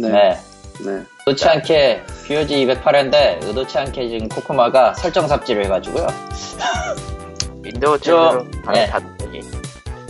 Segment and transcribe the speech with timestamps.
[0.00, 0.10] 네.
[0.10, 0.40] 네.
[0.84, 1.04] 네.
[1.26, 6.06] 의도치 않게 POG 208회인데 의도치 않게 지금 코코마가 설정 삽질을 해가지고요.
[7.62, 8.88] 윈도우 좀, 10으로 네.
[8.88, 9.40] 받더니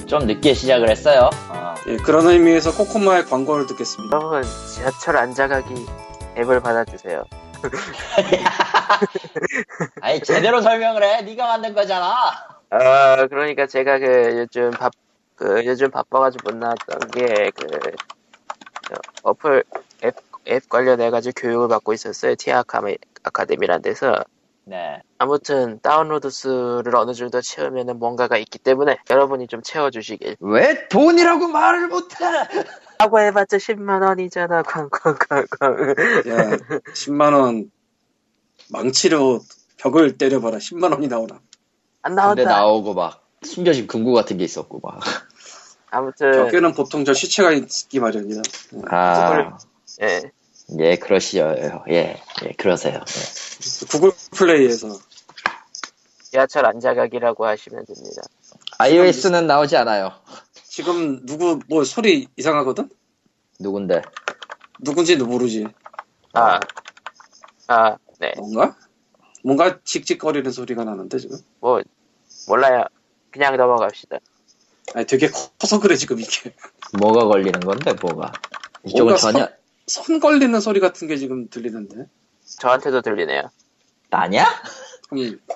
[0.06, 1.30] 좀 늦게 시작을 했어요.
[1.48, 4.16] 어, 예, 그런 의미에서 코코마의 광고를 듣겠습니다.
[4.16, 5.74] 여러분 지하철 앉아가기
[6.38, 7.24] 앱을 받아주세요.
[10.00, 11.22] 아니 제대로 설명을 해.
[11.22, 12.14] 네가 만든 거잖아.
[12.70, 14.90] 아 그러니까 제가 그 요즘 바,
[15.34, 17.66] 그 요즘 바빠가지고 못 나왔던 게그
[19.22, 19.64] 어플
[20.04, 20.16] 앱,
[20.48, 22.34] 앱 관련해가지고 교육을 받고 있었어요.
[22.36, 22.64] 티아
[23.22, 24.24] 아카데미란 데서.
[24.64, 25.00] 네.
[25.16, 30.36] 아무튼 다운로드 수를 어느 정도 채우면은 뭔가가 있기 때문에 여러분이 좀 채워주시길.
[30.40, 32.16] 왜 돈이라고 말을 못해?
[32.98, 34.62] 하고 해봤자 10만 원이잖아.
[34.62, 35.72] 쾅쾅쾅쾅.
[36.28, 36.56] 야,
[36.94, 37.70] 10만 원
[38.70, 39.40] 망치로
[39.78, 40.58] 벽을 때려봐라.
[40.58, 41.40] 10만 원이 나오나.
[42.02, 42.44] 안 근데 나온다.
[42.44, 45.00] 나오고 막 숨겨진 금고 같은 게 있었고 막.
[45.90, 48.42] 아무튼 벽에는 보통 저 시체가 있기 마련이다.
[48.90, 49.56] 아,
[50.02, 50.30] 예.
[50.78, 51.54] 예, 그러시요.
[51.90, 52.94] 예, 예, 그러세요.
[52.94, 53.86] 예.
[53.90, 54.88] 구글 플레이에서
[56.30, 58.22] 지하철 앉아가기라고 하시면 됩니다.
[58.78, 60.12] iOS는 나오지 않아요.
[60.64, 62.90] 지금 누구 뭐 소리 이상하거든?
[63.58, 64.02] 누군데?
[64.80, 65.66] 누군지도 모르지.
[66.34, 66.60] 아,
[67.66, 68.32] 아, 네.
[68.36, 68.76] 뭔가?
[69.42, 71.38] 뭔가 칙칙거리는 소리가 나는데 지금.
[71.60, 71.80] 뭐,
[72.46, 72.84] 몰라요.
[73.30, 74.18] 그냥 넘어갑시다.
[74.94, 76.52] 아니 되게 커서 그래 지금 이게.
[76.98, 78.32] 뭐가 걸리는 건데, 뭐가?
[78.84, 79.48] 이쪽은 전혀
[79.86, 82.06] 선 걸리는 소리 같은 게 지금 들리는데.
[82.60, 83.50] 저한테도 들리네요.
[84.10, 84.46] 나냐?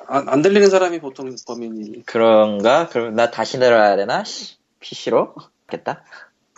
[0.09, 2.05] 안, 안 들리는 사람이 보통 범인이.
[2.07, 2.89] 그런가?
[2.89, 4.25] 그럼 나 다시 내려야 되나?
[4.25, 5.35] 씨, PC로?
[5.69, 6.05] 겠다.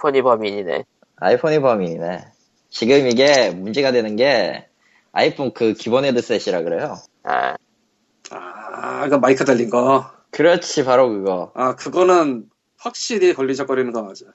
[0.00, 0.84] 폰이 범인이네.
[1.16, 2.24] 아이폰이 범인이네.
[2.70, 4.68] 지금 이게 문제가 되는 게
[5.12, 6.96] 아이폰 그 기본 헤드셋이라 그래요.
[7.22, 7.54] 아,
[8.30, 10.10] 아, 그 마이크 달린 거.
[10.30, 11.52] 그렇지, 바로 그거.
[11.54, 12.50] 아, 그거는
[12.84, 14.26] 확실히 걸리적거리는 거 맞아.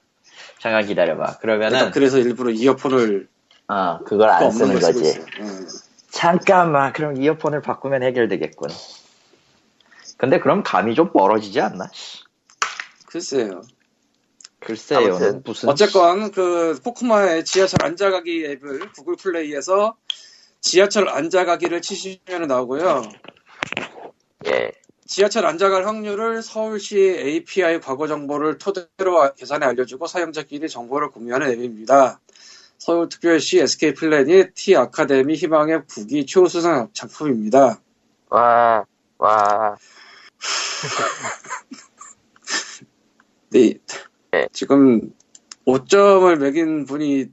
[0.58, 1.38] 잠깐 기다려봐.
[1.38, 3.28] 그러면은, 그래서 일부러 이어폰을
[3.68, 5.20] 어, 그걸 또안 쓰는 거지.
[5.38, 5.68] 응.
[6.10, 8.68] 잠깐만, 그럼 이어폰을 바꾸면 해결되겠군.
[10.16, 11.88] 근데 그럼 감이 좀 멀어지지 않나?
[11.92, 12.24] 씨,
[13.06, 13.62] 글쎄요.
[14.58, 15.40] 글쎄요.
[15.44, 15.68] 무슨.
[15.68, 19.96] 어쨌건 그 코코마의 지하철 앉아가기 앱을 구글 플레이에서
[20.60, 23.02] 지하철 앉아가기를 치시면 나오고요.
[24.46, 24.72] 예.
[25.10, 32.20] 지하철 앉아갈 확률을 서울시 API 과거 정보를 토대로 계산해 알려주고 사용자끼리 정보를 공유하는 앱입니다.
[32.78, 37.80] 서울특별시 SK 플랜이 T 아카데미 희망의 국기 최우수상 작품입니다.
[38.28, 38.84] 와,
[39.18, 39.76] 와.
[43.50, 43.74] 네.
[44.30, 44.46] 네.
[44.52, 45.12] 지금
[45.66, 47.26] 5점을 매긴 분이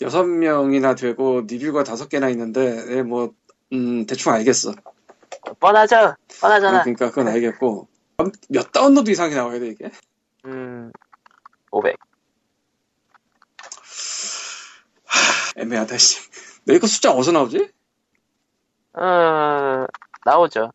[0.00, 3.32] 6명이나 되고 리뷰가 5개나 있는데 네, 뭐
[3.72, 4.74] 음, 대충 알겠어.
[5.60, 6.14] 뻔하죠?
[6.40, 6.82] 뻔하잖아.
[6.82, 7.88] 그러니까 그건 알겠고
[8.48, 9.90] 몇 다운로드 이상이 나와야 돼 이게?
[10.46, 10.92] 음,
[11.70, 11.96] 500.
[15.56, 16.18] 애매하다 씨.
[16.64, 17.70] 내 이거 숫자 어디서 나오지?
[18.94, 19.86] 어,
[20.24, 20.72] 나오죠.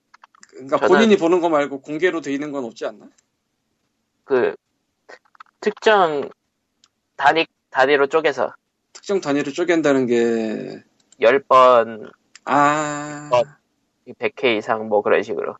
[0.51, 3.07] 그러니까 저는- 본인이 보는 거 말고 공개로 돼 있는 건 없지 않나?
[4.23, 4.55] 그,
[5.61, 6.29] 특정
[7.15, 8.53] 단위, 단위로 쪼개서
[8.93, 10.83] 특정 단위로 쪼갠다는 게
[11.21, 12.11] 10번,
[12.45, 13.41] 아, 어.
[14.07, 15.55] 100회 이상 뭐 그런 식으로.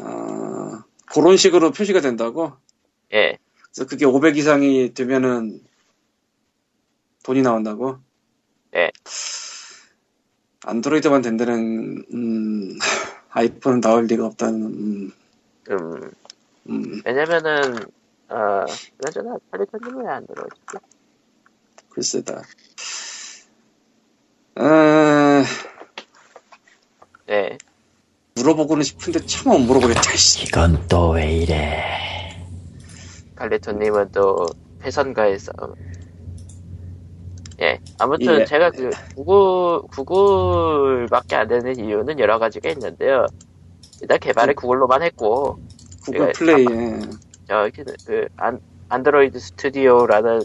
[0.00, 2.52] 아 그런 식으로 표시가 된다고?
[3.12, 3.38] 예.
[3.72, 5.60] 그래서 그게 500 이상이 되면은
[7.24, 7.98] 돈이 나온다고?
[8.72, 8.90] 네.
[10.64, 12.78] 안드로이드만 된다는 음,
[13.30, 15.12] 아이폰은 나올 리가 없다는 음,
[15.70, 16.10] 음,
[16.68, 17.76] 음, 왜냐면은,
[18.28, 18.64] 어,
[18.98, 20.60] 그나저나, 팔리터님이 안 들어오지.
[21.90, 22.42] 글쎄다.
[24.56, 25.44] 아,
[27.30, 27.58] 예.
[28.36, 30.02] 물어보고는 싶은데 차마 못 물어보겠다.
[30.16, 30.44] 씨.
[30.46, 31.84] 이건 또 왜 이래.
[33.36, 34.46] 칼리토님은 또
[34.80, 35.74] 패선가의 싸움.
[37.60, 37.80] 예.
[37.98, 38.44] 아무튼 예.
[38.44, 43.26] 제가 그 구글 구글밖에 안 되는 이유는 여러 가지가 있는데요.
[44.00, 45.58] 일단 개발을 구글로만 했고
[46.04, 47.00] 구글 예, 플레이에
[47.48, 50.42] 저기 그 안, 안드로이드 스튜디오라는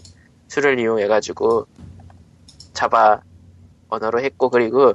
[0.50, 1.68] 툴을 이용해가지고
[2.74, 3.22] 자바
[3.90, 4.94] 언어로 했고 그리고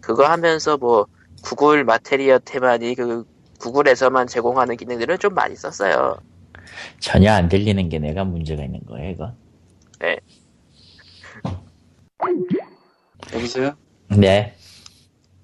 [0.00, 1.06] 그거 하면서 뭐
[1.42, 3.24] 구글 마테리어 테마니 그
[3.60, 6.16] 구글에서만 제공하는 기능들을 좀 많이 썼어요.
[7.00, 9.32] 전혀 안 들리는 게 내가 문제가 있는 거야, 이거.
[13.34, 13.74] 여보세요?
[14.08, 14.54] 네,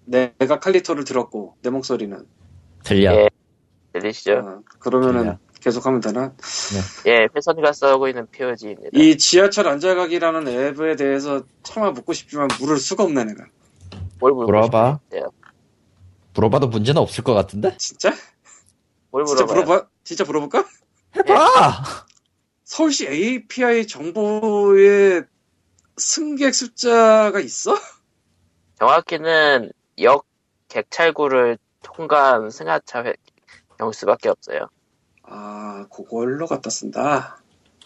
[0.05, 2.27] 내가 칼리토를 들었고 내 목소리는
[2.83, 3.15] 들려.
[3.15, 3.29] 예.
[3.93, 4.33] 들리시죠?
[4.33, 5.39] 어, 그러면은 들려.
[5.61, 6.35] 계속하면 되나?
[7.07, 8.91] 예, 회선가 싸우고 있는 POG입니다.
[8.93, 13.45] 이 지하철 앉아가기라는 앱에 대해서 차마 묻고 싶지만 물을 수가 없네 내가
[14.21, 15.01] 뭘 물어봐.
[15.05, 15.31] 싶으세요?
[16.35, 17.77] 물어봐도 문제는 없을 것 같은데?
[17.79, 18.13] 진짜?
[19.11, 19.65] 뭘 진짜 물어봐요?
[19.65, 19.87] 물어봐?
[20.05, 20.65] 진짜 물어볼까?
[21.17, 21.85] 해봐!
[22.65, 25.23] 서울시 API 정보에
[25.97, 27.77] 승객 숫자가 있어?
[28.79, 29.71] 정확히는
[30.01, 30.27] 역
[30.69, 33.15] 객찰구를 통과한 승하차 회-
[33.79, 34.69] 경수밖에 없어요.
[35.23, 37.41] 아, 그걸로 갖다 쓴다.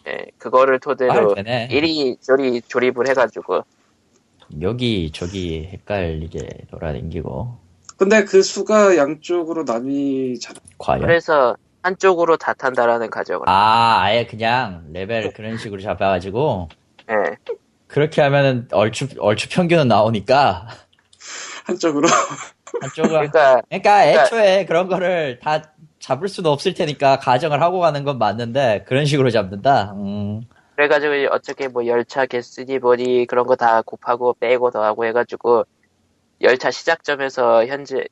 [0.06, 1.68] 예, 그거를 아, 토대로 되네.
[1.70, 3.62] 이리저리 조립을 해가지고
[4.62, 7.58] 여기 저기 헷갈리게 돌아다니고
[7.98, 10.58] 근데 그 수가 양쪽으로 나뉘잖아.
[10.78, 16.68] 과연 그래서 한쪽으로 다 탄다라는 가정을 아 아예 그냥 레벨 그런 식으로 잡아가지고
[17.10, 17.36] 예,
[17.88, 20.68] 그렇게 하면은 얼추 얼추 평균은 나오니까
[21.64, 22.08] 한쪽으로.
[22.80, 28.18] 한쪽은 그러니까 그러니까 애초에 그런 거를 다 잡을 수도 없을 테니까 가정을 하고 가는 건
[28.18, 29.92] 맞는데 그런 식으로 잡는다.
[29.96, 30.42] 음.
[30.76, 35.64] 그래가지고 어떻게 뭐 열차 개수니 뭐니 그런 거 다 곱하고 빼고 더하고 해가지고
[36.40, 38.06] 열차 시작점에서 현재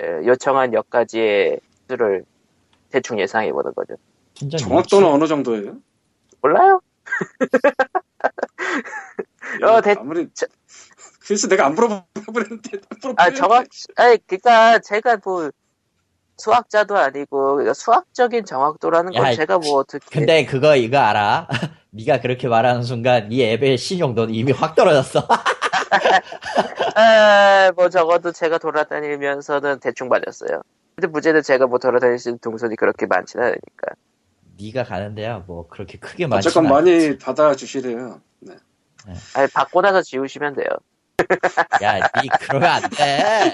[0.00, 2.24] 에, 요청한 역까지의 수를
[2.90, 3.94] 대충 예상해 보는 거죠.
[4.56, 5.78] 정확도는 어느 정도예요?
[6.40, 6.80] 몰라요?
[9.64, 10.28] 어, 대- 아무리.
[11.20, 12.78] 그래서 내가 안 물어보는데.
[13.16, 13.66] 아 정확,
[13.96, 15.50] 아니 그니까 제가 뭐
[16.38, 21.48] 수학자도 아니고 그러니까 수학적인 정확도라는 건 야, 제가 뭐 어떻게 근데 그거 이거 알아?
[21.90, 25.26] 네가 그렇게 말하는 순간 이 앱의 신용도는 이미 확 떨어졌어.
[26.96, 30.62] 아, 뭐 적어도 제가 돌아다니면서는 대충 맞았어요.
[30.96, 33.94] 근데 문제는 제가 뭐 돌아다닐 수 있는 동선이 그렇게 많지는 않으니까.
[34.60, 38.20] 네가 가는 데야 뭐 그렇게 크게 많지 어쨌건 많이 받아주시래요.
[38.40, 38.56] 네.
[39.34, 40.66] 아니, 받고 나서 지우시면 돼요.
[41.82, 43.52] 야, 니 그러면 안 돼.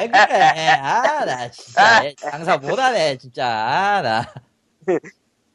[0.00, 0.68] 왜 그래?
[0.80, 3.46] 아, 나 진짜 얘 장사 못하네, 진짜.
[3.46, 4.32] 아, 나.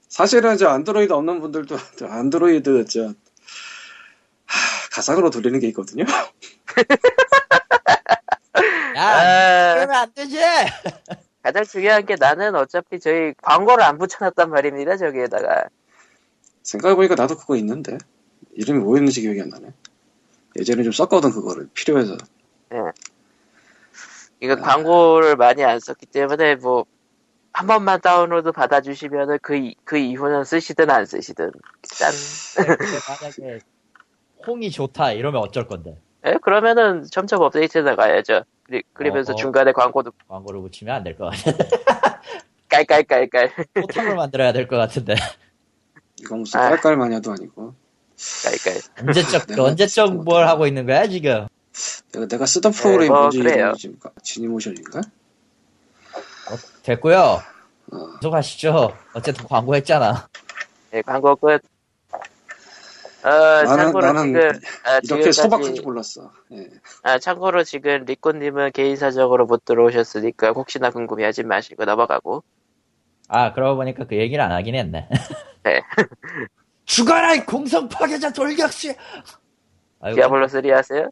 [0.07, 3.13] 사실은 저 안드로이드 없는 분들도 저 안드로이드 저
[4.45, 6.05] 하, 가상으로 돌리는 게 있거든요.
[8.95, 10.39] 야, 아, 그러면 안 되지.
[11.43, 15.65] 가장 중요한 게 나는 어차피 저희 광고를 안 붙여놨단 말입니다, 저기에다가.
[16.63, 17.97] 생각해보니까 나도 그거 있는데
[18.53, 19.67] 이름이 뭐였는지 기억이 안 나네.
[20.57, 22.17] 예전에 좀 썼거든 그거를 필요해서.
[24.39, 26.85] 이거 광고를 많이 안 썼기 때문에 뭐,
[27.53, 31.51] 한 번만 다운로드 받아주시면은 그, 이- 그 이후는 쓰시든 안 쓰시든.
[31.83, 32.11] 짠.
[33.07, 33.59] 만약에
[34.45, 35.97] 홍이 좋다 이러면 어쩔 건데.
[36.25, 38.43] 예, 그러면은 점점 업데이트 나가야죠.
[38.63, 39.37] 그리, 그러면서 어, 어.
[39.37, 41.51] 중간에 광고도 광고를 붙이면 안 될 것 같아.
[42.69, 43.51] 깔깔깔깔.
[43.75, 45.15] 포털을 만들어야 될 것 같은데.
[46.19, 46.69] 이거 무슨 아.
[46.69, 47.73] 깔깔마냐도 아니고.
[48.43, 48.81] 깔깔.
[49.07, 51.47] 언제적, 내가 언제적 뭘 하고 있는 거야, 지금?
[52.11, 53.55] 내가, 내가 쓰던 프로그램이 뭐, 뭔지 그래요.
[53.57, 55.01] 이름이 지금 지니모션인가?
[56.83, 57.41] 됐고요
[57.91, 57.97] 어.
[58.19, 58.95] 계속하시죠.
[59.13, 60.27] 어쨌든 광고했잖아.
[60.93, 61.61] 예, 광고 끝.
[63.25, 64.51] 어, 나는- 참고로 나는 지금,
[64.83, 66.31] 아, 이렇게 소박한 줄 몰랐어.
[66.51, 66.69] 예.
[67.01, 72.43] 아, 참고로 지금 리코님은 개인 사정으로 못 들어오셨으니까 혹시나 궁금해하지 마시고 넘어가고.
[73.27, 75.09] 아, 그러고 보니까 그 얘기를 안 하긴 했네.
[75.63, 75.81] 네.
[76.85, 78.95] 죽어라, 이 공성 파괴자 돌격시!
[80.13, 81.09] 디아블로 3 하세요?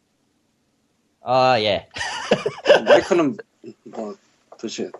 [1.21, 1.89] 아, 예.
[2.85, 3.35] 마이크는
[3.85, 4.13] 뭐
[4.51, 4.91] 도대체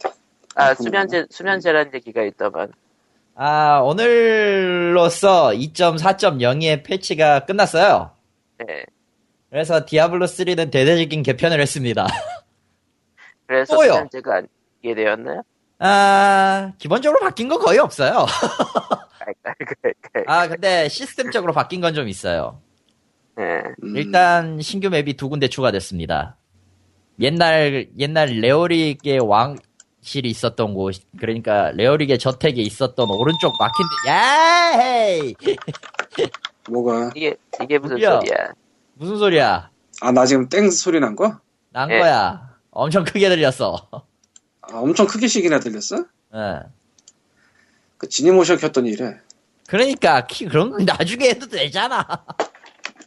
[0.55, 0.73] 아.
[0.73, 2.71] 수면제, 수면제라는 얘기가 있더만.
[3.35, 8.11] 아, 오늘로써 2.4.02의 패치가 끝났어요.
[8.59, 8.85] 네.
[9.49, 12.05] 그래서 디아블로 3는 대대적인 개편을 했습니다.
[13.47, 13.93] 그래서 또요?
[13.93, 15.43] 수면제가 아니게 되었나요?
[15.79, 18.25] 아, 기본적으로 바뀐 건 거의 없어요.
[19.19, 20.23] 깔깔깔깔.
[20.27, 22.61] 아, 근데 시스템적으로 바뀐 건 좀 있어요.
[23.35, 23.43] 네.
[23.83, 26.37] 음, 일단 신규 맵이 두 군데 추가됐습니다.
[27.19, 29.55] 옛날 옛날 레오릭의 왕
[30.03, 35.35] 실이 있었던 곳, 그러니까 레오릭의 저택에 있었던 오른쪽 막힌 데, 야 헤이
[36.69, 38.19] 뭐가 이게, 이게 무슨 뭐야?
[38.19, 38.35] 소리야.
[38.95, 39.69] 무슨 소리야?
[40.01, 41.39] 아 나 지금 땡 소리 난 거?
[41.71, 41.99] 난 예.
[41.99, 42.53] 거야.
[42.71, 43.87] 엄청 크게 들렸어.
[43.91, 44.03] 아,
[44.73, 45.97] 엄청 크게 시기나 들렸어?
[46.35, 46.59] 예.
[47.97, 49.17] 그 지니모션 켰더니 이래.
[49.67, 52.05] 그러니까 키 그런 건 나중에 해도 되잖아.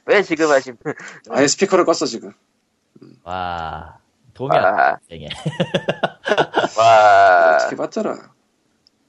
[0.06, 0.76] 왜 지금 하신,
[1.30, 2.32] 아예 스피커를 껐어 지금.
[3.24, 3.98] 와
[4.36, 5.28] 도움이 안 와, 되게.
[6.78, 8.16] 와, 어떻게 봤더라.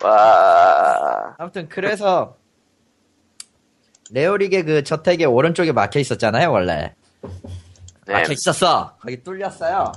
[0.04, 1.36] 와.
[1.38, 2.38] 아무튼 그래서
[4.12, 6.94] 레오릭의 그 저택의 오른쪽에 막혀 있었잖아요 원래.
[8.06, 8.14] 네.
[8.14, 8.96] 막혀 있었어.
[9.02, 9.92] 거기 뚫렸어요.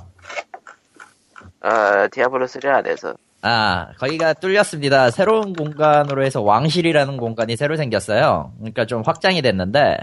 [1.63, 3.13] 어, 디아블로 3 안에서.
[3.43, 5.11] 아, 거기가 뚫렸습니다.
[5.11, 8.53] 새로운 공간으로 해서 왕실이라는 공간이 새로 생겼어요.
[8.57, 9.97] 그러니까 좀 확장이 됐는데,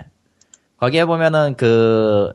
[0.79, 2.33] 거기에 보면은 그,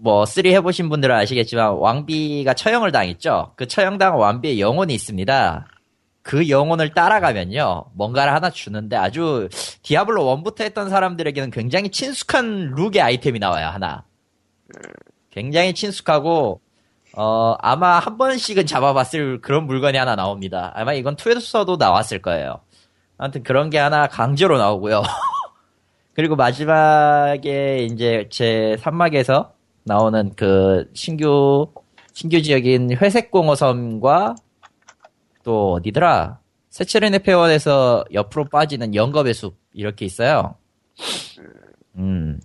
[0.00, 3.52] 뭐, 3 해보신 분들은 아시겠지만, 왕비가 처형을 당했죠?
[3.56, 5.66] 그 처형당한 왕비의 영혼이 있습니다.
[6.22, 9.48] 그 영혼을 따라가면요, 뭔가를 하나 주는데 아주,
[9.82, 14.04] 디아블로 1부터 했던 사람들에게는 굉장히 친숙한 룩의 아이템이 나와요, 하나.
[15.30, 16.60] 굉장히 친숙하고,
[17.14, 20.72] 어, 아마 한 번씩은 잡아봤을 그런 물건이 하나 나옵니다.
[20.76, 22.60] 아마 이건 2에서도 나왔을 거예요.
[23.16, 25.02] 아무튼 그런 게 하나 강제로 나오고요.
[26.14, 29.57] 그리고 마지막에 이제 제 3막에서
[29.88, 31.72] 나오는 그 신규
[32.12, 34.36] 신규 지역인 회색공허섬과
[35.42, 36.38] 또 어디더라?
[36.68, 40.56] 세체르네 페원에서 옆으로 빠지는 영겁의 숲 이렇게 있어요.
[41.96, 42.38] 음.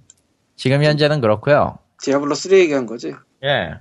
[0.56, 1.78] 지금 현재는 그렇고요.
[2.02, 3.14] 디아블로 3 얘기한 거지.
[3.44, 3.74] 예.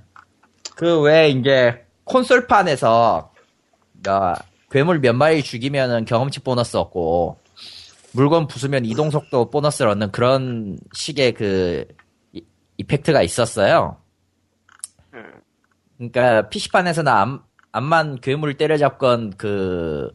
[0.75, 3.31] 그 외에 이제 콘솔판에서
[4.09, 4.35] 야,
[4.69, 7.37] 괴물 몇 마리 죽이면은 경험치 보너스 얻고
[8.11, 11.85] 물건 부수면 이동 속도 보너스를 얻는 그런 식의 그
[12.77, 13.97] 이- 이펙트가 있었어요.
[15.97, 20.11] 그러니까 PC판에서는 암, 암만 괴물을 때려잡건 그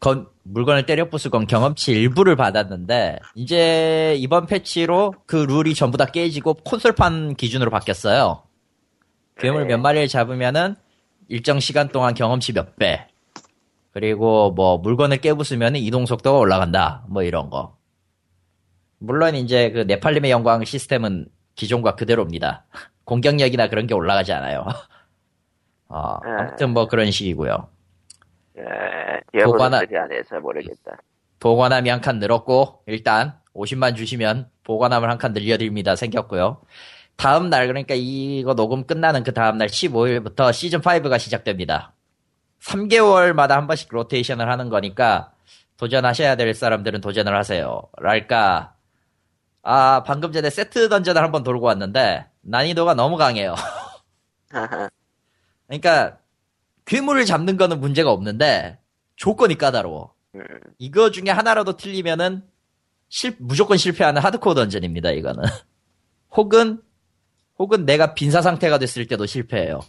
[0.00, 6.54] 건, 물건을 때려 부수건 경험치 일부를 받았는데 이제 이번 패치로 그 룰이 전부 다 깨지고
[6.54, 8.42] 콘솔판 기준으로 바뀌었어요.
[9.38, 9.68] 괴물 네.
[9.68, 10.74] 몇 마리를 잡으면은
[11.28, 13.06] 일정 시간 동안 경험치 몇 배.
[13.92, 17.04] 그리고 뭐 물건을 깨부수면 이동 속도가 올라간다.
[17.08, 17.76] 뭐 이런 거.
[18.98, 22.64] 물론 이제 그 네팔림의 영광 시스템은 기존과 그대로입니다.
[23.04, 24.66] 공격력이나 그런 게 올라가지 않아요.
[25.88, 27.68] 어, 아무튼 뭐 그런 식이고요.
[28.58, 28.62] 예,
[29.32, 30.96] 디아블로 보관하- 3 안에서 모르겠다.
[31.40, 36.62] 보관함이 한 칸 늘었고 일단 50만 주시면 보관함을 한 칸 늘려드립니다 생겼고요.
[37.16, 41.92] 다음 날 그러니까 이거 녹음 끝나는 그 다음 날 15일부터 시즌 5가 시작됩니다.
[42.62, 45.32] 3개월마다 한 번씩 로테이션을 하는 거니까
[45.76, 47.82] 도전하셔야 될 사람들은 도전을 하세요.
[47.98, 48.73] 랄까
[49.64, 53.54] 아 방금 전에 세트 던전을 한번 돌고 왔는데 난이도가 너무 강해요.
[55.66, 56.18] 그러니까
[56.84, 58.78] 괴물을 잡는 거는 문제가 없는데
[59.16, 60.12] 조건이 까다로워.
[60.78, 62.42] 이거 중에 하나라도 틀리면은
[63.08, 65.44] 실, 무조건 실패하는 하드코어 던전입니다, 이거는.
[66.32, 66.82] 혹은,
[67.58, 69.80] 혹은 내가 빈사 상태가 됐을 때도 실패해요.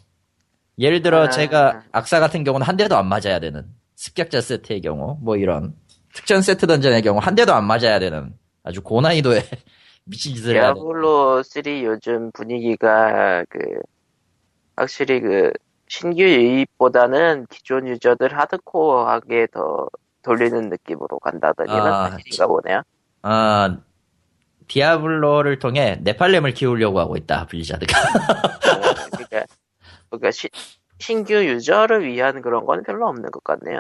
[0.78, 1.30] 예를 들어, 아.
[1.30, 3.66] 제가 악사 같은 경우는 한 대도 안 맞아야 되는.
[3.96, 5.76] 습격자 세트의 경우, 뭐 이런.
[6.14, 9.42] 특전 세트 던전의 경우 한 대도 안 맞아야 되는 아주 고난이도의
[10.06, 10.80] 미친 짓을 해야 돼.
[10.80, 13.60] 디아블로 3 요즘 분위기가 그
[14.76, 15.52] 확실히 그
[15.88, 19.88] 신규 유입보다는 기존 유저들 하드코어하게 더
[20.24, 22.82] 돌리는 느낌으로 간다더니는 아, 사실인가 보네요.
[23.22, 23.78] 아,
[24.68, 28.00] 디아블로를 통해 네팔렘을 키우려고 하고 있다, 블리자드가.
[28.00, 28.82] 어,
[29.12, 29.46] 그러니까,
[30.10, 30.50] 그러니까 시-
[30.98, 33.80] 신규 유저를 위한 그런 건 별로 없는 것 같네요.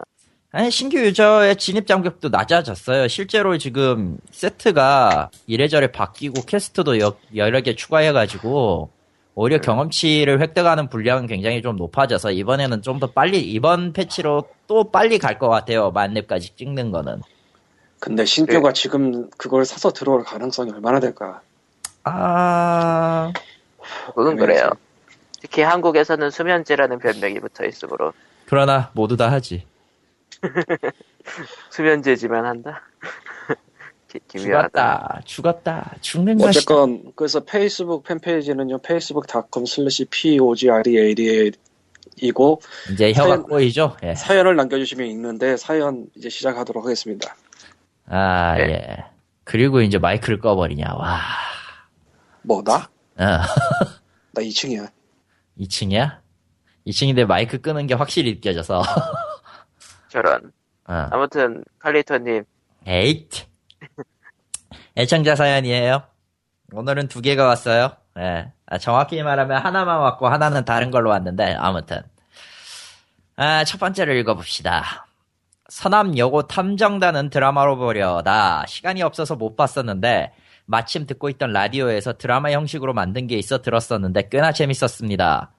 [0.56, 3.10] 아니, 신규 유저의 진입 장벽도 낮아졌어요.
[3.10, 8.90] 실제로 지금 세트가 이래저래 바뀌고 퀘스트도 여, 여러 개 추가해가지고
[9.36, 15.20] 오히려 경험치를 획득하는 분량은 굉장히 좀 높아져서 이번에는 좀 더 빨리, 이번 패치로 또 빨리
[15.20, 15.92] 갈 것 같아요.
[15.92, 17.22] 만렙까지 찍는 거는.
[18.00, 21.42] 근데 신규가 지금 그걸 사서 들어올 가능성이 얼마나 될까?
[22.06, 23.34] 아,
[24.16, 24.70] 그건 그래요.
[25.42, 28.14] 특히 한국에서는 수면제라는 별명이 붙어 있으므로
[28.46, 29.66] 그러나 모두 다 하지.
[31.72, 32.82] 수면제지만 한다.
[34.08, 34.70] 기- 기묘하다.
[34.70, 36.50] 죽었다, 죽었다, 죽는 것이다.
[36.50, 41.52] 어쨌건 그래서 페이스북 팬페이지는요 facebook.com slash pogreal
[42.18, 42.62] 이고
[42.94, 43.98] 이제 혀가 사연- 꼬이죠?
[44.04, 44.16] 예.
[44.16, 47.36] 사연을 남겨주시면 읽는데 사연 이제 시작하도록 하겠습니다.
[48.08, 48.64] 아, 네.
[48.64, 49.06] 예.
[49.44, 51.20] 그리고 이제 마이크를 꺼버리냐, 와.
[52.42, 52.76] 뭐 나?
[53.18, 53.26] 어.
[53.26, 54.90] 나 2층이야.
[55.60, 56.20] 2층이야?
[56.88, 58.82] 2층인데 마이크 끄는 게 확실히 느껴져서.
[60.16, 60.54] 저런.
[60.88, 61.08] 어.
[61.12, 62.46] 아무튼 칼리토님
[62.88, 63.30] 에잇.
[64.98, 66.04] 애청자 사연이에요.
[66.72, 67.92] 오늘은 두 개가 왔어요.
[68.18, 68.52] 예.
[68.66, 72.02] 아, 정확히 말하면 하나만 왔고 하나는 다른 걸로 왔는데, 아무튼.
[73.36, 75.06] 아, 첫 번째를 읽어봅시다.
[75.68, 80.32] 선암여고 탐정단은 드라마로 보려다 시간이 없어서 못 봤었는데
[80.68, 85.55] 마침 듣고 있던 라디오에서 드라마 형식으로 만든 게 있어 들었었는데 꽤나 재밌었습니다.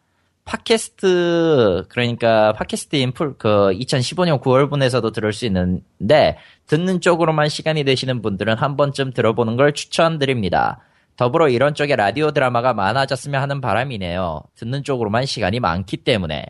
[0.47, 6.39] 팟캐스트 그러니까 팟캐스트 인풀 그 2015년 9월분에서도 들을 수 있는데
[6.69, 10.81] 듣는 쪽으로만 시간이 되시는 분들은 한 번쯤 들어보는 걸 추천드립니다.
[11.17, 14.41] 더불어 이런 쪽에 라디오 드라마가 많아졌으면 하는 바람이네요.
[14.55, 16.47] 듣는 쪽으로만 시간이 많기 때문에.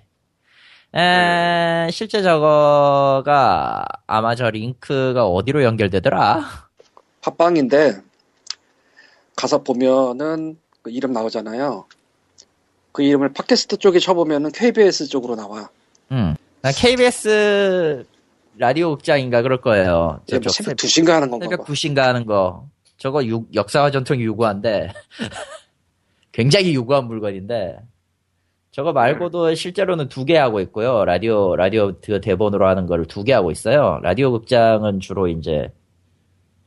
[0.94, 6.44] 에, 실제 저거가 아마 저 링크가 어디로 연결되더라?
[7.22, 8.02] 팟빵인데
[9.36, 11.86] 가서 보면은 그 이름 나오잖아요.
[12.96, 15.68] 그 이름을 팟캐스트 쪽에 쳐보면은 KBS 쪽으로 나와.
[16.12, 16.34] 음.
[16.74, 18.06] KBS
[18.56, 20.20] 라디오 극장인가 그럴 거예요.
[20.26, 21.72] 이제 뭐 새벽 2시인가 하는 건가 새벽 봐.
[21.74, 22.66] 9시인가 하는 거.
[22.96, 24.88] 저거 유- 역사와 전통이 유구한데
[26.32, 27.76] 굉장히 유구한 물건인데
[28.72, 31.04] 저거 말고도 실제로는 두 개 하고 있고요.
[31.04, 34.00] 라디오 라디오 그 대본으로 하는 거를 두 개 하고 있어요.
[34.02, 35.70] 라디오 극장은 주로 이제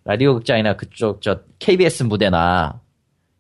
[0.06, 2.80] 라디오 극장이나 그쪽 저 KBS 무대나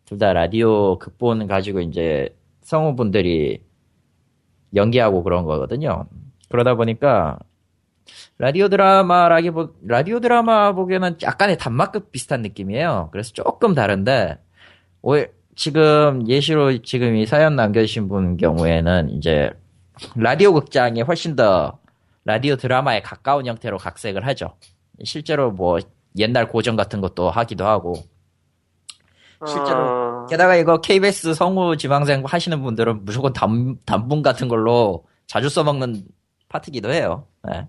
[0.05, 2.35] 둘 다 라디오 극본 가지고 이제
[2.69, 3.63] 성우분들이
[4.75, 6.05] 연기하고 그런 거거든요.
[6.49, 7.39] 그러다 보니까
[8.37, 13.09] 라디오 드라마라기 보 라디오 드라마 보기에는 약간의 단막극 비슷한 느낌이에요.
[13.11, 14.37] 그래서 조금 다른데
[15.01, 15.15] 오
[15.55, 19.49] 지금 예시로 지금 이 사연 남겨주신 분 경우에는 이제
[20.15, 21.79] 라디오 극장이 훨씬 더
[22.23, 24.55] 라디오 드라마에 가까운 형태로 각색을 하죠.
[25.03, 25.79] 실제로 뭐
[26.19, 27.95] 옛날 고전 같은 것도 하기도 하고
[29.47, 35.49] 실제로 어, 게다가 이거 KBS 성우 지망생 하시는 분들은 무조건 단, 단분 같은 걸로 자주
[35.49, 36.03] 써먹는
[36.49, 37.25] 파트기도 해요.
[37.43, 37.67] 네.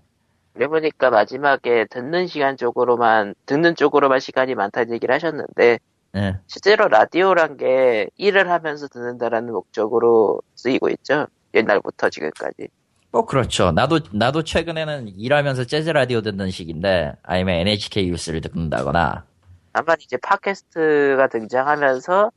[0.53, 5.79] 그래 보니까 마지막에 듣는 시간 쪽으로만 듣는 쪽으로만 시간이 많다는 얘기를 하셨는데
[6.13, 6.37] 네.
[6.47, 11.27] 실제로 라디오란 게 일을 하면서 듣는다라는 목적으로 쓰이고 있죠.
[11.53, 12.67] 옛날부터 지금까지.
[13.11, 13.71] 뭐 그렇죠.
[13.71, 19.25] 나도 나도 최근에는 일하면서 재즈 라디오 듣는 식인데 아니면 NHK 뉴스를 듣는다거나
[19.73, 22.31] 다만 이제 팟캐스트가 등장하면서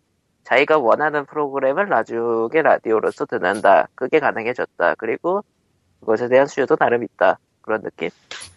[0.44, 3.88] 자기가 원하는 프로그램을 나중에 라디오로서 듣는다.
[3.94, 4.94] 그게 가능해졌다.
[4.98, 5.42] 그리고
[6.00, 7.38] 그것에 대한 수요도 나름 있다.
[7.62, 8.10] 그런 느낌?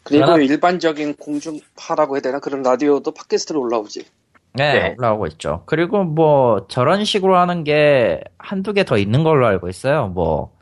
[0.04, 4.06] 그리고 그러나- 일반적인 공중파라고 해야 되나 그런 라디오도 팟캐스트로 올라오지.
[4.54, 4.96] 네, 네.
[4.98, 5.64] 올라오고 있죠.
[5.66, 10.08] 그리고 뭐 저런 식으로 하는 게 한두 개 더 있는 걸로 알고 있어요.
[10.08, 10.58] 뭐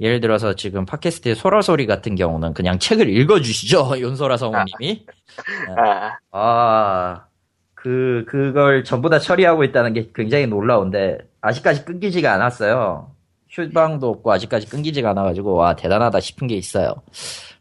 [0.00, 3.98] 예를 들어서 지금 팟캐스트의 소라소리 같은 경우는 그냥 책을 읽어주시죠.
[4.00, 5.06] 윤소라 성우님이.
[5.76, 7.24] 아, 아,
[7.80, 13.12] 그, 그걸 전부 다 처리하고 있다는 게 굉장히 놀라운데, 아직까지 끊기지가 않았어요.
[13.48, 16.94] 휴방도 없고, 아직까지 끊기지가 않아가지고, 와, 대단하다 싶은 게 있어요.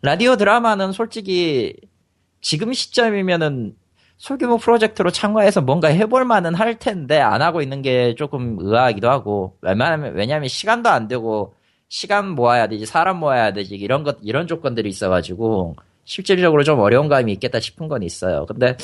[0.01, 1.75] 라디오 드라마는 솔직히,
[2.41, 3.75] 지금 시점이면은,
[4.17, 9.55] 소규모 프로젝트로 참가해서 뭔가 해볼 만은 할 텐데, 안 하고 있는 게 조금 의아하기도 하고,
[9.61, 11.53] 왜냐면, 왜냐면 시간도 안 되고,
[11.89, 17.31] 시간 모아야 되지, 사람 모아야 되지, 이런 것, 이런 조건들이 있어가지고, 실질적으로 좀 어려운 감이
[17.33, 18.47] 있겠다 싶은 건 있어요.
[18.47, 18.75] 근데,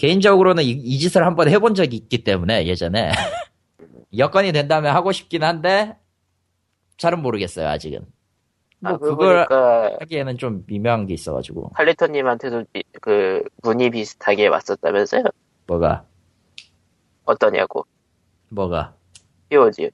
[0.00, 3.10] 개인적으로는 이, 이 짓을 한 번 해본 적이 있기 때문에 예전에
[4.16, 5.96] 여건이 된다면 하고 싶긴 한데
[6.96, 8.00] 잘은 모르겠어요 아직은
[8.80, 15.24] 뭐 아, 그걸 보니까 하기에는 좀 미묘한 게 있어가지고 칼리토님한테도 비- 그 문의 비슷하게 왔었다면서요?
[15.66, 16.04] 뭐가
[17.24, 17.84] 어떠냐고.
[18.48, 18.94] 뭐가
[19.50, 19.90] POG.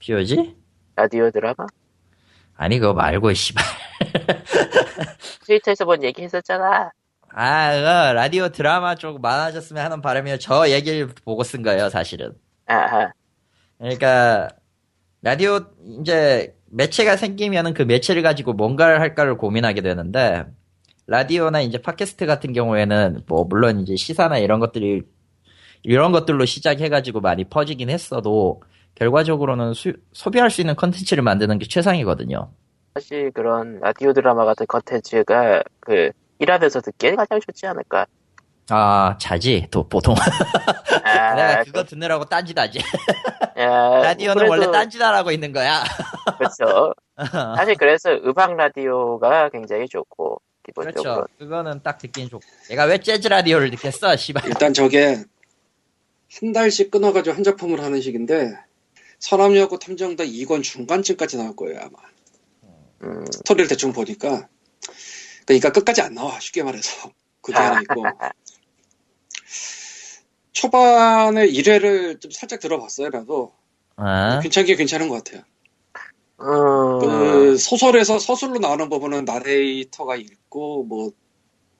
[0.00, 0.56] 피오지?
[0.96, 1.66] 라디오 드라마?
[2.56, 3.64] 아니 그거 말고 씨발
[5.46, 6.90] 트위터에서 뭔 얘기 했었잖아.
[7.34, 12.32] 아 그거 라디오 드라마 쪽 많아졌으면 하는 바람이요 저 얘기를 보고 쓴 거예요 사실은
[12.66, 13.10] 아하.
[13.78, 14.48] 그러니까
[15.22, 15.60] 라디오
[16.00, 20.44] 이제 매체가 생기면은 그 매체를 가지고 뭔가를 할까를 고민하게 되는데
[21.06, 25.02] 라디오나 이제 팟캐스트 같은 경우에는 뭐 물론 이제 시사나 이런 것들이
[25.82, 28.62] 이런 것들로 시작해가지고 많이 퍼지긴 했어도
[28.94, 32.52] 결과적으로는 수- 소비할 수 있는 컨텐츠를 만드는 게 최상이거든요.
[32.94, 36.10] 사실 그런 라디오 드라마 같은 컨텐츠가 그
[36.42, 38.06] 일하면서 듣기에 가장 좋지 않을까.
[38.68, 40.14] 아 자지 또 보통
[41.04, 42.80] 아, 내가 그거 듣느라고 딴짓하지.
[43.56, 45.82] 아, 라디오는 그래도- 원래 딴짓하라고 있는 거야.
[46.38, 46.94] 그렇죠.
[47.56, 51.14] 사실 그래서 음악 라디오가 굉장히 좋고 기본적으로.
[51.14, 51.26] 그렇죠.
[51.38, 52.42] 그거는 딱 듣긴 좋고.
[52.68, 54.44] 내가 왜 재즈 라디오를 듣겠어, 씨발.
[54.46, 55.24] 일단 저게
[56.40, 58.52] 한 달씩 끊어가지고 한 작품을 하는 식인데
[59.18, 61.98] 서남여고 탐정다 2권 중간쯤까지 나올 거예요 아마.
[63.02, 64.48] 음, 스토리를 대충 보니까
[65.46, 67.12] 그러니까 끝까지 안 나와 쉽게 말해서.
[67.42, 68.18] 그게 하나 있고.
[70.52, 73.52] 초반에 1회를 좀 살짝 들어봤어요 나도.
[73.96, 75.42] 아, 괜찮게 괜찮은 것 같아요.
[76.40, 81.12] 음, 그 소설에서 서술로 나오는 부분은 나레이터가 읽고 뭐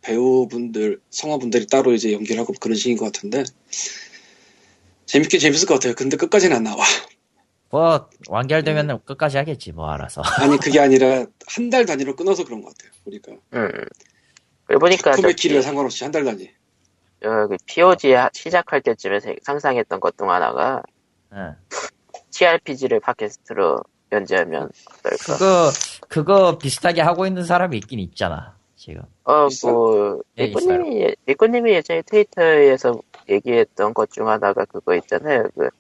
[0.01, 3.45] 배우분들 성우분들이 따로 이제 연기를 하고 그런 식인 것 같은데.
[5.07, 5.95] 재밌게 재밌을 것 같아요.
[5.95, 6.85] 근데 끝까지는 안 나와
[7.73, 10.21] 뭐, 완결되면 끝까지 하겠지, 뭐, 알아서.
[10.45, 13.71] 아니 그게 아니라 한 달 단위로 끊어서 그런 것 같아요 보니까 음.
[14.79, 16.51] 보니까 작품의 길이와 상관없이 한 달 단위
[17.25, 20.83] 어, 그 POG 하- 시작할 때쯤에 세- 상상했던 것 중 하나가
[21.33, 21.55] 응.
[22.31, 23.81] TRPG를 팟캐스트로
[24.13, 25.39] 연재하면 어떨까?
[25.39, 25.71] 그거,
[26.09, 29.03] 그거 비슷하게 하고 있는 사람이 있긴 있잖아, 지금.
[29.25, 29.49] 어?
[29.65, 35.45] 뭐, 네, 미꾸님이, 미꾸님이 예전에 트위터에서 얘기했던 것 중 하나가 그거 있잖아요.
[35.57, 35.71] 그,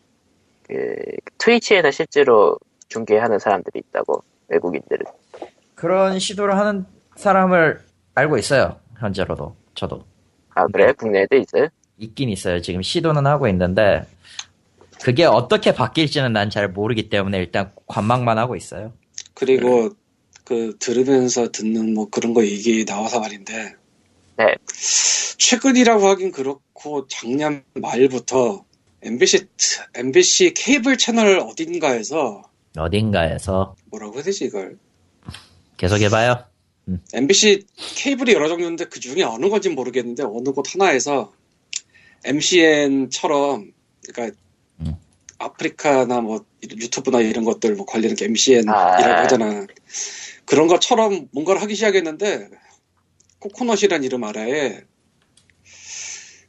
[0.66, 0.94] 그,
[1.38, 5.06] 트위치에는 실제로 중계하는 사람들이 있다고, 외국인들은.
[5.74, 7.80] 그런 시도를 하는 사람을
[8.14, 9.56] 알고 있어요, 현재로도.
[9.74, 10.04] 저도.
[10.54, 10.92] 아, 그래?
[10.92, 11.68] 국내에도 있어요?
[11.98, 12.60] 있긴 있어요.
[12.60, 14.06] 지금 시도는 하고 있는데,
[15.02, 18.92] 그게 어떻게 바뀔지는 난 잘 모르기 때문에 일단 관망만 하고 있어요.
[19.34, 19.90] 그리고
[20.44, 23.74] 그 들으면서 듣는 뭐 그런 거 얘기 나와서 말인데
[24.36, 24.54] 네.
[25.38, 28.64] 최근이라고 하긴 그렇고 작년 말부터
[29.02, 29.46] MBC
[29.94, 32.42] MBC 케이블 채널 어딘가에서
[32.76, 34.78] 어딘가에서 뭐라고 해야 되지 이걸
[35.76, 36.44] 계속 해봐요.
[37.12, 41.32] MBC 케이블이 여러 종류인데 그 중에 어느 건지 모르겠는데 어느 곳 하나에서
[42.24, 43.72] MCN처럼
[44.12, 44.36] 그러니까
[44.80, 44.96] 음.
[45.38, 49.22] 아프리카나 뭐 유튜브나 이런 것들 뭐 관리하는 게 MCN이라고 아.
[49.22, 49.66] 하잖아.
[50.44, 52.48] 그런 것처럼 뭔가를 하기 시작했는데
[53.38, 54.82] 코코넛이란 이름 아래에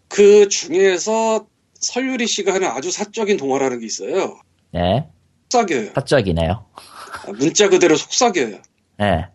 [0.07, 1.47] 그 중에서
[1.84, 4.39] 설유리 씨가 하는 아주 사적인 동화라는 게 있어요.
[4.72, 5.08] 네.
[5.50, 5.91] 속삭여요.
[5.93, 6.65] 사적이네요.
[7.38, 8.58] 문자 그대로 속삭여요.
[8.98, 9.28] 네.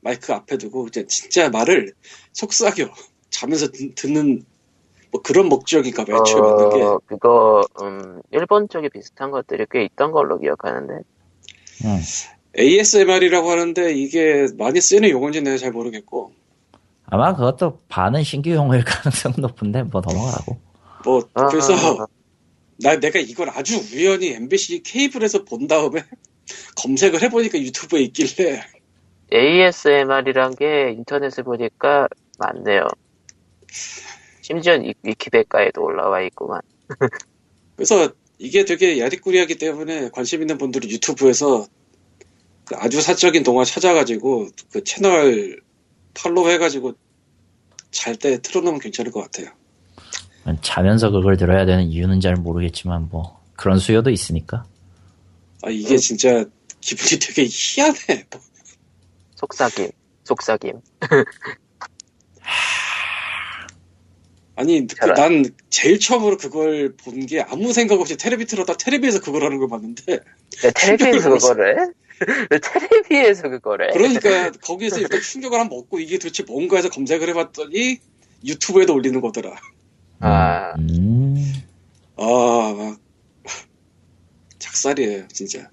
[0.00, 1.92] 마이크 앞에 두고 이제 진짜 말을
[2.34, 2.90] 속삭여
[3.30, 4.44] 자면서 듣- 듣는
[5.10, 6.16] 뭐 그런 목적인가 봐요.
[6.18, 6.82] 애초에 만든 게.
[6.82, 10.92] 어, 그거, 음, 일본 쪽에 비슷한 것들이 꽤 있던 걸로 기억하는데.
[11.84, 12.00] 음.
[12.58, 16.32] ASMR이라고 하는데 이게 많이 쓰이는 용어인지 내가 잘 모르겠고
[17.06, 20.58] 아마 그것도 반은 신규 용어일 가능성 높은데 뭐 넘어가고.
[21.04, 22.06] 뭐 아, 그래서
[22.78, 26.04] 나 내가 이걸 아주 우연히 MBC 케이블에서 본 다음에
[26.76, 28.62] 검색을 해보니까 유튜브에 있길래
[29.32, 32.88] ASMR이란 게 인터넷에 보니까 많네요.
[34.42, 36.60] 심지어 위- 위키백과에도 올라와 있구만.
[37.76, 41.66] 그래서 이게 되게 야리꾸리하기 때문에 관심 있는 분들은 유튜브에서
[42.66, 45.60] 그 아주 사적인 동화 찾아가지고 그 채널
[46.14, 46.94] 팔로우 해가지고
[47.92, 49.54] 잘 때 틀어놓으면 괜찮을 것 같아요.
[50.62, 54.64] 자면서 그걸 들어야 되는 이유는 잘 모르겠지만 뭐 그런 수요도 있으니까.
[55.62, 56.44] 아 이게 진짜
[56.80, 58.26] 기분이 되게 희한해.
[59.36, 59.90] 속삭임,
[60.24, 60.80] 속삭임.
[64.56, 69.44] 아니 그 난 제일 처음으로 그걸 본 게 아무 생각 없이 테레비 틀었다 테레비에서 그걸
[69.44, 70.20] 하는 걸 봤는데
[70.62, 71.94] 왜 텔레비에서 충격을 그거를
[72.60, 73.92] 텔레비에서 그거를 해?
[73.94, 77.98] 그러니까 거기에서 일단 충격을 한번 먹고 이게 도대체 뭔가 해서 검색을 해봤더니
[78.44, 79.56] 유튜브에도 올리는 거더라.
[80.26, 81.34] 아, 음.
[82.16, 82.98] 아, 막
[84.58, 85.68] 작살이에요, 진짜.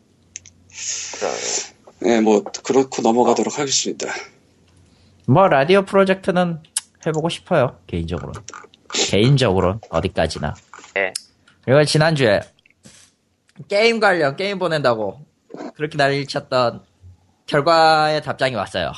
[1.99, 4.07] 네, 뭐 그렇고 넘어가도록 하겠습니다.
[5.25, 6.61] 뭐 라디오 프로젝트는
[7.05, 8.33] 해보고 싶어요 개인적으로.
[8.93, 10.53] 개인적으로 어디까지나.
[10.97, 11.13] 예.
[11.63, 12.41] 그리고 지난주에
[13.69, 15.25] 게임 관련 게임 보낸다고
[15.75, 16.83] 그렇게 난리를 쳤던
[17.45, 18.91] 결과의 답장이 왔어요.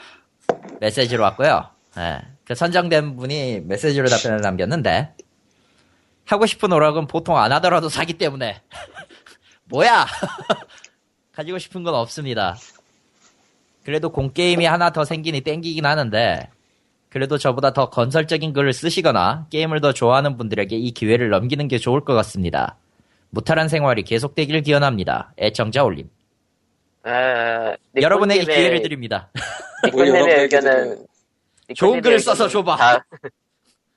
[0.80, 1.68] 메시지로 왔고요.
[1.98, 2.31] 예.
[2.44, 5.14] 그 선정된 분이 메시지로 답변을 남겼는데
[6.24, 8.60] 하고 싶은 오락은 보통 안 하더라도 사기 때문에
[9.64, 10.06] 뭐야
[11.32, 12.56] 가지고 싶은 건 없습니다.
[13.84, 16.48] 그래도 공 게임이 하나 더 생기니 땡기긴 하는데
[17.08, 22.02] 그래도 저보다 더 건설적인 글을 쓰시거나 게임을 더 좋아하는 분들에게 이 기회를 넘기는 게 좋을
[22.04, 22.76] 것 같습니다.
[23.30, 25.32] 무탈한 생활이 계속되길 기원합니다.
[25.38, 26.08] 애청자 올림.
[27.02, 29.30] 아, 여러분에게 기회를 드립니다.
[29.34, 31.06] 뭐 니코님의 여러분에게도 의견은
[31.74, 32.76] 좋은 글을 써서 줘봐.
[32.76, 33.06] 다-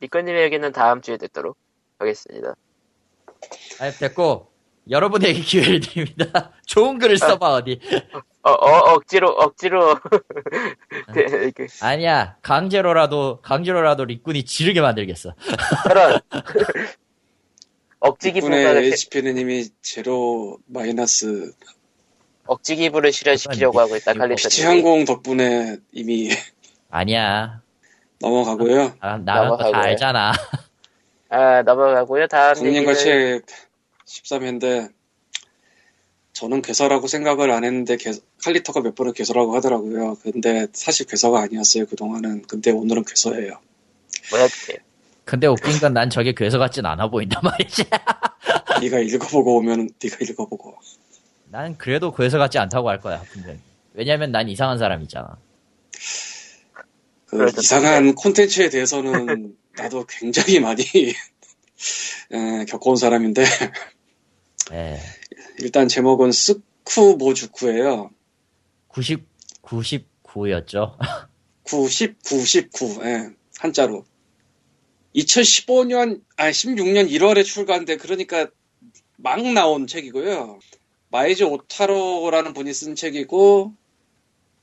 [0.02, 1.58] 니코님의 의견은 다음 주에 듣도록
[2.00, 2.56] 하겠습니다.
[3.80, 4.52] 아, 됐고
[4.90, 6.52] 여러분에게 기회를 드립니다.
[6.66, 7.80] 좋은 글을 써봐 어디.
[8.44, 9.96] 어, 어, 억지로, 억지로.
[11.14, 15.34] 그, 그, 아니야 강제로라도 강제로라도 리꾼이 지르게 만들겠어.
[15.88, 16.20] 그런.
[18.00, 21.52] 억지 기부를, HP는 이미 제로 마이너스
[22.46, 24.36] 억지 기부를 실현시키려고 하고 있다, 칼리토.
[24.36, 26.30] 피치항공 덕분에 이미
[26.92, 27.64] 아니야.
[28.30, 28.94] 넘어가고요.
[29.00, 29.70] 아, 나는 다.
[29.74, 30.34] 알잖아.
[31.30, 32.28] 아, 넘어가고요.
[32.28, 33.46] 다음 국민과 얘기는 책
[34.08, 34.92] 13회인데
[36.34, 38.12] 저는 괴사라고 생각을 안 했는데 개-
[38.44, 40.16] 칼리터가 몇 번을 괴사라고 하더라고요.
[40.24, 42.44] 근데 사실 괴사가 아니었어요 그동안은.
[42.48, 43.60] 근데 오늘은 괴사예요.
[44.32, 44.80] 뭐야, 그게.
[45.24, 47.84] 근데 웃긴 건 난 저게 괴서 같진 않아 보인단 말이지.
[48.82, 50.76] 네가 읽어보고 오면 네가 읽어보고.
[51.52, 53.22] 난 그래도 괴서 같지 않다고 할 거야.
[53.32, 53.60] 분명히.
[53.94, 55.38] 왜냐면 난 이상한 사람이잖아.
[57.38, 60.84] 그 이상한 콘텐츠에 대해서는 나도 굉장히 많이
[62.32, 63.44] 에, 겪어온 사람인데
[64.72, 65.00] 예.
[65.60, 68.10] 일단 제목은 스쿠모주쿠예요.
[68.88, 69.26] 90,
[69.62, 70.98] 99였죠.
[71.64, 74.06] 90, 99, 예, 한자로.
[75.16, 78.48] 2015년, 아, 16년 1월에 출간돼, 그러니까
[79.16, 80.60] 막 나온 책이고요.
[81.10, 83.74] 마이조 오타로라는 분이 쓴 책이고,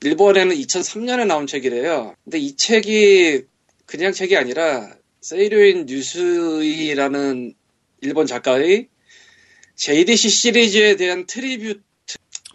[0.02, 2.14] 일본에는 2003년에 나온 책이래요.
[2.24, 3.44] 근데 이 책이
[3.86, 7.54] 그냥 책이 아니라, 세이료인 류스이라는
[8.00, 8.88] 일본 작가의
[9.76, 11.80] JDC 시리즈에 대한 tribute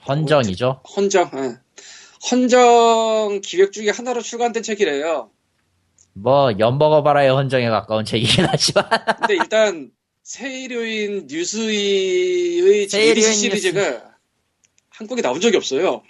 [0.08, 0.82] 헌정이죠.
[0.96, 1.58] 헌정, 예.
[2.30, 5.30] 헌정 기획 중에 하나로 출간된 책이래요.
[6.14, 8.90] 뭐, 엿먹어봐라의 헌정에 가까운 책이긴 하지만.
[9.20, 9.92] 근데 일단
[10.24, 14.16] 세일요인 뉴스의 JDC 시리즈가
[14.90, 16.02] 한국에 나온 적이 없어요.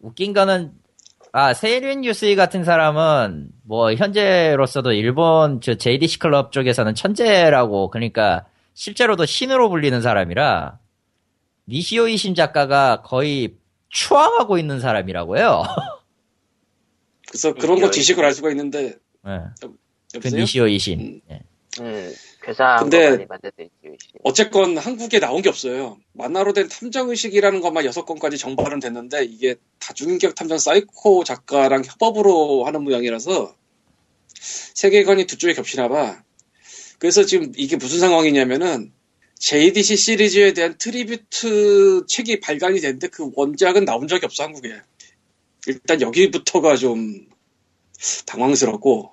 [0.00, 0.72] 웃긴 거는,
[1.32, 9.26] 아, 세일윈 뉴스이 같은 사람은, 뭐, 현재로서도 일본 저 JDC 클럽 쪽에서는 천재라고, 그러니까, 실제로도
[9.26, 10.78] 신으로 불리는 사람이라,
[11.68, 13.56] 니시오 이신 작가가 거의
[13.88, 15.64] 추앙하고 있는 사람이라고요.
[17.28, 18.94] 그래서 그런 거 지식을 알 수가 있는데
[19.26, 19.40] 예.
[20.20, 20.28] 그?
[20.28, 21.00] 니시오 이신.
[21.00, 21.20] 음.
[21.30, 21.40] 예.
[21.80, 22.14] 음,
[22.46, 23.26] 괴사한 근데- 거 많이 있지.
[23.28, 24.18] 말씀이시죠?
[24.22, 25.98] 어쨌건 한국에 나온 게 없어요.
[26.12, 32.64] 만화로 된 탐정 의식이라는 것만 여섯 권까지 정발은 됐는데 이게 다중인격 탐정 사이코 작가랑 협업으로
[32.64, 33.54] 하는 모양이라서
[34.74, 36.22] 세계관이 두 쪽에 겹치나 봐.
[36.98, 38.92] 그래서 지금 이게 무슨 상황이냐면은
[39.38, 44.72] JDC 시리즈에 대한 tribute 책이 발간이 됐는데 그 원작은 나온 적이 없어 한국에.
[45.66, 47.26] 일단 여기부터가 좀
[48.26, 49.12] 당황스럽고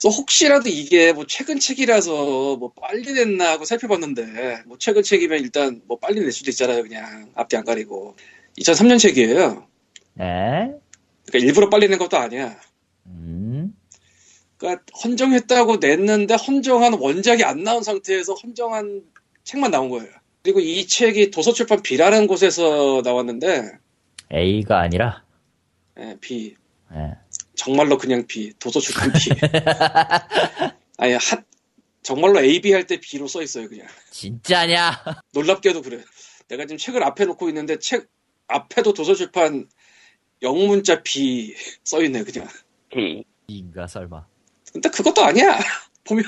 [0.00, 5.82] 그래서 혹시라도 이게 뭐 최근 책이라서 뭐 빨리 냈나 하고 살펴봤는데 뭐 최근 책이면 일단
[5.86, 8.16] 뭐 빨리 낼 수도 있잖아요 그냥 앞뒤 안 가리고
[8.58, 9.66] 2003년 책이에요
[10.14, 10.72] 네.
[11.26, 12.58] 그러니까 일부러 빨리 낸 것도 아니야
[13.06, 13.74] 음.
[14.56, 19.02] 그러니까 헌정했다고 냈는데 헌정한 원작이 안 나온 상태에서 헌정한
[19.44, 20.10] 책만 나온 거예요
[20.42, 23.72] 그리고 이 책이 도서출판 B라는 곳에서 나왔는데
[24.32, 25.24] A가 아니라.
[25.98, 26.54] 예, B
[26.94, 27.19] 예.
[27.60, 29.30] 정말로 그냥 B 도서출판 B
[30.96, 31.44] 아니 핫
[32.02, 35.04] 정말로 A, B 할 때 B로 써 있어요 그냥 진짜냐?
[35.34, 36.02] 놀랍게도 그래.
[36.48, 38.08] 내가 지금 책을 앞에 놓고 있는데 책
[38.48, 39.68] 앞에도 도서출판
[40.40, 42.48] 영문자 B 써 있네 그냥.
[42.88, 43.24] 비.
[43.48, 44.26] 인가 설마.
[44.72, 45.58] 근데 그것도 아니야.
[46.04, 46.24] 보면.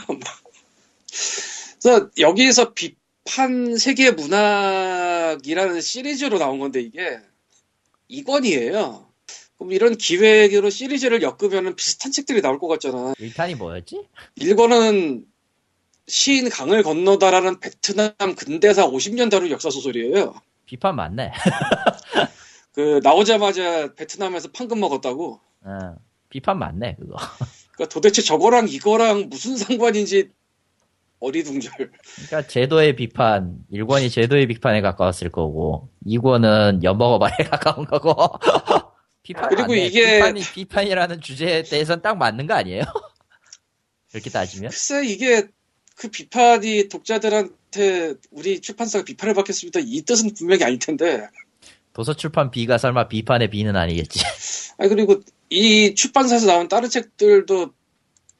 [1.83, 7.19] 그래서 여기에서 비판 세계 문학이라는 시리즈로 나온 건데 이게
[8.11, 9.07] 2권이에요.
[9.63, 13.15] 그럼 이런 기획으로 시리즈를 엮으면 비슷한 책들이 나올 것 같잖아.
[13.15, 14.09] 1탄이 뭐였지?
[14.39, 15.25] 1권은
[16.09, 20.35] 시인 강을 건너다라는 베트남 근대사 50년 다룬 역사 소설이에요.
[20.67, 21.31] 비판 맞네.
[22.75, 25.41] 그 나오자마자 베트남에서 판금 먹었다고.
[25.65, 25.95] 어,
[26.29, 27.17] 비판 맞네, 그거.
[27.73, 30.31] 그러니까 도대체 저거랑 이거랑 무슨 상관인지
[31.21, 31.73] 어리둥절.
[32.17, 38.13] 그러니까 제도의 비판, 1권이 제도의 비판에 가까웠을 거고, 2권은 엿먹어봐에 가까운 거고.
[39.23, 39.87] 비판 그리고 맞네.
[39.87, 42.83] 이게- 비판이, 비판이라는 주제에 대해서는 딱 맞는 거 아니에요?
[44.11, 44.71] 그렇게 따지면?
[44.71, 45.47] 글쎄 이게
[45.97, 49.81] 그 비판이 독자들한테 우리 출판사가 비판을 받겠습니다.
[49.85, 51.29] 이 뜻은 분명히 아닐 텐데.
[51.93, 54.21] 도서출판 B가 설마 비판의 B는 아니겠지.
[54.79, 57.73] 아니 그리고 이 출판사에서 나온 다른 책들도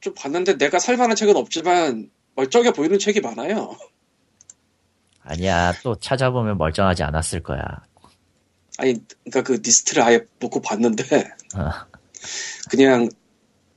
[0.01, 3.77] 좀 봤는데 내가 살만한 책은 없지만 멀쩡해 보이는 책이 많아요.
[5.23, 7.61] 아니야, 또 찾아보면 멀쩡하지 않았을 거야.
[8.83, 11.05] 아니 그러니까 그 리스트를 아예 놓고 봤는데
[11.57, 11.71] 어.
[12.69, 13.09] 그냥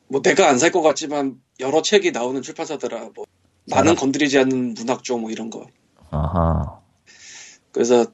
[0.07, 3.09] 뭐 내가 안 살 것 같지만 여러 책이 나오는 출판사더라.
[3.15, 3.25] 뭐
[3.67, 3.99] 나는 알아.
[3.99, 5.67] 건드리지 않는 문학조 뭐 이런 거.
[6.11, 6.81] 어허.
[7.71, 8.05] 그래서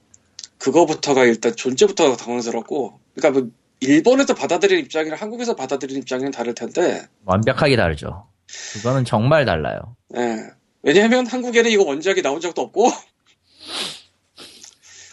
[0.57, 3.49] 그거부터가 일단 존재부터가 당황스럽고 그러니까 뭐
[3.79, 8.27] 일본에서 받아들이는 입장이랑 한국에서 받아들이는 입장이랑 다를 텐데 완벽하게 다르죠.
[8.73, 9.95] 그거는 정말 달라요.
[10.17, 10.37] 예.
[10.83, 12.89] 왜냐하면 한국에는 이거 원작이 나온 적도 없고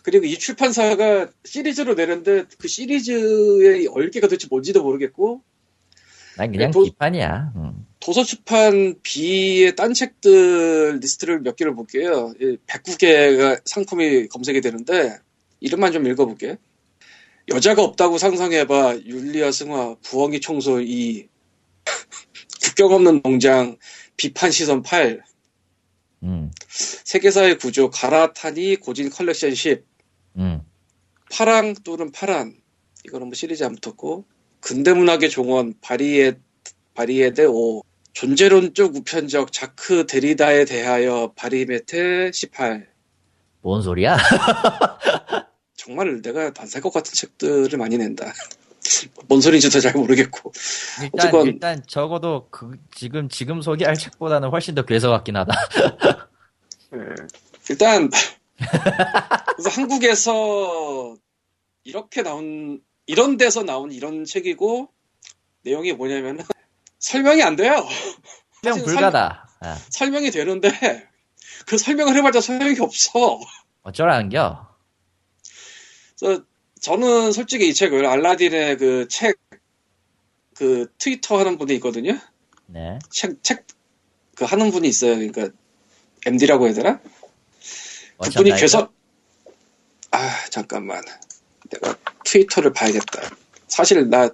[0.08, 5.42] 그리고 이 출판사가 시리즈로 내는데 그 시리즈의 얼개가 도대체 뭔지도 모르겠고
[6.38, 7.52] 난 그냥 도- 비판이야.
[7.56, 7.86] 음.
[8.00, 12.32] 도서 출판 B의 딴 책들 리스트를 몇 개를 볼게요.
[12.66, 15.18] 109개가 상품이 검색이 되는데
[15.60, 16.56] 이름만 좀 읽어볼게.
[17.52, 19.00] 여자가 없다고 상상해봐.
[19.04, 21.28] 율리아 승화, 부엉이 청소 2,
[22.64, 23.76] 국경 없는 농장,
[24.16, 25.22] 비판 시선 8,
[26.22, 26.50] 음.
[26.68, 29.84] 세계사의 구조, 가라타니 고진 컬렉션 10,
[30.36, 30.62] 음.
[31.32, 32.54] 파랑 또는 파란,
[33.04, 34.24] 이거는 뭐 시리즈 안 붙었고,
[34.60, 36.38] 근대문학의 종언, 바리에,
[36.94, 42.88] 바리에테 5, 존재론적 우편적 자크 데리다에 대하여 바리메테 18.
[43.60, 44.16] 뭔 소리야?
[45.76, 48.32] 정말 내가 안 살 것 같은 책들을 많이 낸다.
[49.28, 50.52] 뭔 소리인지도 잘 모르겠고.
[51.02, 55.52] 일단 어쨌건- 일단 적어도 그 지금 지금 소개할 책보다는 훨씬 더 괴서 같긴 하다.
[57.70, 58.10] 일단,
[58.58, 61.16] 그래서 한국에서
[61.84, 64.88] 이렇게 나온, 이런 데서 나온 이런 책이고,
[65.62, 66.44] 내용이 뭐냐면은,
[66.98, 67.86] 설명이 안 돼요.
[68.62, 69.48] 설명 불가다.
[69.60, 70.70] 아, 설명이 되는데,
[71.66, 73.40] 그 설명을 해봤자 소용이 없어.
[73.82, 74.66] 어쩌라는겨?
[76.18, 76.42] 그래서
[76.80, 79.38] 저는 솔직히 이 책을 알라딘의 그 책,
[80.54, 82.18] 그 트위터 하는 분이 있거든요.
[82.66, 82.98] 네.
[83.10, 83.66] 책, 책,
[84.34, 85.16] 그 하는 분이 있어요.
[85.16, 85.48] 그러니까
[86.26, 87.00] MD라고 해야 되나?
[88.18, 88.50] 그분이?
[88.56, 88.92] 계속,
[90.10, 91.02] 아, 잠깐만.
[91.70, 93.22] 내가 트위터를 봐야겠다.
[93.68, 94.28] 사실 나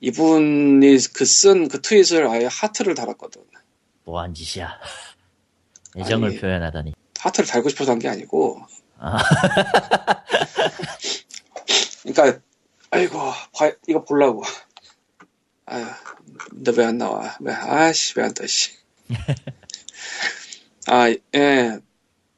[0.00, 3.42] 이분이 그쓴그 트윗을 아예 하트를 달았거든.
[4.04, 4.78] 뭐한 짓이야?
[5.96, 6.38] 애정을 아니.
[6.40, 6.94] 표현하다니.
[7.18, 8.60] 하트를 달고 싶어서 한 게 아니고.
[8.98, 9.18] 아.
[12.02, 12.40] 그러니까
[12.90, 13.18] 아이고
[13.56, 14.42] 봐- 이거 보려고.
[15.66, 15.84] 아유,
[16.50, 17.36] 근데 왜안 나와?
[17.40, 17.52] 왜?
[17.52, 18.46] 아씨 왜 안 떠?
[18.46, 18.72] 씨.
[20.86, 21.78] 아 예.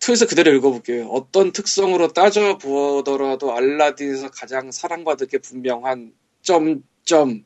[0.01, 1.09] 트윗을 그대로 읽어볼게요.
[1.09, 7.45] 어떤 특성으로 따져 보더라도 알라딘에서 가장 사랑받을 게 분명한 점점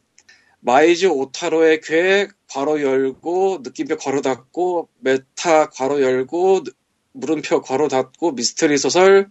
[0.60, 6.62] 마이조 오타로의 괴 괄호 열고 느낌표 괄호 닫고 메타 괄호 열고
[7.12, 9.30] 물음표 괄호 닫고 미스터리 소설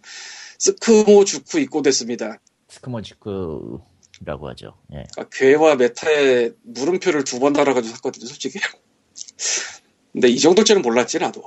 [0.59, 2.39] 쓰쿠모주쿠 입고됐습니다.
[2.69, 4.77] 쓰쿠모주쿠라고 하죠.
[4.93, 5.03] 예.
[5.15, 8.59] 그러니까 괴와 메타에 물음표를 두 번 달아가지고 샀거든요, 솔직히.
[10.11, 11.43] 근데 이 정도쯤은 몰랐지, 나도.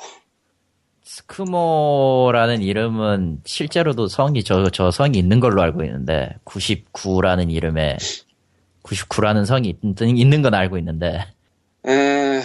[1.16, 7.96] 스크모라는 이름은 실제로도 성이 저, 저 성이 있는 걸로 알고 있는데 99라는 이름에
[8.82, 11.26] 99라는 성이 있, 있는 건 알고 있는데
[11.86, 12.42] 에,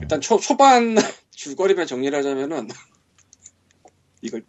[0.00, 0.96] 일단 초, 초반
[1.32, 2.68] 줄거리만 정리를 하자면은,
[4.22, 4.42] 이걸,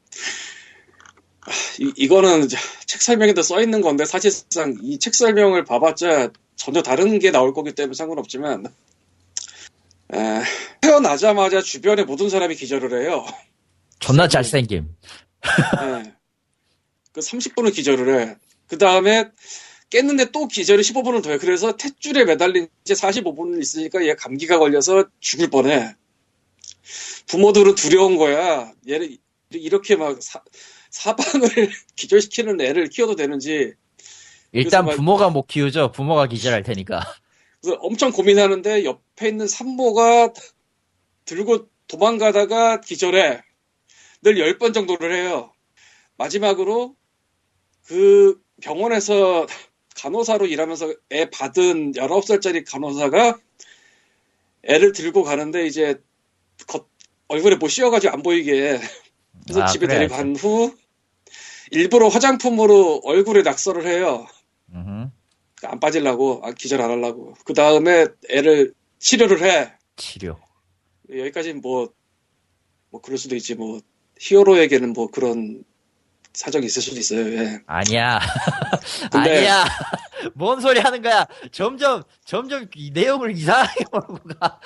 [1.42, 7.20] 아, 이, 이거는 책 설명에도 써 있는 건데, 사실상 이 책 설명을 봐봤자 전혀 다른
[7.20, 8.68] 게 나올 거기 때문에 상관없지만,
[10.14, 10.42] 에,
[10.80, 13.26] 태어나자마자 주변의 모든 사람이 기절을 해요.
[14.00, 14.96] 존나 잘생김.
[15.82, 16.14] 예.
[17.12, 18.36] 그 30분을 기절을 해.
[18.68, 19.30] 그 다음에
[19.90, 21.38] 깼는데 또 기절이 15분을 더해.
[21.38, 25.96] 그래서 탯줄에 매달린 지 45분을 있으니까 얘 감기가 걸려서 죽을 뻔해.
[27.28, 28.72] 부모들은 두려운 거야.
[28.88, 29.18] 얘를
[29.52, 30.42] 이렇게 막 사,
[30.90, 31.50] 사방을
[31.96, 33.74] 기절시키는 애를 키워도 되는지.
[34.52, 35.92] 일단 부모가 못 키우죠.
[35.92, 37.02] 부모가 기절할 테니까.
[37.62, 40.34] 그래서 엄청 고민하는데 옆에 있는 산모가
[41.26, 43.42] 들고 도망가다가 기절해.
[44.26, 45.54] 늘 10번 정도를 해요.
[46.18, 46.96] 마지막으로
[47.86, 49.46] 그 병원에서
[49.96, 53.38] 간호사로 일하면서 애 받은 19살짜리 간호사가
[54.64, 56.02] 애를 들고 가는데 이제
[56.66, 56.90] 겉-
[57.28, 58.80] 얼굴에 뭐 씌워가지고 안 보이게
[59.44, 60.08] 그래서 아, 집에 그래야지.
[60.08, 60.76] 데려간 후
[61.70, 64.26] 일부러 화장품으로 얼굴에 낙서를 해요.
[64.74, 65.10] 음흠.
[65.64, 67.34] 안 빠지려고, 아, 기절 안 하려고.
[67.46, 69.74] 그 다음에 애를 치료를 해.
[69.96, 70.40] 치료.
[71.10, 71.92] 여기까지는 뭐,
[72.92, 73.80] 뭐, 그럴 수도 있지, 뭐,
[74.20, 75.64] 히어로에게는 뭐 그런
[76.34, 77.60] 사정이 있을 수도 있어요, 예.
[77.66, 78.20] 아니야.
[79.12, 79.66] 근데- 아니야.
[80.34, 81.26] 뭔 소리 하는 거야.
[81.52, 84.60] 점점, 점점 이 내용을 이상하게 몰고 가.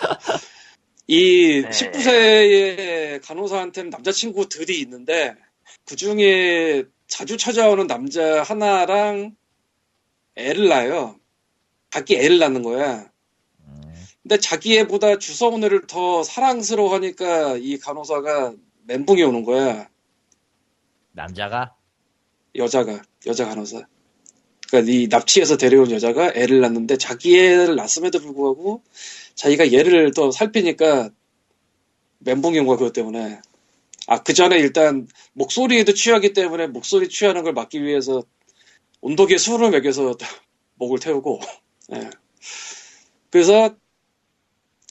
[1.08, 1.70] 이 네.
[1.70, 5.36] 19세의 간호사한테는 남자친구들이 있는데,
[5.86, 9.36] 그 중에 자주 찾아오는 남자 하나랑
[10.36, 11.20] 애를 낳아요.
[11.92, 13.10] 자기 애를 낳는 거야.
[14.22, 18.54] 근데 자기 애보다 주성훈 애를 더 사랑스러워 하니까 이 간호사가
[18.90, 19.88] 멘붕이 오는 거야.
[21.12, 21.76] 남자가?
[22.56, 23.86] 여자가 여자 간호사.
[24.68, 28.82] 그러니까 이 납치해서 데려온 여자가 애를 낳는데 자기 애를 낳았음에도 불구하고
[29.36, 31.12] 자기가 얘를 또 살피니까
[32.20, 33.40] 멘붕이 온 거야 그것 때문에.
[34.08, 38.24] 아 그 전에 일단 목소리에도 취하기 때문에 목소리 취하는 걸 막기 위해서
[39.02, 40.16] 온도계 술을 먹여서
[40.76, 41.40] 목을 태우고.
[41.94, 42.10] 예.
[43.30, 43.76] 그래서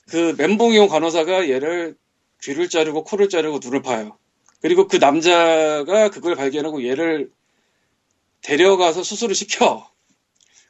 [0.09, 1.97] 그 멘붕이 온 간호사가 얘를
[2.43, 4.19] 귀를 자르고 코를 자르고 눈을 파요.
[4.61, 7.31] 그리고 그 남자가 그걸 발견하고 얘를
[8.43, 9.91] 데려가서 수술을 시켜.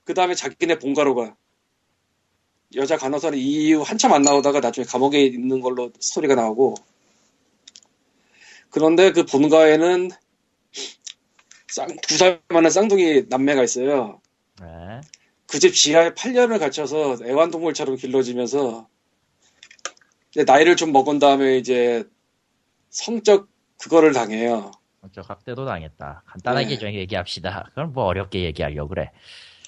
[0.05, 1.37] 그 다음에 자기네 본가로 가.
[2.77, 6.75] 여자 간호사는 이 이후 한참 안 나오다가 나중에 감옥에 있는 걸로 스토리가 나오고.
[8.71, 10.11] 그런데 그 본가에는
[11.69, 14.21] 쌍, 두 살 많은 쌍둥이 남매가 있어요.
[14.61, 15.01] 네.
[15.47, 18.89] 그집 지하에 8년을 갇혀서 애완동물처럼 길러지면서
[20.45, 22.05] 나이를 좀 먹은 다음에 이제
[22.91, 23.49] 성적
[23.79, 24.71] 그거를 당해요.
[25.03, 26.23] 어쩌 학대도 당했다.
[26.27, 26.79] 간단하게 네.
[26.79, 27.71] 좀 얘기합시다.
[27.75, 29.11] 그럼 뭐 어렵게 얘기하려고 그래.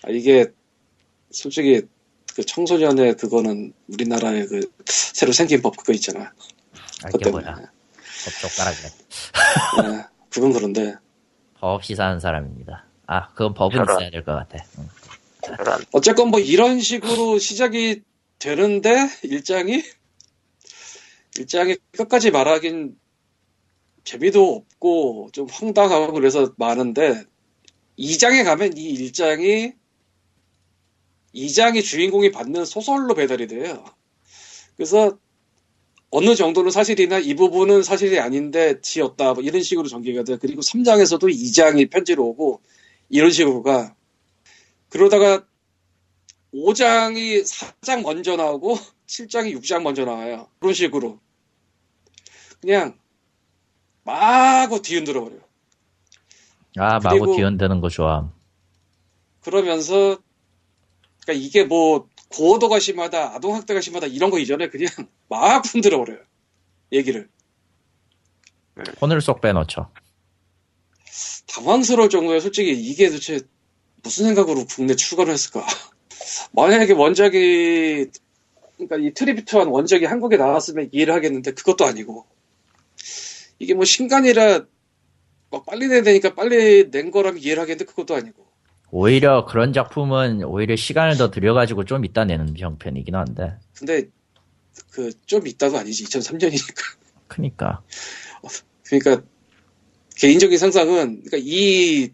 [0.02, 0.46] 아, 이게
[1.30, 1.82] 솔직히
[2.34, 6.32] 그 청소년의 그거는 우리나라의 그 새로 생긴 법 그거 있잖아.
[7.04, 7.44] 아, 그게 때문에.
[7.44, 7.56] 뭐야.
[7.56, 7.66] 그래.
[9.98, 10.94] 예, 그건 그런데
[11.58, 12.86] 법 없이 사는 사람입니다.
[13.06, 13.96] 아, 그건 법은 저런.
[13.96, 14.64] 있어야 될 것 같아.
[14.78, 14.88] 응.
[15.92, 18.02] 어쨌건 뭐 이런 식으로 시작이
[18.38, 19.82] 되는데 일장이
[21.38, 22.98] 일장이 끝까지 말하긴
[24.04, 27.22] 재미도 없고 좀 황당하고 그래서 많은데
[27.98, 29.72] 2장에 가면 이 일장이
[31.34, 33.84] 2장이 주인공이 받는 소설로 배달이 돼요.
[34.76, 35.18] 그래서
[36.10, 40.38] 어느 정도는 사실이나 이 부분은 사실이 아닌데 지었다 뭐 이런 식으로 전개가 돼.
[40.38, 42.60] 그리고 3장에서도 2장이 편지로 오고
[43.08, 43.94] 이런 식으로 가.
[44.88, 45.46] 그러다가
[46.52, 48.76] 5장이 4장 먼저 나오고
[49.10, 50.48] 7장이 6장 먼저 나와요.
[50.60, 51.18] 그런 식으로.
[52.60, 52.96] 그냥
[54.04, 55.40] 마구 뒤흔들어 버려요.
[56.78, 58.32] 아, 마구 뒤흔드는 거 좋아함.
[59.42, 60.18] 그러면서
[61.22, 64.88] 그러니까 이게 뭐 고도가 심하다, 아동학대가 심하다 이런 거 이전에 그냥
[65.28, 66.20] 막 흔들어 버려요.
[66.92, 67.28] 얘기를.
[69.00, 69.90] 혼을 쏙 빼놓죠.
[71.48, 73.40] 당황스러울 정도에 솔직히 이게 도대체
[74.02, 75.66] 무슨 생각으로 국내 출간을 했을까?
[76.52, 78.10] 만약에 원작이
[78.88, 82.26] 그러니까 이 트리비트한 원작이 한국에 나왔으면 이해를 하겠는데 그것도 아니고
[83.58, 84.64] 이게 뭐 신간이라
[85.50, 88.46] 막 빨리 내야 되니까 빨리 낸 거라면 이해를 하겠는데 그것도 아니고
[88.90, 93.56] 오히려 그런 작품은 오히려 시간을 더 들여가지고 좀 이따 내는 형편이긴 한데.
[93.76, 94.08] 근데
[94.90, 96.74] 그좀 있다도 아니지 2003년이니까
[97.28, 97.82] 크니까.
[98.84, 99.22] 그러니까
[100.16, 102.10] 개인적인 상상은 그러니까 이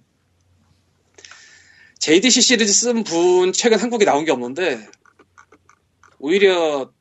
[1.99, 4.87] JDC 시리즈 쓴분 책은 한국에 나온 게 없는데
[6.19, 6.93] 오히려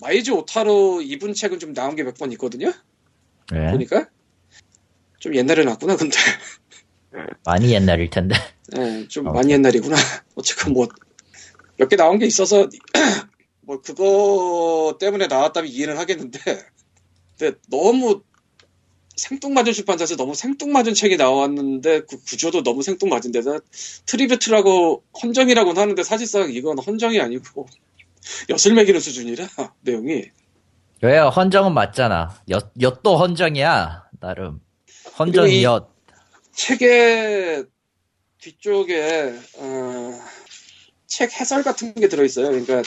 [0.00, 2.72] 마이조 오타로 이분 책은 좀 나온 게 몇 번 있거든요.
[3.54, 3.70] 예.
[3.70, 4.08] 보니까
[5.20, 6.16] 좀 옛날에 나왔구나 근데
[7.44, 8.34] 많이 옛날일 텐데.
[8.76, 9.32] 예, 좀 어.
[9.32, 9.96] 많이 옛날이구나.
[10.34, 10.88] 어쨌건 뭐
[11.78, 12.68] 몇 개 나온 게 있어서
[13.62, 16.38] 뭐 그거 때문에 나왔다면 이해는 하겠는데
[17.38, 18.22] 근데 너무
[19.16, 23.58] 생뚱맞은 출판사에서 너무 생뚱맞은 책이 나왔는데 그 구조도 너무 생뚱맞은 데다
[24.06, 27.66] tribute라고 헌정이라고는 하는데 사실상 이건 헌정이 아니고
[28.48, 29.48] 엿을 매기는 수준이라
[29.82, 30.24] 내용이
[31.02, 32.40] 왜 헌정은 맞잖아.
[32.50, 34.04] 엿, 엿도 헌정이야.
[34.20, 34.60] 나름.
[35.18, 35.90] 헌정이 이- 엿.
[36.54, 37.64] 책의
[38.38, 40.20] 뒤쪽에 어,
[41.08, 42.48] 책 해설 같은 게 들어있어요.
[42.50, 42.82] 그러니까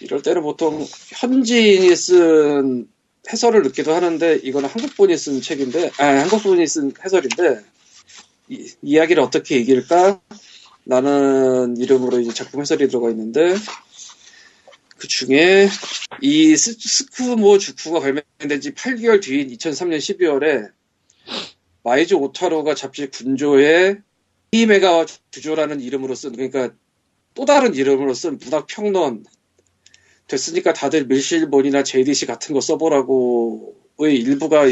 [0.00, 0.84] 이럴 때는 보통
[1.16, 2.88] 현지인이 쓴
[3.30, 7.60] 해설을 넣기도 하는데 이거는 한국분이 쓴 책인데 아 한국분이 쓴 해설인데
[8.48, 10.20] 이, 이야기를 어떻게 이길까?
[10.88, 13.54] 라는 이름으로 이제 작품 해설이 들어가 있는데
[14.96, 15.68] 그 중에
[16.22, 20.72] 이 스- 쓰쿠모주쿠가 발매된 지 8개월 뒤인 2003년 12월에
[21.84, 23.98] 마이조 오타로가 잡지 군조에
[24.52, 26.74] 히메가 주조라는 이름으로 쓴 그러니까
[27.34, 29.24] 또 다른 이름으로 쓴 문학 평론
[30.26, 34.64] 됐으니까 다들 밀실본이나 JDC 같은 거 써보라고의 일부가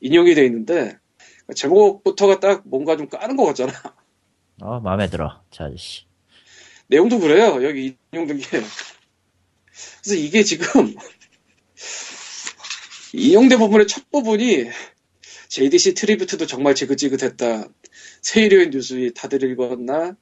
[0.00, 0.98] 인용이 돼 있는데
[1.54, 3.72] 제목부터가 딱 뭔가 좀 까는 것 같잖아.
[4.62, 5.42] 어, 마음에 들어.
[5.50, 6.04] 저 아저씨.
[6.86, 7.64] 내용도 그래요.
[7.64, 8.46] 여기 인용된 게.
[10.02, 10.94] 그래서 이게 지금
[13.12, 14.70] 인용된 부분의 첫 부분이
[15.48, 17.64] JDC tribute도 정말 지긋지긋했다.
[18.22, 20.16] 세이료인 류스이 다들 읽었나?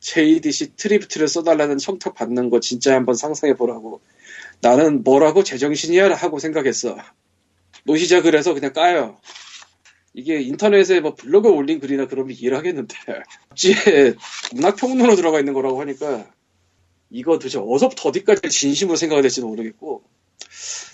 [0.00, 4.00] JDC tribute를 써달라는 청탁 받는 거 진짜 한번 상상해 보라고.
[4.60, 6.98] 나는 뭐라고 제정신이야 하고 생각했어.
[7.84, 9.20] 노시자 글에서 그냥 까요.
[10.14, 12.94] 이게 인터넷에 뭐 블로그 올린 글이나 그러면 이해를 하겠는데
[13.50, 14.14] 잡지에
[14.54, 16.26] 문학 평론으로 들어가 있는 거라고 하니까
[17.10, 20.02] 이거 도대체 어서부터 어디까지 진심으로 생각이 될지도 모르겠고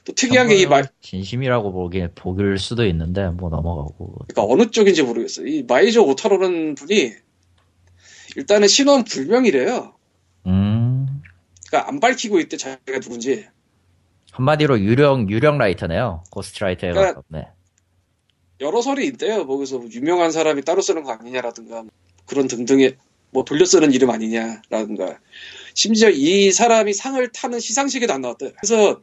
[0.06, 4.16] 또 특이한 게 이 말, 진심이라고 보기, 보길 수도 있는데, 뭐 넘어가고.
[4.28, 5.46] 그러니까 어느 쪽인지 모르겠어요.
[5.46, 7.12] 이 마이저 오타로라는 분이
[8.36, 9.92] 일단은 신원 불명이래요.
[10.46, 11.22] 음,
[11.68, 13.46] 그러니까 안 밝히고 있대 자기가 누군지.
[14.32, 16.24] 한마디로 유령, 유령 라이터네요.
[16.30, 17.48] 고스트 라이터에 그러니까- 가깝네.
[18.60, 19.44] 여러 설이 있대요.
[19.44, 21.84] 뭐 그래서 유명한 사람이 따로 쓰는 거 아니냐라든가
[22.26, 22.96] 그런 등등의
[23.30, 25.18] 뭐 돌려 쓰는 이름 아니냐라든가
[25.74, 28.52] 심지어 이 사람이 상을 타는 시상식에도 안 나왔대.
[28.60, 29.00] 그래서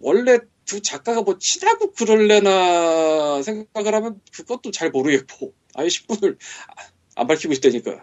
[0.00, 6.36] 원래 두 작가가 뭐 친하고 그럴래나 생각을 하면 그것도 잘 모르겠고 아예 10분을
[7.16, 8.02] 안 밝히고 있다니까.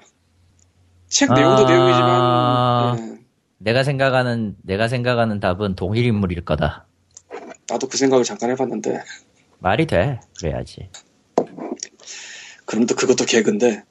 [1.10, 1.70] 책 내용도 아.
[1.70, 3.26] 내용이지만 예,
[3.60, 6.86] 내가 생각하는, 내가 생각하는 답은 동일 인물일 거다.
[7.70, 9.02] 나도 그 생각을 잠깐 해봤는데
[9.60, 10.20] 말이 돼.
[10.40, 10.90] 그래야지.
[12.66, 13.84] 그럼 또 그것도 개그인데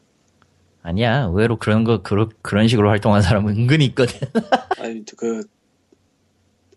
[0.83, 1.23] 아니야.
[1.25, 4.21] 의외로 그런 거, 그런, 그런 식으로 활동한 사람은 은근히 있거든.
[4.79, 5.43] 아니 그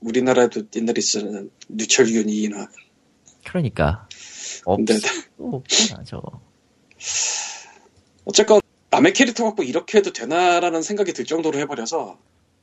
[0.02, 2.68] 우리나라에도 옛날에 있었는 류철균 이인화
[3.46, 4.08] 그러니까.
[4.66, 4.96] 없, 근데
[5.38, 6.42] 없구나, 저거.
[8.26, 12.18] 어쨌건 남의 캐릭터 갖고 이렇게 해도 되나라는 생각이 들 정도로 해버려서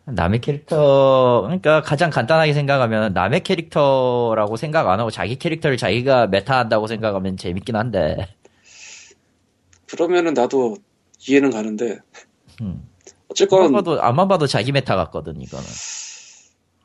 [0.07, 6.87] 남의 캐릭터, 그러니까 가장 간단하게 생각하면 남의 캐릭터라고 생각 안 하고 자기 캐릭터를 자기가 meta한다고
[6.87, 8.17] 생각하면 재밌긴 한데.
[9.89, 10.77] 그러면은 나도
[11.27, 11.99] 이해는 가는데
[12.61, 12.89] 음.
[13.29, 15.65] 어쨌건 암만 봐도, 암만 봐도 자기 meta 같거든, 이거는.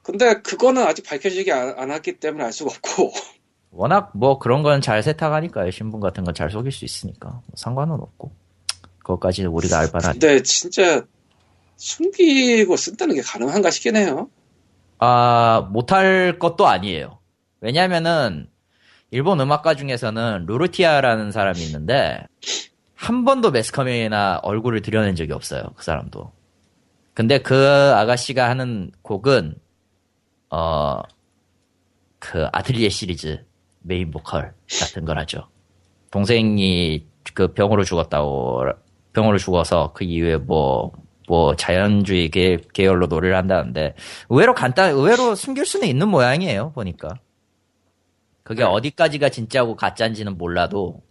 [0.04, 3.14] 근데 그거는 아직 밝혀지지 않, 않았기 때문에 알 수가 없고
[3.72, 5.70] 워낙 뭐 그런 건 잘 세탁하니까요.
[5.72, 7.30] 신분 같은 건 잘 속일 수 있으니까.
[7.30, 8.32] 뭐 상관은 없고.
[9.00, 11.04] 그것까지는 우리가 알 바는 근데 진짜
[11.82, 14.30] 숨기고 쓴다는 게 가능한가 싶긴 해요
[15.00, 17.18] 아, 못할 것도 아니에요.
[17.60, 18.48] 왜냐면은,
[19.10, 22.24] 일본 음악가 중에서는 루르티아라는 사람이 있는데,
[22.94, 25.64] 한 번도 매스컴이나 얼굴을 드러낸 적이 없어요.
[25.76, 26.32] 그 사람도.
[27.16, 27.56] 근데 그
[27.96, 29.56] 아가씨가 하는 곡은,
[30.52, 31.00] 어,
[32.20, 33.44] 그 아틀리에 시리즈
[33.80, 35.48] 메인 보컬 같은 걸 하죠.
[36.12, 38.66] 동생이 그 병으로 죽었다고,
[39.14, 40.92] 병으로 죽어서 그 이후에 뭐,
[41.32, 43.96] 뭐 자연주의 계, 계열로 노래를 한다는데,
[44.28, 47.08] 의외로 간단, 의외로 숨길 수는 있는 모양이에요, 보니까.
[48.44, 51.02] 그게 어디까지가 진짜고 가짜인지는 몰라도,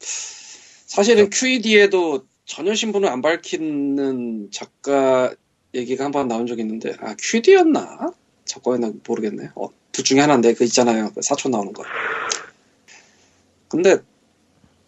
[0.00, 5.32] 사실은 QED에도 전혀 신분을 안 밝히는 작가
[5.72, 8.10] 얘기가 한 번 나온 적이 있는데 아 QED였나?
[8.46, 9.50] 작가였나 모르겠네.
[9.54, 11.12] 어, 둘 중에 하나인데 그 있잖아요.
[11.14, 11.84] 그 사촌 나오는 거.
[13.68, 13.98] 근데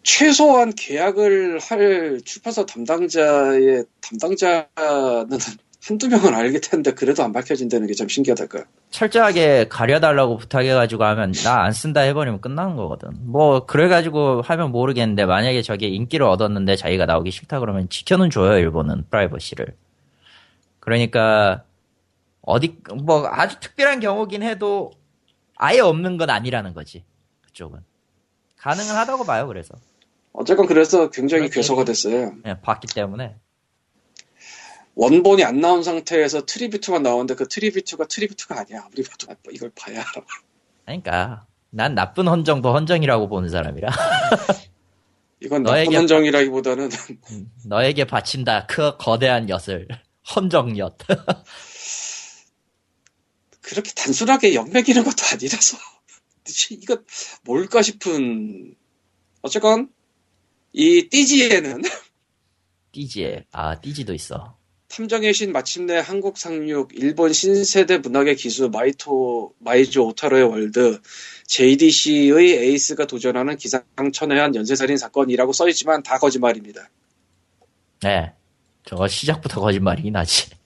[0.03, 5.37] 최소한 계약을 할 출판사 담당자의 담당자는
[5.85, 8.63] 한두 명은 알게 텐데 그래도 안 밝혀진다는 게 참 신기하달까.
[8.91, 13.09] 철저하게 가려달라고 부탁해가지고 하면 나 안 쓴다 해버리면 끝나는 거거든.
[13.21, 19.05] 뭐 그래가지고 하면 모르겠는데 만약에 저게 인기를 얻었는데 자기가 나오기 싫다 그러면 지켜는 줘요 일본은
[19.09, 19.75] 프라이버시를.
[20.79, 21.63] 그러니까
[22.41, 24.91] 어디 뭐 아주 특별한 경우긴 해도
[25.55, 27.03] 아예 없는 건 아니라는 거지
[27.45, 27.79] 그쪽은
[28.57, 29.75] 가능은 하다고 봐요 그래서
[30.33, 31.55] 어쨌건 그래서 굉장히 그렇지.
[31.55, 32.35] 괴서가 됐어요.
[32.41, 33.35] 그냥 봤기 때문에
[34.95, 38.83] 원본이 안 나온 상태에서 tribute만 나오는데 그 tribute가 tribute가 아니야.
[38.85, 40.25] 아무리 봐도 아, 이걸 봐야 알아.
[40.85, 43.89] 그러니까 난 나쁜 헌정도 헌정이라고 보는 사람이라
[45.39, 46.89] 이건 너에게 나쁜 헌정이라기보다는
[47.65, 49.87] 너에게 바친다 그 거대한 엿을
[50.35, 50.97] 헌정 엿
[53.61, 55.77] 그렇게 단순하게 엿 먹이는 것도 아니라서
[56.71, 56.97] 이거
[57.43, 58.75] 뭘까 싶은
[59.41, 59.89] 어쨌건
[60.73, 61.83] 이 띠지에는
[62.91, 64.57] 띠지에 아 띠지도 있어
[64.87, 70.99] 탐정의 신 마침내 한국 상륙 일본 신세대 문학의 기수 마이토 마이조 오타로의 월드
[71.47, 76.89] JDC의 에이스가 도전하는 기상천외한 연쇄살인 사건이라고 써있지만 다 거짓말입니다.
[78.01, 78.33] 네
[78.85, 80.49] 저거 시작부터 거짓말이긴 하지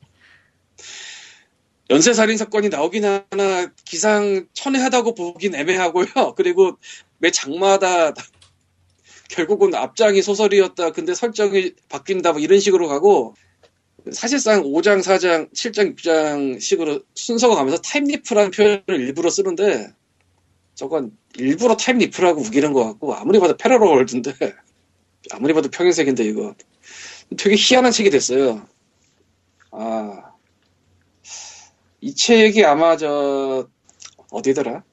[1.90, 6.08] 연쇄살인 사건이 나오긴 하나 기상천외하다고 보긴 애매하고요.
[6.36, 6.78] 그리고
[7.20, 8.14] 매 장마다
[9.30, 10.92] 결국은 앞장이 소설이었다.
[10.92, 12.34] 근데 설정이 바뀐다.
[12.34, 13.36] 뭐 이런 식으로 가고
[14.12, 19.90] 사실상 5장, 4장, 7장, 6장 식으로 순서가 가면서 time leap이라는 표현을 일부러 쓰는데
[20.76, 24.34] 저건 일부러 time leap이라고 우기는 것 같고 아무리 봐도 parallel world인데
[25.32, 26.56] 아무리 봐도 평행세계인데 이거
[27.38, 28.66] 되게 희한한 책이 됐어요.
[29.72, 30.32] 아,
[32.00, 33.68] 이 책이 아마 저
[34.32, 34.84] 어디더라?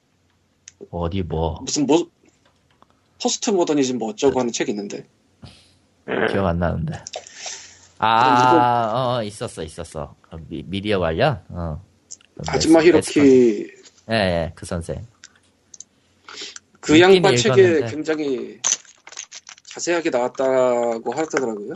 [0.91, 2.09] 어디 뭐 무슨 뭐
[3.21, 5.07] 포스트 모더니즘 뭐 어쩌고 하는 책이 있는데.
[6.31, 7.03] 기억 안 나는데.
[7.97, 10.15] 아 어, 있었어 있었어.
[10.29, 11.41] 어, 미, 미디어 관련?
[11.49, 11.83] 어.
[12.47, 13.71] 아즈마 히로키.
[14.09, 15.05] 예그 선생.
[16.79, 17.91] 그 읽긴 양반 책에 읽었는데.
[17.91, 18.59] 굉장히
[19.69, 21.73] 자세하게 나왔다고 하더라고요.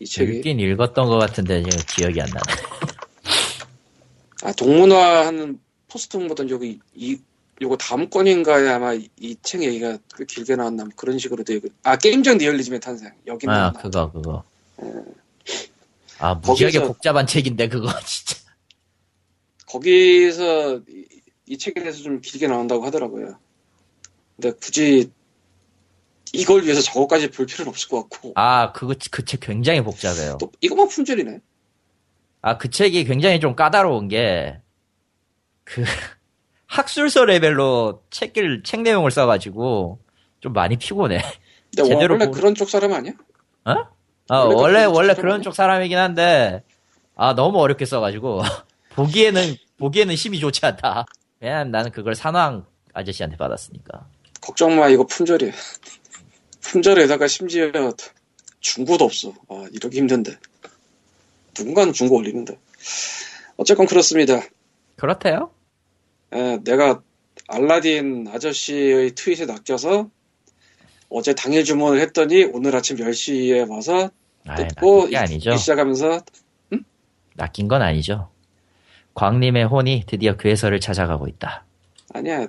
[0.00, 0.36] 이 책이.
[0.38, 2.62] 읽긴 읽었던 것 같은데 지금 기억이 안 나네.
[4.44, 7.18] 아 동물화 하는 포스트 모던 여기 이
[7.62, 11.96] 요거 다음 건인가에 아마 이- 이책 얘기가 꽤 길게 나왔나 뭐 그런 식으로 되고 아
[11.96, 13.12] 게임적 리얼리즘의 탄생.
[13.26, 14.44] 여기 아 그거 그거.
[16.18, 18.36] 아 무지하게 거기서- 복잡한 책인데 그거 진짜.
[19.66, 21.04] 거기서 이,
[21.46, 23.38] 이 책에 대해서 좀 길게 나온다고 하더라고요.
[24.36, 25.10] 근데 굳이
[26.32, 28.32] 이걸 위해서 저거까지 볼 필요는 없을 것 같고.
[28.36, 30.38] 아 그거 그 책 굉장히 복잡해요.
[30.40, 31.40] 또 이것만 품절이네.
[32.42, 34.58] 아 그 책이 굉장히 좀 까다로운 게그
[36.78, 40.00] 학술서 레벨로 책을 책 내용을 써가지고
[40.40, 41.20] 좀 많이 피곤해
[41.76, 43.12] 근데 제대로 원래 보- 그런 쪽 사람 아니야?
[43.64, 43.70] 어?
[44.28, 45.42] 아, 원래 원래, 그런 쪽 원래 사람 그런?
[45.42, 46.62] 쪽 사람이긴 한데,
[47.14, 48.40] 아, 너무 어렵게 써가지고,
[48.94, 51.04] 보기에는, 보기에는 힘이 좋지 않다.
[51.38, 54.06] 그냥 나는 그걸 산왕 아저씨한테 받았으니까.
[54.40, 55.52] 걱정 마 이거 품절이야.
[56.62, 57.70] 품절에다가 심지어
[58.60, 59.32] 중고도 없어.
[59.48, 60.38] 아 이러기 힘든데.
[61.58, 62.58] 누군가는 중고 올리는데.
[63.56, 64.40] 어쨌건 그렇습니다.
[64.96, 65.50] 그렇대요?
[66.34, 67.02] 에, 내가
[67.48, 70.10] 알라딘 아저씨의 트윗에 낚여서
[71.10, 74.10] 어제 당일 주문을 했더니 오늘 아침 10시에 와서
[74.56, 75.56] 뜯고 게 아니죠.
[75.56, 76.20] 시작하면서
[77.36, 78.30] 낚인 건 아니죠.
[79.14, 81.64] 광님의 혼이 드디어 그 회사를 찾아가고 있다.
[82.12, 82.46] 아니야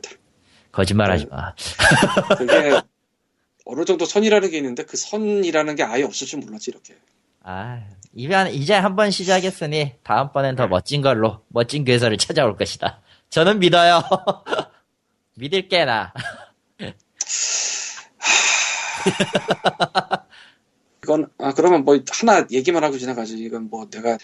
[0.72, 1.12] 거짓말 네.
[1.14, 1.54] 하지 마.
[2.38, 2.82] 그게
[3.66, 6.96] 어느 정도 선이라는 게 있는데 그 선이라는 게 아예 없을 줄 몰랐지 이렇게
[7.44, 7.84] 아,
[8.16, 13.02] 이제 한 번 시작했으니, 다음번엔 더 멋진 걸로, 멋진 그 회사를 찾아올 것이다.
[13.30, 14.02] 저는 믿어요.
[15.36, 16.14] 믿을게, 나.
[21.04, 24.18] 이건 아 그러면 뭐 하나 얘기만 하고 지나가지 이건 뭐 내가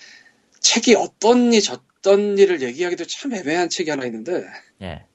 [0.60, 4.44] 책이 어떤 이 저떤 일을 얘기하기도 참 애매한 책이 하나 있는데
[4.82, 5.06] 예.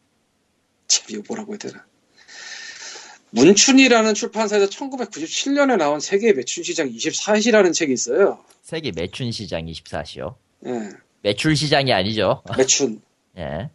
[0.87, 1.84] 참 이거 뭐라고 해야 되나
[3.30, 8.45] 문춘이라는 출판사에서 1997년에 나온 세계 매춘 시장 24시라는 책이 있어요.
[8.62, 10.37] 세계 매춘 시장 24시요.
[10.66, 10.91] 예,
[11.22, 12.45] 매출 시장이 아니죠.
[12.57, 13.03] 매춘
[13.39, 13.70] 예.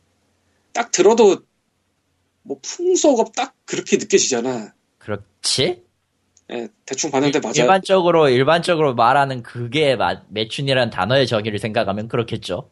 [0.74, 1.44] 딱 들어도
[2.44, 4.74] 뭐 풍소가 딱 그렇게 느껴지잖아.
[4.98, 5.84] 그렇지?
[6.52, 7.54] 예, 대충 봤는데 맞아요.
[7.56, 12.70] 일반적으로, 일반적으로 말하는 그게 마- 매춘이라는 단어의 정의를 생각하면 그렇겠죠.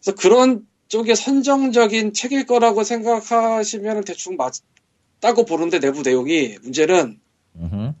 [0.00, 7.20] 그래서 그런 쪽에 선정적인 책일 거라고 생각하시면 대충 맞다고 보는데 내부 내용이 문제는
[7.56, 7.92] 음흠.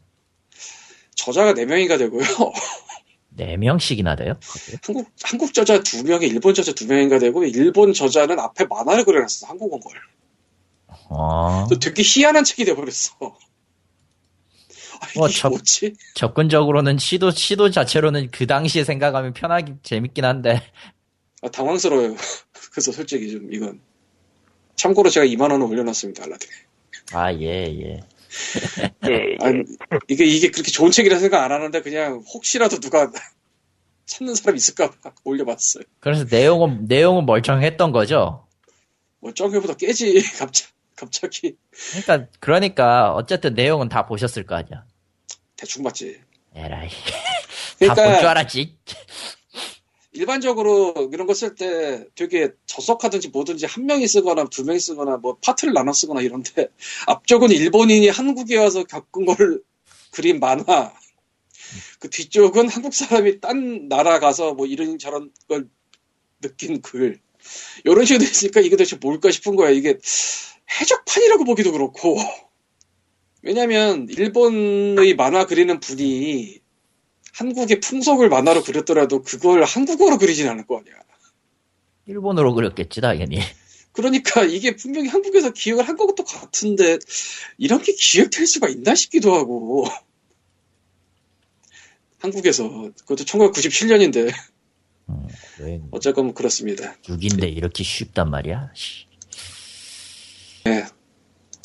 [1.14, 2.22] 저자가 4명이가 되고요.
[3.36, 4.34] 네 명씩이나 돼요?
[4.82, 9.46] 한국, 한국 저자 2명에 일본 저자 2명인가 되고 일본 저자는 앞에 만화를 그려놨어.
[9.46, 10.00] 한국어 걸.
[11.10, 11.66] 어.
[11.68, 13.14] 그래서 되게 희한한 책이 돼버렸어.
[13.20, 15.94] 아, 뭐 이게 접, 뭐지?
[16.14, 20.62] 접근적으로는 시도 시도 자체로는 그 당시에 생각하면 편하기 재밌긴 한데
[21.42, 22.16] 아, 당황스러워요.
[22.72, 23.80] 그래서 솔직히 좀 이건
[24.76, 26.24] 참고로 제가 2만 원을 올려놨습니다.
[26.24, 26.48] 알라딘.
[27.12, 27.80] 아예 예.
[27.80, 28.00] 예,
[29.08, 29.36] 예.
[29.40, 29.62] 아니,
[30.08, 33.10] 이게 이게 그렇게 좋은 책이라 생각 안 하는데 그냥 혹시라도 누가
[34.06, 35.84] 찾는 사람 있을까 봐 올려봤어요.
[36.00, 38.46] 그래서 내용은 내용은 멀쩡했던 거죠.
[39.20, 41.56] 뭐 저기보다 깨지 갑자기 갑자기
[41.90, 44.84] 그러니까 그러니까 어쨌든 내용은 다 보셨을 거 아니야.
[45.56, 46.20] 대충 봤지.
[46.54, 46.88] 에라이
[47.78, 48.76] 다볼줄 그러니까 알았지.
[50.16, 55.36] 일반적으로 이런 거 쓸 때 되게 저속하든지 뭐든지 한 명이 쓰거나 두 명이 쓰거나 뭐
[55.42, 56.68] 파트를 나눠 쓰거나 이런데
[57.06, 59.62] 앞쪽은 일본인이 한국에 와서 겪은 걸
[60.10, 60.92] 그린 만화.
[61.98, 65.68] 그 뒤쪽은 한국 사람이 딴 나라 가서 뭐 이런 저런 걸
[66.40, 67.20] 느낀 글.
[67.84, 69.70] 이런 식으로 됐으니까 이게 도대체 뭘까 싶은 거야.
[69.70, 69.98] 이게
[70.80, 72.18] 해적판이라고 보기도 그렇고.
[73.42, 76.60] 왜냐면 일본의 만화 그리는 분이
[77.36, 80.94] 한국의 풍속을 만화로 그렸더라도 그걸 한국어로 그리진 않을 거 아니야.
[82.06, 83.40] 일본어로 그렸겠지 당연히.
[83.92, 86.98] 그러니까 이게 분명히 한국에서 기획을 한 것도 같은데
[87.58, 89.86] 이런 게 기획될 수가 있나 싶기도 하고
[92.18, 94.32] 한국에서 그것도 1997년인데
[95.08, 95.28] 음,
[95.60, 96.94] 왜 어쨌건 그렇습니다.
[97.02, 98.70] 6인데 이렇게 쉽단 말이야.
[98.74, 99.06] 씨.
[100.64, 100.84] 네.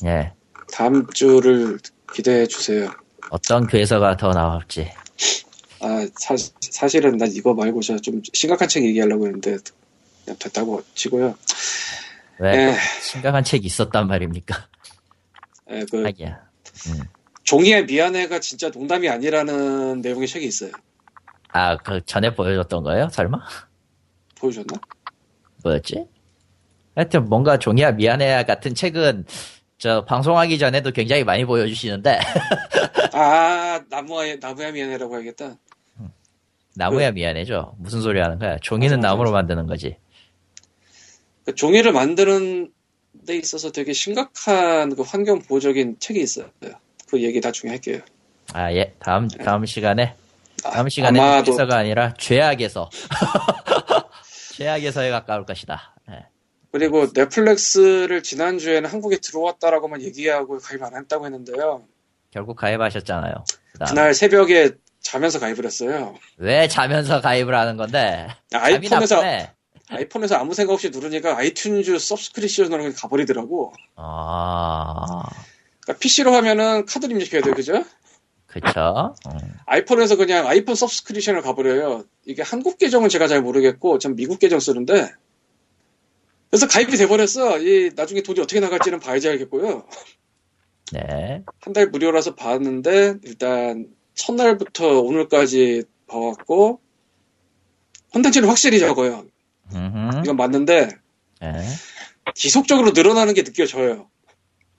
[0.06, 0.34] 예.
[0.72, 1.80] 다음 주를
[2.14, 2.92] 기대해 주세요.
[3.30, 4.92] 어떤 괴서가 더 나올지.
[5.82, 9.58] 아 사, 사실은 난 이거 말고 저 좀 심각한 책 얘기하려고 했는데
[10.40, 11.36] 됐다고 치고요.
[12.40, 14.68] 왜 에, 심각한 책이 있었단 말입니까?
[15.70, 16.40] 에, 그 하기야.
[17.44, 20.72] 종이의 미안해가 진짜 농담이 아니라는 내용의 책이 있어요.
[21.54, 23.10] 아, 그 전에 보여줬던 거예요?
[23.10, 23.40] 설마?
[24.40, 24.80] 보여줬나?
[25.64, 26.06] 뭐였지?
[26.96, 29.26] 하여튼 뭔가 종이야 미안해야 같은 책은
[29.78, 32.20] 저 방송하기 전에도 굉장히 많이 보여주시는데
[33.14, 35.58] 아 나무야 나무야 미안해라고 해야겠다.
[36.76, 37.76] 나무야 미안해죠.
[37.78, 38.58] 무슨 소리 하는 거야?
[38.62, 39.42] 종이는 맞아, 나무로 맞아.
[39.42, 39.98] 만드는 거지.
[41.46, 42.72] 그 종이를 만드는
[43.26, 46.48] 데 있어서 되게 심각한 그 환경 보호적인 책이 있어요.
[47.10, 48.00] 그 얘기 나중에 할게요.
[48.54, 50.16] 아 예, 다음 다음 시간에
[50.64, 52.90] 아, 다음 시간에 아마도 괴서가 아니라 죄악에서
[54.56, 55.96] 죄악에서에 가까울 것이다.
[56.10, 56.26] 예.
[56.72, 61.84] 그리고 넷플릭스를 지난 주에는 한국에 들어왔다라고만 얘기하고 가입 안 했다고 했는데요.
[62.32, 63.34] 결국 가입하셨잖아요.
[63.90, 66.16] 그날 새벽에 자면서 가입을 했어요.
[66.38, 68.28] 왜 자면서 가입을 하는 건데?
[68.54, 69.22] 아이폰에서.
[69.90, 73.74] 아이폰에서 아무 생각 없이 누르니까 iTunes subscription으로 가버리더라고.
[73.98, 75.24] 아,
[75.82, 77.84] 그러니까 PC로 하면은 카드를 입력해야 돼요, 그죠?
[78.48, 79.14] 그쵸.
[79.28, 79.38] 음.
[79.66, 82.06] 아이폰에서 그냥 아이폰 subscription을 가버려요.
[82.26, 85.12] 이게 한국 계정은 제가 잘 모르겠고, 전 미국 계정 쓰는데,
[86.50, 87.60] 그래서 가입이 돼버렸어.
[87.60, 89.86] 이 나중에 돈이 어떻게 나갈지는 봐야지 알겠고요.
[90.94, 91.44] 네.
[91.62, 96.80] 한 달 무료라서 봤는데, 일단, 첫날부터 오늘까지 봐왔고,
[98.14, 99.26] 콘텐츠는 확실히 적어요.
[99.74, 100.22] 음흠.
[100.24, 100.90] 이건 맞는데,
[101.42, 101.66] 네.
[102.36, 104.10] 지속적으로 늘어나는 게 느껴져요.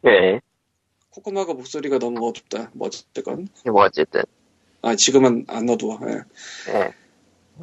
[0.07, 0.41] 예.
[1.11, 2.71] 코코마가 목소리가 너무 어둡다.
[2.75, 3.49] 뭐, 어쨌건.
[3.65, 4.23] 뭐 어쨌든.
[4.83, 5.99] 아, 지금은 안 어두워.
[6.09, 6.73] 예.
[6.73, 6.93] 예.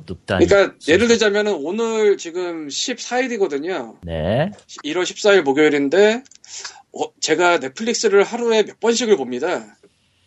[0.07, 0.45] 눕다니.
[0.45, 3.97] 그러니까 예를 들자면은 오늘 지금 14일이거든요.
[4.03, 4.51] 네.
[4.85, 6.23] 1월 14일 목요일인데
[6.93, 9.77] 어, 제가 넷플릭스를 하루에 몇 번씩을 봅니다.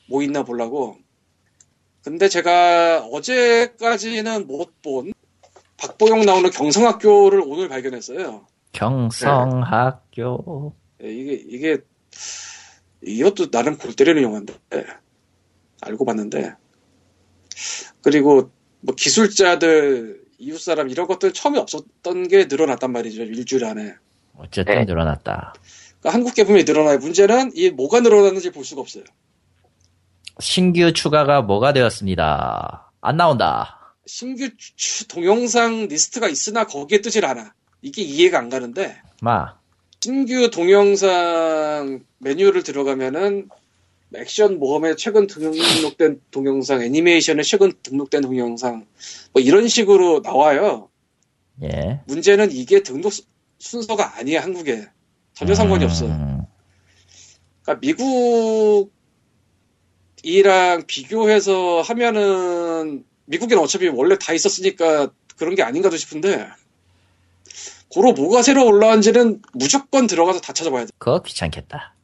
[0.09, 0.99] 뭐 있나 보려고.
[2.03, 5.13] 근데 제가 어제까지는 못 본
[5.83, 8.47] 박보영 나오는 경성학교를 오늘 발견했어요.
[8.73, 10.73] 경성학교.
[11.03, 11.79] 예, 이게 이게
[13.03, 14.55] 이것도 나름 골 때리는 영화인데
[15.81, 16.55] 알고 봤는데
[18.01, 18.51] 그리고
[18.81, 23.95] 뭐 기술자들 이웃 사람 이런 것들 처음에 없었던 게 늘어났단 말이죠 일주일 안에
[24.37, 24.85] 어쨌든 네.
[24.85, 25.55] 늘어났다.
[26.01, 29.05] 그러니까 한국 제품이 늘어나요 문제는 이 뭐가 늘어났는지 볼 수가 없어요
[30.41, 32.91] 신규 추가가 뭐가 되었습니다.
[33.01, 33.95] 안 나온다.
[34.07, 39.55] 신규 추- 동영상 리스트가 있으나 거기에 뜨질 않아 이게 이해가 안 가는데 마.
[40.01, 43.49] 신규 동영상 메뉴를 들어가면은
[44.15, 48.85] 액션 모험에 최근 등록된 동영상, 애니메이션에 최근 등록된 동영상,
[49.33, 50.91] 뭐 이런 식으로 나와요.
[51.63, 52.01] 예.
[52.07, 53.23] 문제는 이게 등록 수-
[53.59, 54.87] 순서가 아니야, 한국에.
[55.33, 56.05] 전혀 상관이 없어.
[56.07, 56.43] 음,
[57.63, 58.91] 그러니까 미국
[60.23, 66.49] 이랑 비교해서 하면은, 미국에는 어차피 원래 다 있었으니까 그런 게 아닌가도 싶은데,
[67.89, 70.93] 고로 뭐가 새로 올라온지는 무조건 들어가서 다 찾아봐야 돼.
[70.99, 71.95] 그거 귀찮겠다.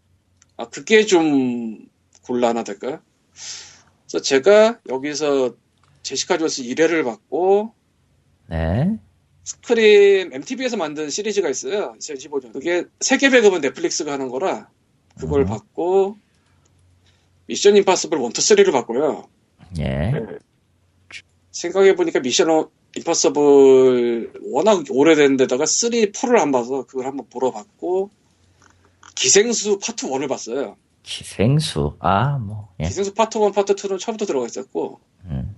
[0.56, 1.86] 아, 그게 좀
[2.22, 3.00] 곤란하달까?
[4.02, 5.54] 그래서 제가 여기서
[6.02, 7.72] 제시카 존스 1회를 봤고,
[8.48, 8.98] 네.
[9.44, 11.94] 스크림 MTV에서 만든 시리즈가 있어요.
[11.98, 12.52] 2015년.
[12.52, 14.68] 그게 세계 배급은 넷플릭스가 하는 거라,
[15.18, 15.46] 그걸 음.
[15.46, 16.18] 봤고,
[17.49, 19.26] 미션 임파서블 1, 2, 3를 봤고요.
[19.78, 20.12] 예.
[21.51, 28.11] 생각해보니까 미션 임파서블 워낙 오래된 데다가 3, 4를 안 봐서 그걸 한번 보러 봤고
[29.14, 30.76] 기생수 파트 1을 봤어요.
[31.03, 31.96] 기생수.
[32.01, 32.68] 아, 뭐.
[32.80, 32.84] 예.
[32.84, 35.57] 기생수 파트 1, 파트 2는 처음부터 들어가 있었고 음.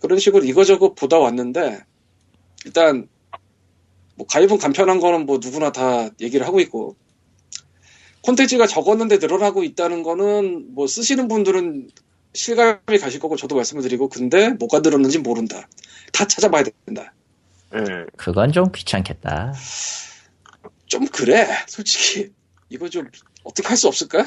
[0.00, 1.84] 그런 식으로 이거저거 보다 왔는데
[2.64, 3.06] 일단
[4.14, 6.96] 뭐 가입은 간편한 거는 뭐 누구나 다 얘기를 하고 있고
[8.22, 11.88] 콘텐츠가 적었는데 늘어나고 있다는 거는 뭐 쓰시는 분들은
[12.34, 15.68] 실감이 가실 거고 저도 말씀을 드리고 근데 뭐가 늘었는지 모른다
[16.12, 17.12] 다 찾아봐야 된다
[17.74, 18.06] 음.
[18.16, 19.54] 그건 좀 귀찮겠다.
[20.86, 22.30] 좀 그래 솔직히
[22.68, 23.08] 이거 좀
[23.44, 24.18] 어떻게 할 수 없을까?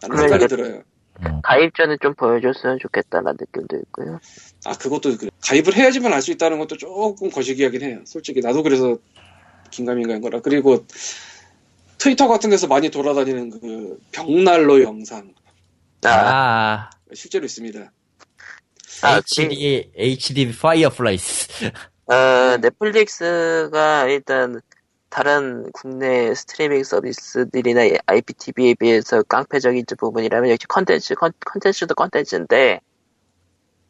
[0.00, 0.28] 라는 그러니까.
[0.28, 0.82] 생각이 들어요
[1.20, 1.40] 음.
[1.42, 4.20] 가입전을 좀 보여줬으면 좋겠다는 느낌도 있고요.
[4.64, 8.98] 아 그것도 그래 가입을 해야지만 알 수 있다는 것도 조금 거시기하긴 해요 솔직히 나도 그래서
[9.70, 10.84] 긴가민가한 거라 그리고
[12.06, 15.34] 트위터 같은 데서 많이 돌아다니는 그 벽난로 영상
[16.04, 17.90] 아, 아, 실제로 있습니다
[19.02, 21.72] 아, HD, HD fireplace.
[22.06, 24.60] 어, 넷플릭스가 일단
[25.08, 32.80] 다른 국내 스트리밍 서비스들이나 IPTV에 비해서 깡패적인 부분이라면 역시 컨텐츠, 컨, 컨텐츠도 컨텐츠인데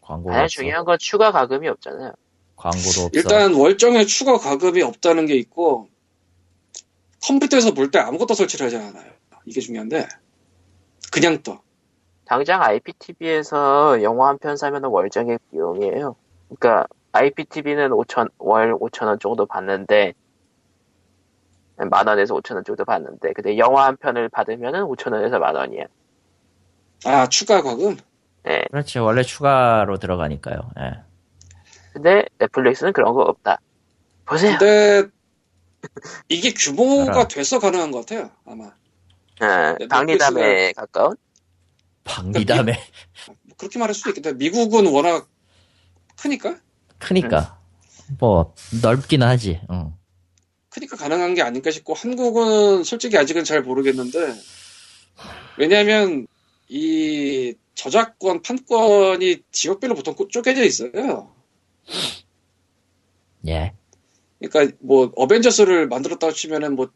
[0.01, 0.49] 광고가 가장.
[0.49, 2.13] 중요한 건 추가 과금이 없잖아요.
[2.57, 3.11] 광고도 없어.
[3.13, 5.89] 일단 월정액에 추가 과금이 없다는 게 있고
[7.25, 9.11] 컴퓨터에서 볼 때 아무것도 설치를 하지 않아요
[9.45, 10.07] 이게 중요한데
[11.13, 11.61] 그냥 떠
[12.25, 16.17] 당장 IPTV에서 영화 한 편 사면 월정액 비용이에요.
[16.49, 20.15] 그러니까 IPTV는 5천 월 5천 원 정도 받는데
[21.91, 25.85] 만 원에서 5천 원 정도 받는데 근데 영화 한 편을 받으면은 5천 원에서 만 원이야.
[27.05, 27.97] 아 추가 과금?
[28.49, 28.65] 예.
[28.71, 28.99] 그렇지.
[28.99, 30.59] 원래 추가로 들어가니까요.
[30.81, 31.03] 예.
[31.93, 33.61] 근데 넷플릭스는 그런 거 없다.
[34.25, 34.57] 보세요.
[34.59, 35.09] 근데
[36.29, 37.29] 이게 규모가 알아.
[37.29, 38.73] 돼서 가능한 것 같아요 아마
[39.43, 41.17] 예, 넷플릭스가- 박리담에 가까운.
[42.05, 42.73] 박리담에
[43.43, 45.29] 뭐 그렇게 말할 수도 있겠다 미국은 워낙
[46.17, 46.61] 크니까
[46.99, 47.59] 크니까
[48.19, 49.61] 뭐 넓기는 하지.
[49.71, 49.93] 응.
[50.71, 54.35] 크니까 가능한 게 아닐까 싶고 한국은 솔직히 아직은 잘 모르겠는데
[55.59, 56.27] 왜냐하면
[56.69, 61.33] 이 저작권 판권이 지역별로 보통 꾸- 쪼개져 있어요.
[63.49, 63.73] 예.
[64.41, 66.91] 그러니까 뭐 어벤져스를 만들었다고 치면은 뭐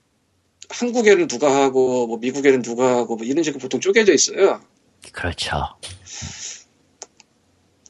[0.69, 4.61] 한국에는 누가 하고 뭐 미국에는 누가 하고 뭐 이런 식으로 보통 쪼개져 있어요.
[5.13, 5.57] 그렇죠.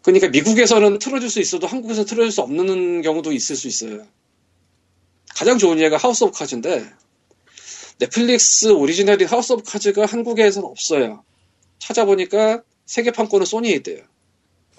[0.02, 4.06] 그러니까 미국에서는 틀어줄 수 있어도 한국에서 틀어줄 수 없는 경우도 있을 수 있어요.
[5.34, 6.90] 가장 좋은 예가 House of Cards인데
[7.98, 11.24] 넷플릭스 오리지널인 House of Cards가 한국에서는 없어요.
[11.78, 14.02] 찾아보니까 세계 판권은 소니에 있대요.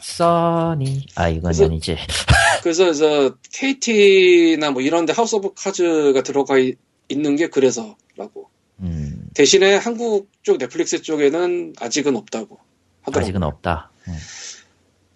[0.02, 1.06] 써니.
[1.16, 1.96] 아 이건 그래서- 아니지.
[2.64, 6.78] 그래서 저 KT나 뭐 이런데 House of Cards가 들어가 있-
[7.10, 8.50] 있는 게 그래서라고.
[8.80, 9.30] 음.
[9.34, 12.60] 대신에 한국 쪽 넷플릭스 쪽에는 아직은 없다고
[13.02, 13.20] 하더라고.
[13.24, 13.92] 아직은 없다.
[14.08, 14.14] 응.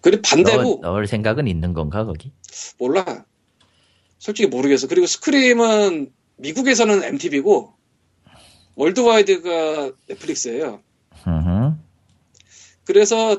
[0.00, 2.32] 그리고 반대로 넣을, 넣을 생각은 있는 건가 거기?
[2.78, 3.24] 몰라.
[4.18, 4.86] 솔직히 모르겠어.
[4.86, 7.74] 그리고 스크림은 미국에서는 MTV고
[8.76, 10.80] 월드와이드가 넷플릭스예요.
[11.26, 11.82] 음.
[12.84, 13.38] 그래서 이-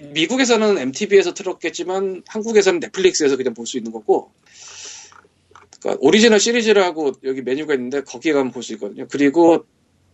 [0.00, 4.32] 미국에서는 MTV에서 틀었겠지만 한국에서는 넷플릭스에서 그냥 볼 수 있는 거고
[5.80, 9.06] 그러니까 오리지널 시리즈라고 여기 메뉴가 있는데 거기에 가면 볼 수 있거든요.
[9.10, 9.66] 그리고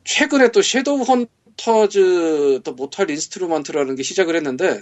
[0.05, 4.81] 최근에 또 Shadowhunters The Mortal Instruments라는 게 시작을 했는데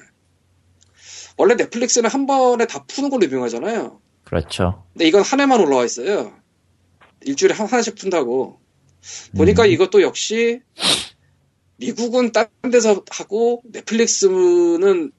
[1.36, 4.00] 원래 넷플릭스는 한 번에 다 푸는 걸로 유명하잖아요.
[4.24, 4.84] 그렇죠.
[4.92, 6.32] 근데 이건 한 회만 올라와 있어요.
[7.22, 8.60] 일주일에 한, 하나씩 푼다고.
[9.36, 9.70] 보니까 음.
[9.70, 10.60] 이것도 역시
[11.76, 15.12] 미국은 딴 데서 하고 넷플릭스는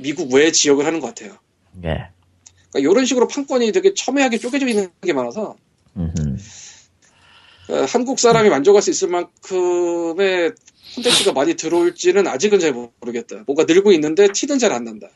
[0.00, 1.36] 미국 외 지역을 하는 것 같아요.
[1.84, 2.08] 예.
[2.70, 5.56] 그러니까 이런 식으로 판권이 되게 첨예하게 쪼개져 있는 게 많아서
[5.96, 6.12] 음.
[7.68, 10.52] 어, 한국 사람이 만족할 수 있을 만큼의
[10.94, 13.42] 콘텐츠가 많이 들어올지는 아직은 잘 모르겠다.
[13.46, 15.08] 뭔가 늘고 있는데 티는 잘 안 난다.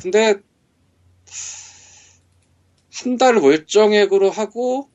[0.00, 0.36] 근데
[3.02, 4.88] 한 달 월정액으로 하고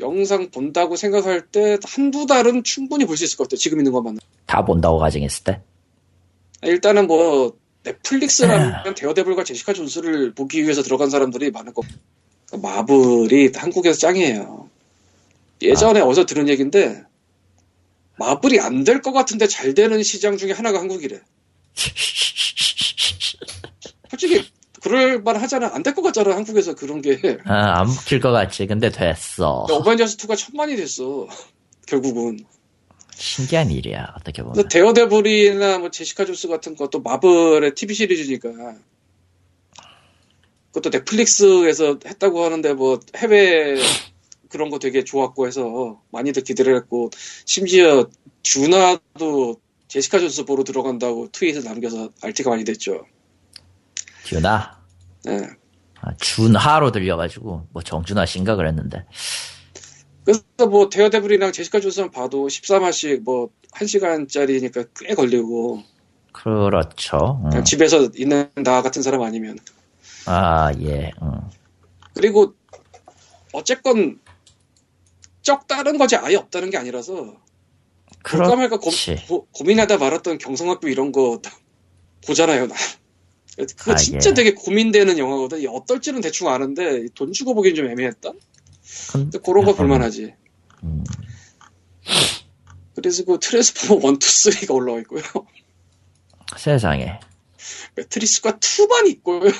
[0.00, 3.58] 영상 본다고 생각할 때 한두 달은 충분히 볼 수 있을 것 같아요.
[3.58, 4.18] 지금 있는 것만.
[4.46, 5.60] 다 본다고 가정했을 때.
[6.62, 11.86] 일단은 뭐 넷플릭스라면 데어데블과 제시카 존스를 보기 위해서 들어간 사람들이 많을 거고
[12.60, 14.68] 마블이 한국에서 짱이에요.
[15.62, 17.02] 예전에 어디서 들은 얘기인데
[18.18, 21.20] 마블이 안 될 것 같은데 잘 되는 시장 중에 하나가 한국이래.
[24.10, 24.44] 솔직히
[24.86, 25.70] 그럴 만 하잖아.
[25.74, 26.36] 안 될 것 같잖아.
[26.36, 27.38] 한국에서 그런 게.
[27.44, 28.66] 아, 안 먹힐 것 같지.
[28.66, 29.66] 근데 됐어.
[29.68, 31.26] 어벤져스 2가 천만이 됐어.
[31.86, 32.38] 결국은.
[33.14, 34.14] 신기한 일이야.
[34.16, 34.68] 어떻게 보면.
[34.68, 38.50] 데어데블이나 뭐 제시카 존스 같은 것도 마블의 TV 시리즈니까
[40.72, 43.76] 그것도 넷플릭스에서 했다고 하는데 뭐 해외
[44.50, 47.10] 그런 거 되게 좋았고 해서 많이들 기대를 했고
[47.46, 48.06] 심지어
[48.42, 49.56] 듀나도
[49.88, 53.06] 제시카 존스 보러 들어간다고 트윗을 남겨서 알티가 많이 됐죠.
[54.24, 54.75] 듀나.
[55.28, 55.48] 예.
[56.00, 59.04] 아, 준하로 들려가지고 뭐 정준하 씨인가 그랬는데.
[60.24, 65.82] 그래서 뭐 데어데블이랑 제시카 존스만 봐도 13화씩 뭐 1시간짜리니까 꽤 걸리고
[66.32, 67.40] 그렇죠.
[67.44, 67.50] 음.
[67.50, 69.58] 그냥 집에서 있는 나 같은 사람 아니면
[70.26, 71.12] 아 예.
[71.22, 71.40] 음.
[72.14, 72.54] 그리고
[73.52, 74.18] 어쨌건
[75.42, 77.36] 쩍 다른 거지 아예 없다는 게 아니라서
[78.28, 78.90] 볼까 말까 고.
[79.28, 81.40] 고, 고 민하다 말았던 경성학교 이런 거
[82.26, 82.66] 보잖아요.
[82.66, 82.74] 나.
[83.56, 84.34] 그거 아, 진짜 예.
[84.34, 85.60] 되게 고민되는 영화거든.
[85.60, 88.30] 이 어떨지는 대충 아는데 돈 주고 보기엔 좀 애매했다.
[89.12, 90.34] 근데 그런 거 볼만하지.
[90.84, 91.04] 음.
[92.94, 95.22] 그래서 그 트랜스포머 1, 2, 3가 올라와 있고요.
[96.56, 97.18] 세상에.
[97.96, 99.50] 매트릭스가 2만 있고요.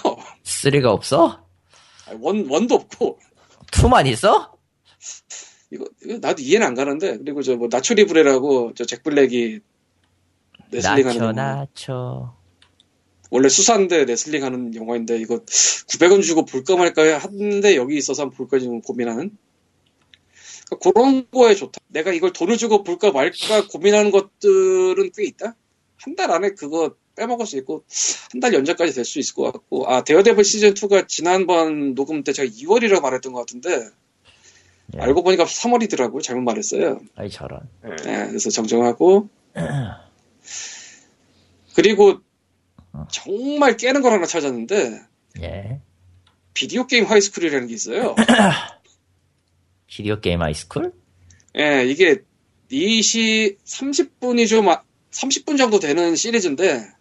[0.44, 1.44] 3가 없어?
[2.06, 3.18] 아니, one, one도 없고.
[3.72, 4.56] 2만 있어?
[5.72, 7.18] 이거, 이거 나도 이해는 안 가는데.
[7.18, 9.58] 그리고 저 뭐 나초 리브레라고 저 잭 블랙이
[10.70, 11.32] 레슬링 하는 영화.
[11.32, 12.36] 나초.
[13.30, 18.58] 원래 수사인데 레슬링 하는 영화인데 이거 900원 주고 볼까 말까 하는데 여기 있어서 한번 볼까
[18.58, 19.36] 지금 고민하는?
[20.68, 21.80] 그러니까 그런 거에 좋다.
[21.88, 25.54] 내가 이걸 돈을 주고 볼까 말까 고민하는 것들은 꽤 있다?
[25.98, 27.84] 한 달 안에 그거 빼먹을 수 있고
[28.32, 29.90] 한 달 연장까지 될 수 있을 것 같고.
[29.90, 33.88] 아 데어데블 시즌 2가 지난번 녹음 때 제가 2월이라고 말했던 것 같은데
[34.94, 35.00] 예.
[35.00, 36.22] 알고 보니까 3월이더라고요.
[36.22, 37.00] 잘못 말했어요.
[37.16, 37.60] 아이 저런.
[37.82, 39.28] 네, 그래서 정정하고.
[41.74, 42.20] 그리고
[43.10, 45.00] 정말 깨는 걸 하나 찾았는데
[45.42, 45.80] 예.
[46.54, 48.14] Video Game High School이라는 게 있어요.
[49.86, 50.92] Video Game High School?
[51.58, 52.22] 예, 이게
[52.70, 54.66] 2시 30분이 좀
[55.10, 56.96] 30분 정도 되는 시리즈인데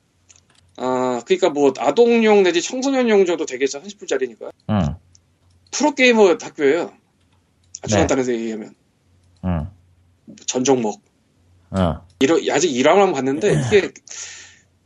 [0.77, 3.81] 아, 그러니까 뭐 아동용 내지 청소년용 정도 되겠죠.
[3.81, 4.51] 30분짜리니까.
[4.69, 4.95] 응.
[5.71, 6.93] 프로게이머 학교예요.
[7.81, 7.99] 아주 네.
[7.99, 8.75] 간단해서 얘기하면
[9.45, 9.67] 응.
[10.45, 11.01] 전 종목.
[11.71, 12.05] 어.
[12.19, 13.91] 이러, 아직 1화만 봤는데 이게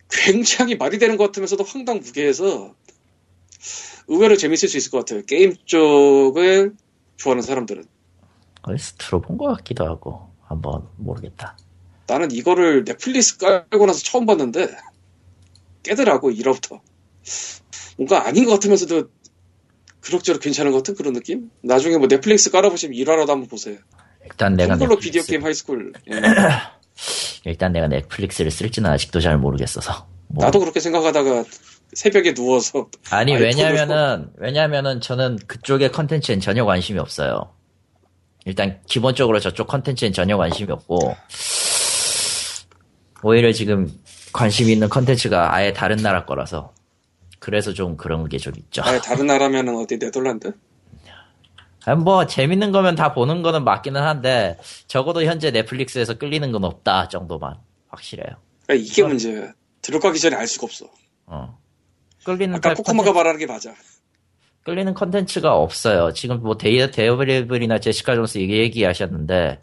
[0.09, 2.73] 굉장히 말이 되는 것 같으면서도 황당무계해서
[4.07, 5.23] 의외로 재밌을 수 있을 것 같아요.
[5.25, 6.75] 게임 쪽을
[7.17, 7.85] 좋아하는 사람들은.
[8.63, 10.29] 어디서 들어본 것 같기도 하고.
[10.41, 11.55] 한번 모르겠다.
[12.07, 14.67] 나는 이거를 넷플릭스 깔고 나서 처음 봤는데
[15.83, 16.79] 깨더라고 1화부터.
[17.97, 19.09] 뭔가 아닌 것 같으면서도
[20.01, 21.51] 그럭저럭 괜찮은 것 같은 그런 느낌?
[21.61, 23.77] 나중에 뭐 넷플릭스 깔아보시면 1화라도 한번 보세요.
[24.23, 25.93] 일단 내가 텀블러 넷플릭스- Video Game High School.
[26.11, 26.15] 예.
[27.45, 30.07] 일단 내가 넷플릭스를 쓸지는 아직도 잘 모르겠어서.
[30.27, 30.45] 뭐.
[30.45, 31.43] 나도 그렇게 생각하다가
[31.93, 37.51] 새벽에 누워서 아니 왜냐면은 왜냐면은 저는 그쪽의 컨텐츠엔 전혀 관심이 없어요.
[38.45, 41.15] 일단 기본적으로 저쪽 컨텐츠엔 전혀 관심이 없고
[43.23, 43.91] 오히려 지금
[44.31, 46.73] 관심 있는 컨텐츠가 아예 다른 나라 거라서
[47.39, 48.81] 그래서 좀 그런 게 좀 있죠.
[48.85, 50.53] 아예 다른 나라면은 어디 네덜란드?
[51.85, 54.57] 아니, 뭐 재밌는 거면 다 보는 거는 맞기는 한데
[54.87, 57.55] 적어도 현재 넷플릭스에서 끌리는 건 없다 정도만
[57.87, 58.37] 확실해요.
[58.65, 59.53] 그러니까 이게 문제야.
[59.81, 60.89] 들어가기 전에 알 수가 없어.
[61.25, 61.57] 어.
[62.23, 63.73] 끌리는 아까 탈 코코마가 말하는 게 맞아.
[64.63, 66.13] 끌리는 컨텐츠가 없어요.
[66.13, 69.61] 지금 뭐 데이어 데어데블이나 제시카 존스 얘기 얘기하셨는데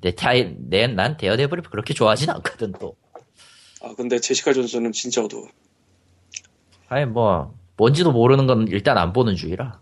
[0.00, 2.96] 내 타이 내난 데어데블을 그렇게 좋아하진 않거든 또.
[3.82, 5.48] 아 근데 제시카 존스는 진짜 어두워.
[6.88, 9.80] 아니 뭐 뭔지도 모르는 건 일단 안 보는 주의라.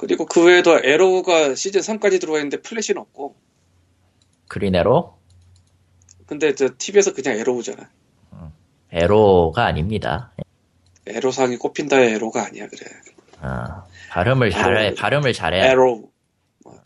[0.00, 3.36] 그리고 그 외에도 Arrow가 시즌 3까지 들어와 있는데 Flash는 없고.
[4.48, 5.14] Green Arrow
[6.24, 7.90] 근데 저 TV에서 그냥 Arrow잖아.
[8.92, 10.32] 에로가 아닙니다.
[11.06, 12.86] 에로상이 꼽힌다의 에로가 아니야 그래.
[13.42, 14.94] 어, 발음을 잘해 에로.
[14.94, 15.70] 발음을 잘해.
[15.70, 16.08] Arrow.
[16.64, 16.80] 뭐.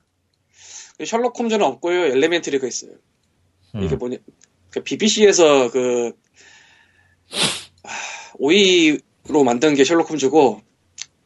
[1.06, 2.06] 셜록 홈즈는 없고요.
[2.06, 2.94] Elementary가 있어요.
[3.76, 4.16] 이게 음, 뭐냐?
[4.70, 6.12] 그 BBC에서 그
[7.84, 7.88] 아,
[8.40, 10.62] 5위로 만든 게 셜록 홈즈고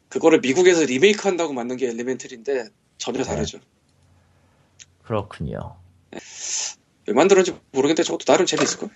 [0.08, 3.58] 그거를 미국에서 리메이크 한다고 만든 게 엘레멘트리인데 전혀 다르죠.
[5.02, 5.76] 그렇군요.
[7.06, 8.92] 왜 만들었는지 모르겠는데 저것도 나름 재미있을 거예요.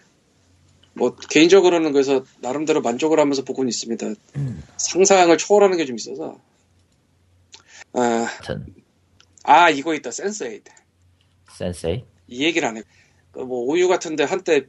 [0.95, 4.07] 뭐 개인적으로는 그래서 나름대로 만족을 하면서 보고는 있습니다.
[4.77, 6.39] 상상을 초월하는 게 좀 있어서.
[7.95, 8.27] 아,
[9.45, 10.71] 아 이거 있다 센스에이드.
[11.51, 12.05] 센세이.
[12.29, 12.83] 이 얘기를 안 해.
[13.33, 14.67] 그뭐 오유 같은데 한때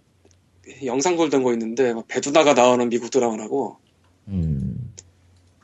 [0.85, 3.77] 영상 돌던 거 있는데 막 배두나가 나오는 미국 드라마라고
[4.29, 4.52] 음,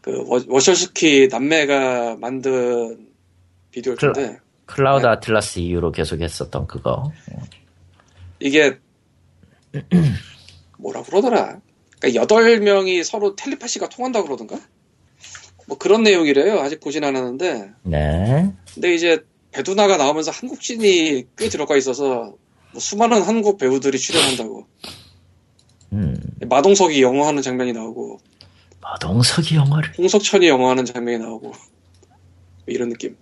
[0.10, 3.07] 그 워- 워쇼스키 남매가 만든
[3.72, 5.12] 미드일 텐데 클라 우드 네.
[5.12, 7.12] Atlas 이후로 계속 했었던 그거.
[8.39, 8.78] 이게
[10.80, 11.60] 뭐라 그러더라.
[11.99, 14.60] 그러니까 여덟 명이 서로 텔레파시가 통한다 그러던가?
[15.68, 16.60] 뭐 그런 내용이래요.
[16.60, 17.72] 아직 보진 않았는데.
[17.84, 18.51] 네.
[18.74, 22.36] 근데 이제 배두나가 나오면서 한국진이 꽤 들어가 있어서
[22.72, 24.66] 뭐 수많은 한국 배우들이 출연한다고.
[25.93, 26.16] 음,
[26.47, 28.20] 마동석이 영어하는 장면이 나오고
[28.82, 29.92] 마동석이 영어를.
[29.98, 31.54] 홍석천이 영어하는 장면이 나오고 뭐
[32.68, 33.18] 이런 느낌.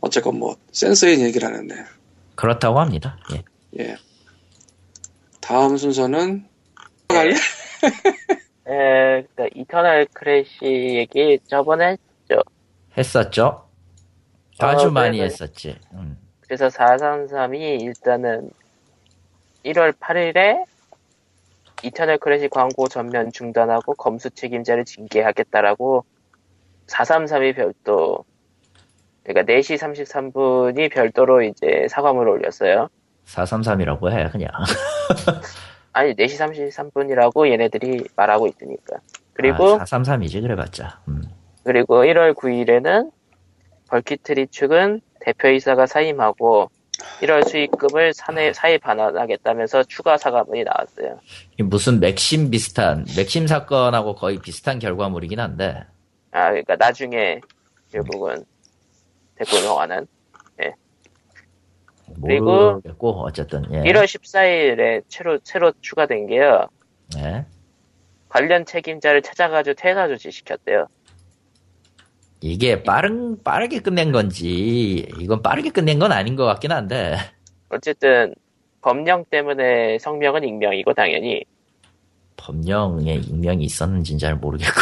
[0.00, 1.74] 어쨌건 뭐 Sense8 얘기를 안 했네.
[2.34, 3.18] 그렇다고 합니다.
[3.32, 3.42] 예.
[3.80, 3.96] 예.
[5.40, 6.46] 다음 순서는
[7.08, 7.34] 할래?
[8.68, 11.96] 에, 그니까, Eternal Clash 얘기 저번에
[12.28, 12.42] 했죠.
[12.96, 13.68] 했었죠?
[14.58, 15.20] 아주 어, 많이.
[15.20, 15.78] 했었지.
[15.92, 16.18] 음.
[16.40, 18.50] 그래서 433이 일단은
[19.64, 20.64] 1월 8일에
[21.82, 26.04] Eternal Clash 광고 전면 중단하고 검수 책임자를 징계하겠다라고
[26.86, 28.24] 433이 별도
[29.26, 32.88] 그러니까 4시 33분이 별도로 이제 사과문을 올렸어요.
[33.26, 34.50] 433이라고 해, 그냥.
[35.92, 38.98] 아니 4시 33분이라고 얘네들이 말하고 있으니까.
[39.32, 41.00] 그리고 아, 433이지, 그래봤자.
[41.08, 41.22] 음.
[41.64, 43.10] 그리고 1월 9일에는
[43.88, 46.70] 벌키트리 측은 대표이사가 사임하고
[47.20, 51.20] 1월 수익금을 사내, 사회 반환하겠다면서 추가 사과문이 나왔어요.
[51.58, 55.84] 무슨 맥심 비슷한, 맥심 사건하고 거의 비슷한 결과물이긴 한데,
[56.30, 57.40] 아, 그러니까 나중에
[57.90, 58.44] 결국은
[59.36, 60.06] 됐고 넘어가는
[62.22, 63.82] 그리고 모르겠고, 어쨌든, 예.
[63.82, 66.68] 1월 14일에 새로, 새로 추가된 게요.
[67.18, 67.44] 예.
[68.28, 70.86] 관련 책임자를 찾아가지고 퇴사 조치 시켰대요.
[72.40, 77.16] 이게 빠른, 빠르게 끝낸 건지, 이건 빠르게 끝낸 건 아닌 것 같긴 한데,
[77.70, 78.34] 어쨌든
[78.82, 81.42] 법령 때문에 성명은 익명이고 당연히
[82.36, 84.80] 법령에 익명이 있었는지는 잘 모르겠고,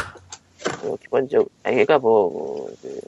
[0.82, 3.00] 뭐 기본적 아니 그러니까 뭐, 뭐그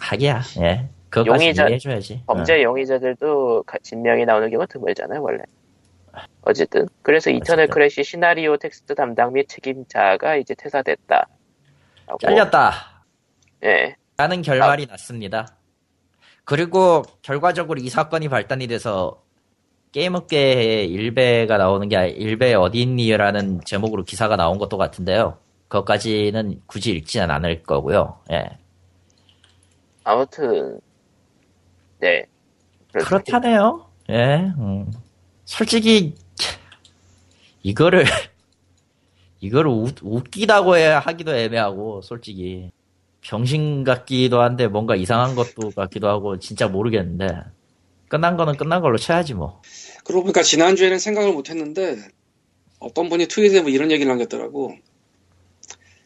[0.00, 0.88] 하기야, 예.
[1.10, 2.22] 그것까지 용의자- 이해해줘야지.
[2.26, 5.42] 범죄 용의자들도 가- 진명이 나오는 경우가 드물잖아요 원래.
[6.42, 7.74] 어쨌든 그래서 Eternal 어쨌든.
[7.74, 11.28] Clash 시나리오 텍스트 담당 및 책임자가 이제 퇴사됐다.
[12.08, 12.95] 어, 잘렸다!
[13.66, 13.96] 예.
[14.16, 15.48] 라는 결말이 났습니다.
[16.44, 19.22] 그리고 결과적으로 이 사건이 발단이 돼서
[19.92, 25.38] 게임업계에 일베가 나오는 게 일베 어디 있니라는 제목으로 기사가 나온 것도 같은데요.
[25.68, 28.20] 그것까지는 굳이 읽지는 않을 거고요.
[28.30, 28.44] 예.
[30.04, 30.80] 아무튼
[31.98, 32.24] 네.
[32.92, 33.90] 그렇다네요.
[34.10, 34.52] 예.
[34.58, 34.92] 음.
[35.44, 36.14] 솔직히
[37.62, 38.04] 이거를
[39.40, 42.70] 이거를 웃, 웃기다고 해야 하기도 애매하고 솔직히
[43.28, 47.26] 병신 같기도 한데 뭔가 이상한 것도 같기도 하고 진짜 모르겠는데
[48.08, 49.60] 끝난 거는 끝난 걸로 쳐야지 뭐.
[50.04, 51.96] 그러고 보니까 지난주에는 생각을 못 했는데
[52.78, 54.76] 어떤 분이 트윗에 뭐 이런 얘기를 남겼더라고.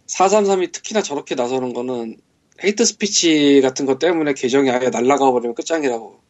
[0.07, 2.16] 433이 특히나 저렇게 나서는 거는
[2.64, 6.21] hate speech 같은 것 때문에 계정이 아예 날라가 버리면 끝장이라고.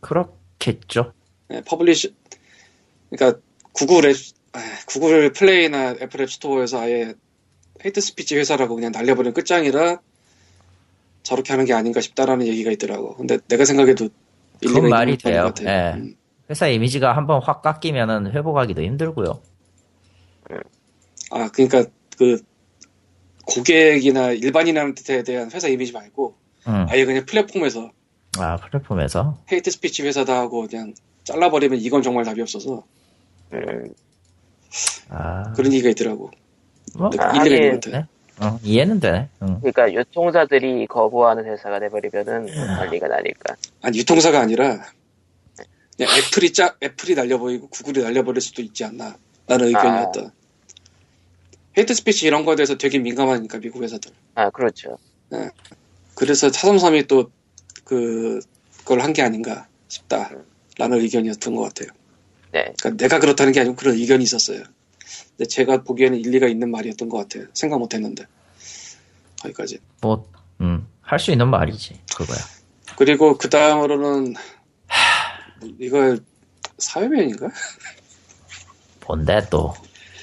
[0.00, 1.12] 그렇겠죠.
[1.48, 2.14] 네, publish
[3.10, 3.40] 그러니까
[3.72, 4.16] 구글 앱
[4.52, 7.14] 아, 구글 플레이나 애플 앱 스토어에서 아예
[7.84, 10.00] hate speech 회사라고 그냥 날려버리면 끝장이라
[11.22, 13.16] 저렇게 하는 게 아닌가 싶다라는 얘기가 있더라고.
[13.16, 14.08] 근데 내가 생각해도
[14.60, 15.42] 그건 말이 돼요.
[15.42, 15.64] 것 같아.
[15.64, 15.94] 예.
[15.94, 16.16] 음.
[16.48, 19.40] 회사 이미지가 한번 확 깎이면은 회복하기도 힘들고요.
[21.30, 21.84] 아, 그러니까
[22.16, 22.40] 그
[23.46, 26.34] 고객이나 일반인한테 대한 회사 이미지 말고
[26.68, 26.86] 음.
[26.88, 27.90] 아예 그냥 플랫폼에서
[28.38, 32.84] 아 플랫폼에서 hate speech 회사다 하고 그냥 잘라버리면 이건 정말 답이 없어서
[33.52, 33.92] 음,
[35.08, 36.30] 아 그런 얘기가 있더라고.
[36.94, 37.80] 뭐, 아, 하긴.
[37.90, 38.04] 네.
[38.38, 39.28] 어, 이해는 되네.
[39.42, 39.60] 응.
[39.60, 43.56] 그러니까 유통사들이 거부하는 회사가 돼버리면은 난리가 나니까.
[43.82, 44.84] 아니 유통사가 아니라
[45.96, 49.16] 그냥 애플이 짜 애플이 날려버리고 구글이 날려버릴 수도 있지 않나
[49.46, 50.32] 라는 의견이었다.
[51.78, 54.12] hate speech 이런 거에 대해서 되게 민감하니까 미국 회사들.
[54.34, 54.98] 아 그렇죠.
[56.14, 57.30] 그래서 433이 또
[57.84, 58.40] 그,
[58.78, 61.88] 그걸 한 게 아닌가 싶다라는 의견이었던 것 같아요.
[62.52, 62.72] 네.
[62.80, 64.62] 그러니까 내가 그렇다는 게 아니고 그런 의견이 있었어요.
[65.36, 67.46] 근데 제가 보기에는 일리가 있는 말이었던 것 같아요.
[67.54, 68.24] 생각 못 했는데.
[69.42, 69.78] 거기까지.
[70.00, 70.28] 뭐,
[70.60, 72.38] 음, 할 수 있는 말이지, 그거야.
[72.96, 74.34] 그리고 그 다음으로는,
[75.60, 76.18] 뭐 이걸
[76.78, 77.48] 사회면인가?
[79.06, 79.74] 뭔데 또.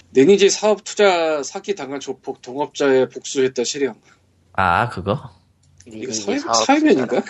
[0.09, 3.95] 내니지 사업 투자 사기 당한 조폭 동업자의 복수했다 실형.
[4.53, 5.31] 아, 그거?
[5.87, 7.21] 이거 사회, 사회면인가?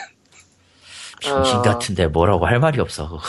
[1.21, 1.61] 정신 어.
[1.61, 3.21] 같은데 뭐라고 할 말이 없어, 그거.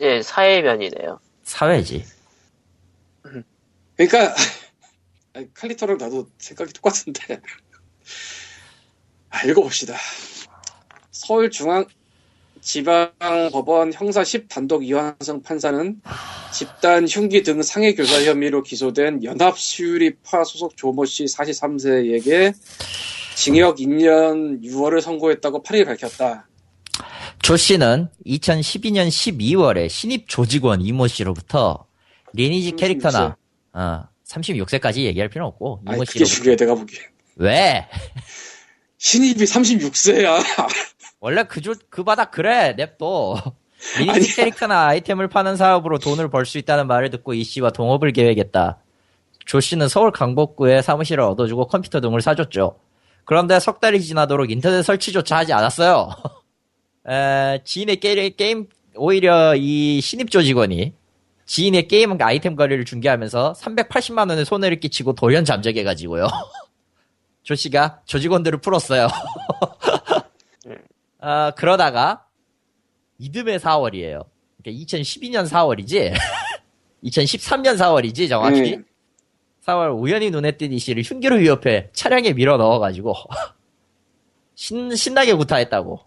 [0.00, 1.20] 예, 사회면이네요.
[1.44, 2.04] 사회지.
[3.96, 4.34] 그러니까,
[5.54, 7.40] 칼리터랑 나도 생각이 똑같은데.
[9.30, 9.96] 아, 읽어봅시다.
[11.10, 11.86] 서울중앙
[12.60, 16.00] 지방법원 형사 10 단독 이완성 판사는
[16.52, 22.54] 집단 흉기 등 상해 교사 혐의로 기소된 연합수유리파 소속 조모 씨 43세에게
[23.34, 26.48] 징역 2년 6월을 선고했다고 8일 밝혔다.
[27.42, 31.86] 조 씨는 2012년 12월에 신입 조직원 이모 씨로부터
[32.32, 32.76] 리니지 36세.
[32.78, 33.36] 캐릭터나,
[33.74, 36.34] 어, 36세까지 얘기할 필요는 없고, 아니, 그게 씨로부터.
[36.34, 37.02] 중요해, 내가 보기엔.
[37.36, 37.88] 왜?
[38.98, 40.42] 신입이 36세야.
[41.20, 43.34] 원래 그, 조, 그 바닥 그래, 냅둬.
[43.98, 44.14] 아니야.
[44.36, 48.78] 캐릭터나 아이템을 파는 사업으로 돈을 벌 수 있다는 말을 듣고 이 씨와 동업을 계획했다.
[49.44, 52.78] 조 씨는 서울 강북구에 사무실을 얻어주고 컴퓨터 등을 사줬죠.
[53.26, 56.10] 그런데 석 달이 지나도록 인터넷 설치조차 하지 않았어요.
[57.10, 60.94] 에, 지인의 게, 게임 오히려 이 신입 조직원이
[61.46, 66.26] 지인의 게임 아이템 거래를 중개하면서 380만 원의 손해를 끼치고 돌연 잠적해가지고요.
[67.42, 69.08] 조 씨가 조직원들을 풀었어요.
[71.20, 72.26] 아, 그러다가
[73.18, 74.24] 이듬해 4월이에요.
[74.62, 76.14] 그러니까 2012년 4월이지.
[77.04, 78.74] 2013년 4월이지 정확히.
[78.74, 78.84] 음.
[79.66, 83.14] 4월 우연히 눈에 띈이 씨를 흉기로 위협해 차량에 밀어 넣어가지고
[84.54, 86.00] 신, 신나게 구타했다고.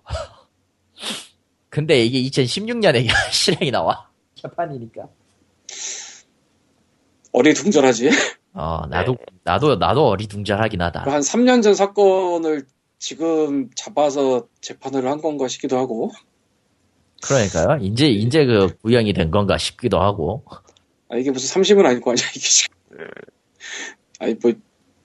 [1.70, 4.08] 근데 이게 2016년에 실행이 나와.
[4.36, 5.08] 재판이니까.
[7.32, 8.10] 어리둥절하지.
[8.54, 11.02] 어, 나도, 나도, 나도 어리둥절하긴 하다.
[11.02, 12.66] 한 3년 전 사건을
[13.00, 16.12] 지금 잡아서 재판을 한 건가 싶기도 하고.
[17.24, 17.80] 그러니까요.
[17.82, 20.44] 이제, 이제 그 구형이 된 건가 싶기도 하고.
[21.10, 22.76] 아, 이게 무슨 30은 아닐 거 아니야, 이게 지금.
[24.20, 24.52] 아니, 뭐,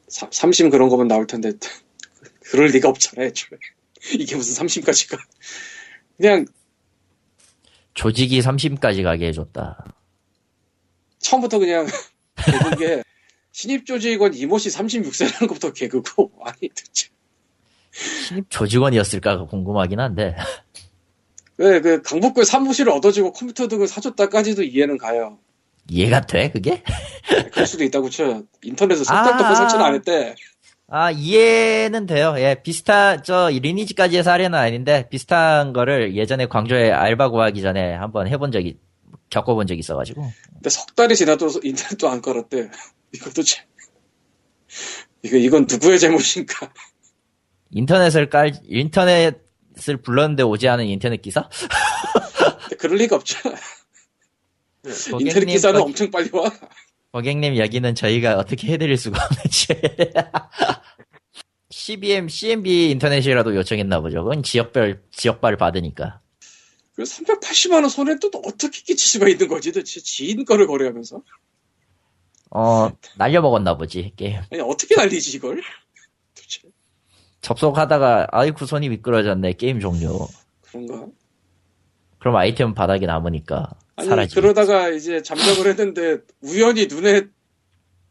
[0.09, 1.53] 30 그런 거면 나올 텐데.
[2.51, 3.59] 그럴 리가 없잖아, 애초에.
[4.19, 5.23] 이게 무슨 30까지 가.
[6.17, 6.47] 그냥
[7.95, 9.85] 조직이 30까지 가게 해줬다.
[11.23, 11.87] 처음부터 그냥
[12.45, 13.03] 개그인 게
[13.53, 17.09] 신입 조직원 이모씨 36세라는 것부터 개그고 아니 도대체
[17.93, 20.37] 신입 조직원이었을까 궁금하긴 한데.
[21.59, 25.39] 왜그 강북구에 사무실을 얻어주고 컴퓨터 등을 사줬다까지도 이해는 가요.
[25.89, 26.83] 이해가 돼, 그게?
[27.53, 28.43] 그럴 수도 있다고 쳐.
[28.63, 29.05] 인터넷에 아.
[29.05, 30.35] 속달도 설치는 안 했대.
[30.89, 32.35] 아, 이해는 돼요.
[32.37, 38.53] 예, 비슷한, 저, 리니지까지의 사례는 아닌데, 비슷한 거를 예전에 광주에 알바 구하기 전에 한번 해본
[38.53, 38.79] 적이,
[39.33, 40.31] 겪어본 적이 있어가지고.
[40.53, 42.71] 근데 석 달이 지나도 인터넷도 안 깔았대.
[43.15, 43.65] 이거 도대체
[45.23, 46.71] 이거 이건 누구의 잘못인가?
[47.71, 51.49] 인터넷을 깔, 인터넷을 불렀는데 오지 않은 인터넷 기사?
[52.79, 53.57] 그럴 리가 없잖아.
[54.85, 56.51] 인터넷 고객님, 기사는 거- 엄청 빨리 와.
[57.13, 59.67] 고객님, 여기는 저희가 어떻게 해드릴 수가 없는지.
[61.71, 64.23] CBM, CMB 인터넷이라도 요청했나 보죠.
[64.25, 66.21] 그건 지역별, 지역발 받으니까.
[67.03, 69.73] 그 380만 원 손에 또 어떻게 끼칠 수가 있는 거지?
[69.73, 71.21] 도대체 지인 거를 거래하면서
[72.55, 74.39] 어, 날려먹었나 보지, 게임.
[74.53, 75.63] 아니 어떻게 날리지 이걸?
[76.35, 76.61] 도대체
[77.41, 80.29] 접속하다가, 아이쿠 손이 미끄러졌네, 게임 종료.
[80.63, 81.07] 그런가?
[82.19, 84.41] 그럼 아이템 바닥에 남으니까 아니 사라지고.
[84.41, 87.23] 그러다가 이제 잠적을 했는데 우연히 눈에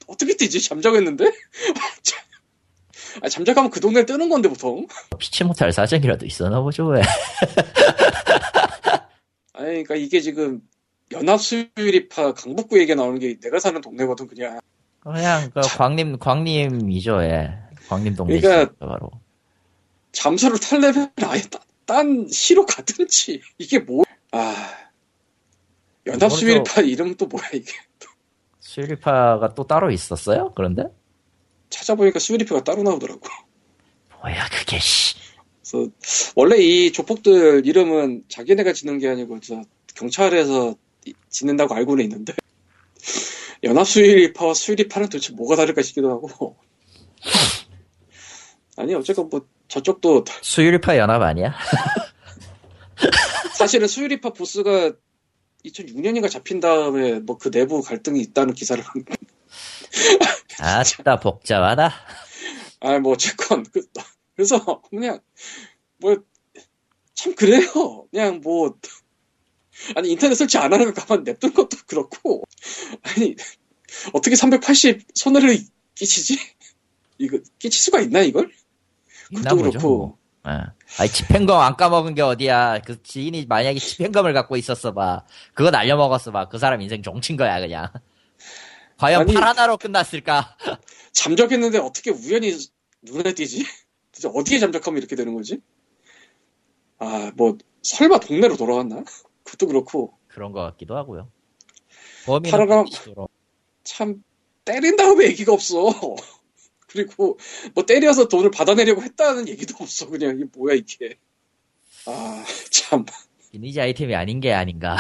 [0.07, 0.61] 어떻게 뜨지?
[0.61, 1.25] 잠적했는데?
[3.23, 4.87] 아 잠적하면 그 동네 뜨는 건데 보통.
[5.19, 7.01] 피치 못할 사정이라도 있었나 보죠, 왜.
[9.61, 10.61] 아니 그러니까 이게 지금
[11.11, 14.59] 연합수유리파 강북구 얘기 나오는 게 내가 사는 동네거든 그냥.
[15.01, 17.53] 그냥, 그, 광림, 광림이죠, 예.
[17.87, 19.09] 광림 동네 그러니까- 바로.
[20.11, 24.03] 잠수를 탈려면 아예 따- 딴 시로 가든지 이게 뭐?
[24.31, 24.55] 아
[26.05, 27.71] 연합수유리파 이름 또 뭐야 이게?
[28.59, 30.53] 수리파가 또 따로 있었어요?
[30.55, 30.83] 그런데?
[31.69, 33.21] 찾아보니까 수유리파가 따로 나오더라고.
[34.21, 35.15] 뭐야, 그게, 씨.
[35.71, 35.89] 그래서
[36.35, 39.61] 원래 이 조폭들 이름은 자기네가 짓는 게 아니고 저
[39.95, 42.33] 경찰에서 이- 짓는다고 알고는 있는데
[43.63, 46.57] 연합수유리파와 수유리파는 도대체 뭐가 다를까 싶기도 하고
[48.77, 51.55] 아니 어쨌건 뭐 저쪽도 수유리파 연합 아니야?
[53.57, 54.91] 사실은 수유리파 보스가
[55.65, 59.05] 2006년인가 잡힌 다음에 뭐 그 내부 갈등이 있다는 기사를 한-
[60.59, 61.93] 아따, 복잡하다.
[62.81, 63.81] 아, 뭐, 어쨌건, 그,
[64.41, 65.19] 그래서, 그냥,
[65.97, 66.17] 뭐,
[67.13, 68.07] 참, 그래요.
[68.09, 68.75] 그냥 뭐,
[69.95, 72.43] 아니, 인터넷 설치 안 하는 거 가만 냅둔 것도 그렇고,
[73.03, 73.35] 아니,
[74.13, 75.59] 어떻게 380 손해를
[75.93, 76.39] 끼치지?
[77.19, 78.51] 이거, 끼칠 수가 있나, 이걸?
[79.27, 79.69] 그것도 보죠.
[79.77, 80.17] 그렇고, 뭐.
[80.47, 80.57] 예.
[80.97, 82.79] 아니, 집행검 안 까먹은 게 어디야.
[82.83, 85.23] 그 지인이 만약에 집행검을 갖고 있었어 봐.
[85.53, 86.49] 그거 날려먹었어 봐.
[86.49, 87.89] 그 사람 인생 종친 거야, 그냥.
[88.97, 90.57] 과연 아니- 팔 하나로 끝났을까?
[91.13, 92.57] 잠적했는데 어떻게 우연히
[93.03, 93.65] 눈에 띄지?
[94.11, 95.61] 진짜 어디에 잠적하면 이렇게 되는 거지?
[96.97, 99.03] 아, 뭐, 설마 동네로 돌아왔나?
[99.43, 101.29] 그것도 그렇고, 그런 것 같기도 하고요.
[102.25, 103.13] 반드시
[103.83, 104.23] 참
[104.63, 105.89] 때린 다음에 얘기가 없어.
[106.87, 107.37] 그리고
[107.73, 110.09] 뭐 때려서 돈을 받아내려고 했다는 얘기도 없어.
[110.09, 111.17] 그냥 이게 뭐야 이게.
[112.05, 113.05] 아 참.
[113.53, 114.97] 리니지 아이템이 아닌 게 아닌가.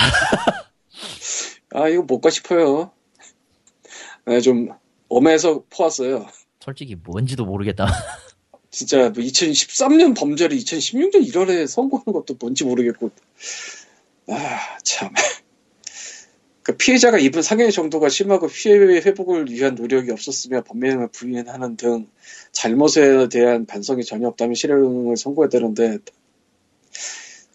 [1.73, 2.91] 아 이거 못가 싶어요.
[4.25, 4.69] 네, 좀
[5.09, 6.27] 엄해서 포왔어요.
[6.59, 7.87] 솔직히 뭔지도 모르겠다.
[8.71, 13.11] 진짜 뭐 2013년 범죄를 2016년 1월에 선고하는 것도 뭔지 모르겠고.
[14.27, 15.13] 아 참.
[16.63, 22.07] 그 피해자가 입은 상해 정도가 심하고 피해 회복을 위한 노력이 없었으며 범행을 부인하는 등
[22.51, 25.97] 잘못에 대한 반성이 전혀 없다면 실형을 선고해야 되는데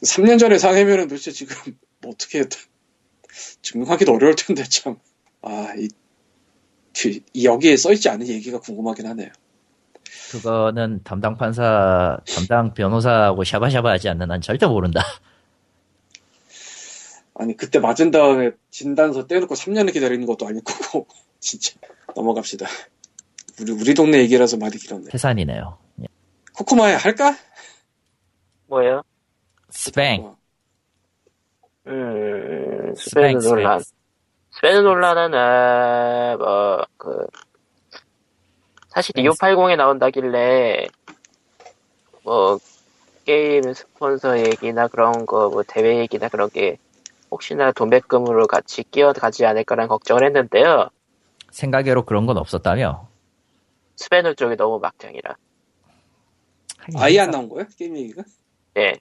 [0.02, 1.55] 3년 전에 상해면은 도대체 지금
[2.02, 2.44] 뭐 어떻게
[3.62, 4.98] 증명하기도 어려울 텐데 참.
[5.43, 5.88] 아, 이,
[6.93, 9.30] 뒤- 이 여기에 써있지 않은 얘기가 궁금하긴 하네요.
[10.33, 15.03] 그거는 담당 판사, 담당 변호사하고 샤바샤바 하지 않는 한 절대 모른다.
[17.35, 21.07] 아니 그때 맞은 다음에 진단서 떼놓고 3년을 기다리는 것도 아닐 거고
[21.41, 21.74] 진짜
[22.15, 22.66] 넘어갑시다.
[23.61, 25.11] 우리 우리 동네 얘기라서 말이 길었네.
[25.11, 25.78] 태산이네요.
[26.03, 26.07] 예.
[26.55, 27.37] 코코마에 할까?
[28.69, 29.03] 뭐예요?
[29.70, 30.24] 스팽.
[30.24, 30.37] 어,
[31.87, 33.81] 음, 스팽, 논란.
[34.51, 34.83] 스팽.
[34.83, 37.27] 논란은, 아, 뭐, 그,
[38.97, 40.86] 사실 2580에 나온다길래,
[42.24, 42.59] 뭐,
[43.27, 46.78] 게임 스폰서 얘기나 그런 거, 뭐, 대회 얘기나 그런 게,
[47.31, 50.89] 혹시나 돈백금으로 같이 끼어가지 않을까라는 걱정을 했는데요.
[51.51, 53.06] 생각외로 그런 건 없었다며?
[53.97, 55.36] 스페인 쪽이 너무 막장이라.
[56.97, 57.66] 아예 안 나온 거야?
[57.77, 58.23] 게임 얘기가?
[58.78, 58.94] 예.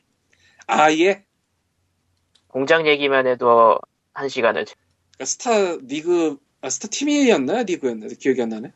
[0.68, 1.24] 아예?
[2.50, 3.80] 공장 얘기만 해도
[4.14, 4.66] 한 시간을.
[4.66, 5.52] 그러니까 스타
[5.88, 8.74] 리그 아 스타 팀이었나 리그였나 기억이 안 나네.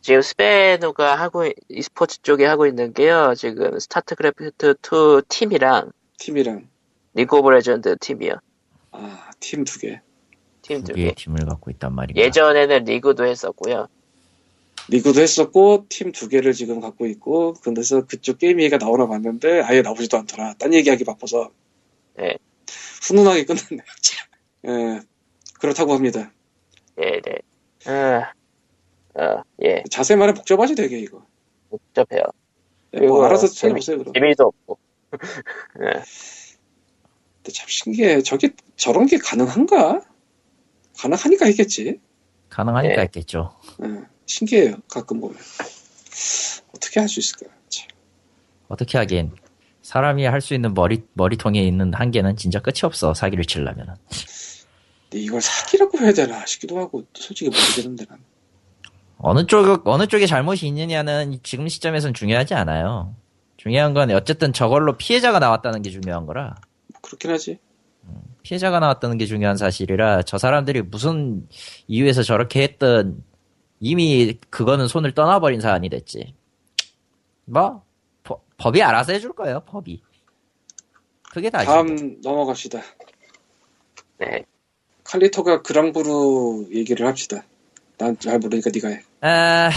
[0.00, 3.34] 지금 스페누가 하고, 있- e스포츠 쪽에 하고 있는 게요.
[3.36, 6.68] 지금 스타크래프트 2 팀이랑 팀이랑
[7.14, 8.32] 리그 오브 레전드 팀이요.
[8.92, 10.00] 아 팀 두 개.
[10.62, 11.00] 팀두두 개.
[11.02, 12.22] 개의 팀을 갖고 있단 말이야.
[12.24, 13.88] 예전에는 리그도 했었고요.
[14.88, 19.82] 리그도 했었고 팀 두 개를 지금 갖고 있고 그래서 그쪽 게임 얘기가 나오나 봤는데 아예
[19.82, 20.54] 나오지도 않더라.
[20.58, 21.50] 딴 얘기하기 바빠서.
[22.16, 22.36] 네.
[23.02, 23.82] 훈훈하게 끝났네.
[24.02, 24.26] 참.
[24.66, 25.00] 예
[25.60, 26.30] 그렇다고 합니다.
[27.02, 27.38] 예, 네.
[27.86, 28.32] 아,
[29.14, 31.24] 아, 예, 자세히 말해 복잡하지 되게 이거.
[31.70, 32.22] 복잡해요.
[32.94, 34.12] 예, 뭐 이거 알아서 재미- 찾아보세요 그럼.
[34.14, 34.78] 재미도 없고.
[35.82, 36.02] 예,
[37.42, 38.22] 근데 참 신기해.
[38.22, 40.02] 저게 저런 게 가능한가?
[40.98, 42.00] 가능하니까 했겠지.
[42.50, 43.00] 가능하니까 예.
[43.02, 43.54] 했겠죠.
[43.84, 44.76] 예, 신기해요.
[44.88, 45.36] 가끔 보면.
[46.74, 47.46] 어떻게 할 수 있을까?
[47.68, 47.88] 참.
[48.68, 49.32] 어떻게 하긴.
[49.82, 53.94] 사람이 할 수 있는 머리, 머리통에 있는 한계는 진짜 끝이 없어, 사기를 치려면은.
[55.10, 58.18] 근데 이걸 사기라고 해야 되나 싶기도 하고 솔직히 모르겠는데 난.
[59.22, 63.14] 어느 쪽, 어느 쪽에 잘못이 있느냐는 지금 시점에선 중요하지 않아요.
[63.56, 66.54] 중요한 건 어쨌든 저걸로 피해자가 나왔다는 게 중요한 거라.
[66.92, 67.58] 뭐 그렇긴 하지.
[68.42, 71.46] 피해자가 나왔다는 게 중요한 사실이라 저 사람들이 무슨
[71.86, 73.22] 이유에서 저렇게 했든
[73.80, 76.34] 이미 그거는 손을 떠나버린 사안이 됐지.
[77.44, 77.82] 뭐
[78.22, 79.60] 법- 법이 알아서 해줄 거예요.
[79.66, 80.02] 법이.
[81.32, 81.66] 그게 다지.
[81.66, 81.74] 뭐.
[81.74, 82.80] 다음 넘어갑시다.
[84.18, 84.44] 네.
[85.04, 87.42] 칼리토가 그랑브루 얘기를 합시다.
[88.00, 89.00] 난 잘 모르니까 네가 해.
[89.20, 89.70] 아,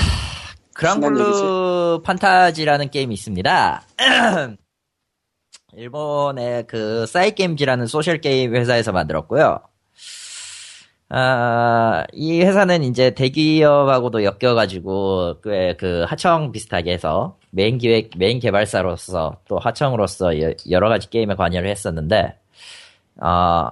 [0.74, 3.84] 그랑블루 판타지라는 게임이 있습니다.
[5.76, 9.60] 일본의 그 사이게임즈라는 소셜 게임 회사에서 만들었고요.
[11.10, 19.38] 아, 이 회사는 이제 대기업하고도 엮여가지고 그, 그 하청 비슷하게 해서 메인 기획, 메인 개발사로서
[19.48, 22.36] 또 하청으로서 여- 여러 가지 게임에 관여를 했었는데,
[23.22, 23.70] 어,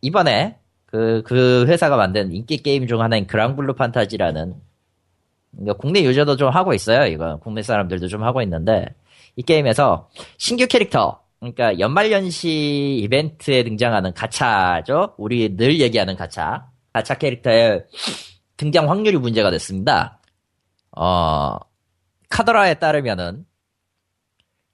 [0.00, 0.57] 이번에
[0.90, 4.54] 그, 그 회사가 만든 인기 게임 중 하나인 그랑블루 판타지라는
[5.52, 7.06] 그러니까 국내 유저도 좀 하고 있어요.
[7.06, 8.86] 이거 국내 사람들도 좀 하고 있는데
[9.36, 10.08] 이 게임에서
[10.38, 15.14] 신규 캐릭터 그러니까 연말연시 이벤트에 등장하는 가차죠.
[15.18, 17.84] 우리 늘 얘기하는 가차 가차 캐릭터의
[18.56, 20.20] 등장 확률이 문제가 됐습니다.
[20.96, 21.56] 어
[22.30, 23.44] 카더라에 따르면은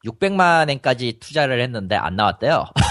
[0.07, 2.67] 600만 엔까지 투자를 했는데 안 나왔대요.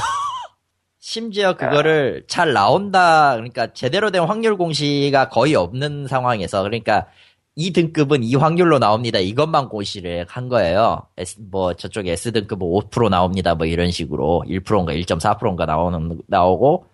[1.05, 7.07] 심지어 그거를 잘 나온다, 그러니까 제대로 된 확률 공시가 거의 없는 상황에서, 그러니까
[7.55, 9.19] 이 등급은 이 확률로 나옵니다.
[9.19, 11.05] 이것만 고시를 한 거예요.
[11.17, 13.53] S, 뭐 저쪽 S 등급은 5% 나옵니다.
[13.53, 16.85] 뭐 이런 식으로 1%인가 1.4%인가 나오는 나오고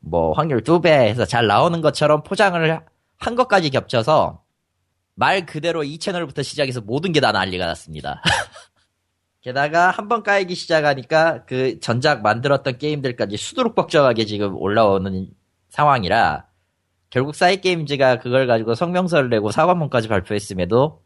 [0.00, 2.80] 뭐 확률 두배 해서 잘 나오는 것처럼 포장을
[3.18, 4.42] 한 것까지 겹쳐서
[5.14, 8.20] 말 그대로 이 채널부터 시작해서 모든 게 다 난리가 났습니다.
[9.42, 15.28] 게다가 한 번 까이기 시작하니까 그 전작 만들었던 게임들까지 수두룩 벅적하게 지금 올라오는
[15.68, 16.46] 상황이라
[17.10, 21.02] 결국 사이게임즈가 그걸 가지고 성명서를 내고 사과문까지 발표했음에도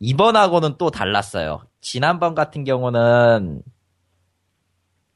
[0.00, 1.62] 이번하고는 또 달랐어요.
[1.80, 3.62] 지난번 같은 경우는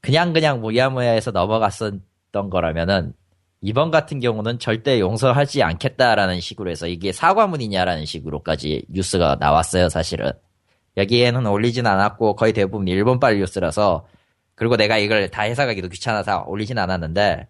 [0.01, 3.13] 그냥 그냥 무야무야해서 넘어갔었던 거라면은
[3.61, 10.31] 이번 같은 경우는 절대 용서하지 않겠다라는 식으로 해서 이게 사과문이냐라는 식으로까지 뉴스가 나왔어요, 사실은.
[10.99, 14.05] 여기에는 올리진 않았고 거의 대부분 일본발 뉴스라서
[14.55, 17.47] 그리고 내가 이걸 다 해석하기도 귀찮아서 올리진 않았는데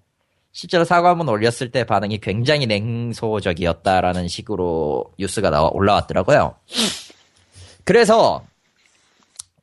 [0.51, 6.55] 실제로 사과문 올렸을 때 반응이 굉장히 냉소적이었다라는 식으로 뉴스가 나와 올라왔더라고요.
[7.83, 8.43] 그래서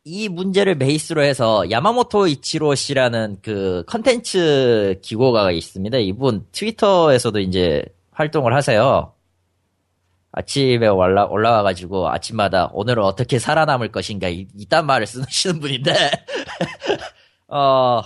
[0.04, 5.98] 이 문제를 베이스로 해서 야마모토 이치로 씨라는 그 컨텐츠 기고가 있습니다.
[5.98, 7.82] 이분 트위터에서도 이제
[8.12, 9.12] 활동을 하세요.
[10.36, 15.92] 아침에 올라, 올라와가지고 아침마다 오늘은 어떻게 살아남을 것인가 이, 이딴 말을 쓰시는 분인데
[17.48, 18.02] 어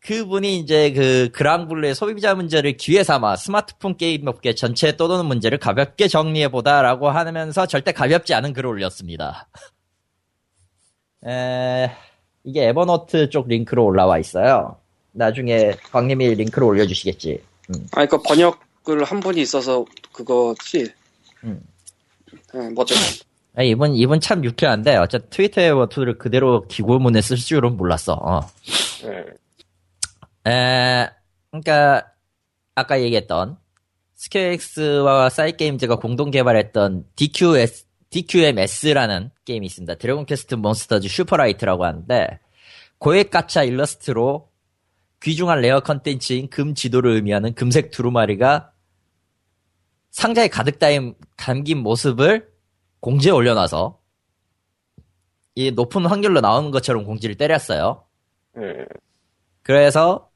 [0.00, 6.08] 그분이 이제 그 그랑블루의 소비자 문제를 기회 삼아 스마트폰 게임 업계 전체에 떠도는 문제를 가볍게
[6.08, 9.48] 정리해 보다라고 하면서 절대 가볍지 않은 글을 올렸습니다.
[11.26, 11.90] 에,
[12.42, 14.76] 이게 에버노트 쪽 링크로 올라와 있어요.
[15.12, 17.42] 나중에 광님이 링크를 올려주시겠지.
[17.92, 20.90] 아, 그러니까 번역을 한 분이 있어서 그거지.
[21.44, 21.60] 음.
[22.54, 23.26] 네, 뭐 어쨌든.
[23.54, 28.14] 아, 이분, 이분 참 유쾌한데, 어차피 트위터의 말투를 그대로 기고문에 쓸 줄은 몰랐어.
[28.14, 28.40] 어.
[29.04, 31.08] 음, 에,
[31.50, 32.06] 그러니까
[32.74, 33.58] 아까 얘기했던
[34.14, 39.94] 스퀘어에닉스와 사이게임즈가 공동 개발했던 DQS, DQMS라는 게임이 있습니다.
[39.96, 42.38] 드래곤 퀘스트 몬스터즈 슈퍼라이트라고 하는데
[42.98, 44.48] 고액 가차 일러스트로
[45.22, 48.71] 귀중한 rare 컨텐츠인 금 지도를 의미하는 금색 두루마리가
[50.12, 52.48] 상자에 가득 담긴, 담긴 모습을
[53.00, 53.98] 공지에 올려놔서
[55.56, 58.04] 이 높은 확률로 나오는 것처럼 공지를 때렸어요.
[58.56, 58.86] 음,
[59.62, 60.30] 그래서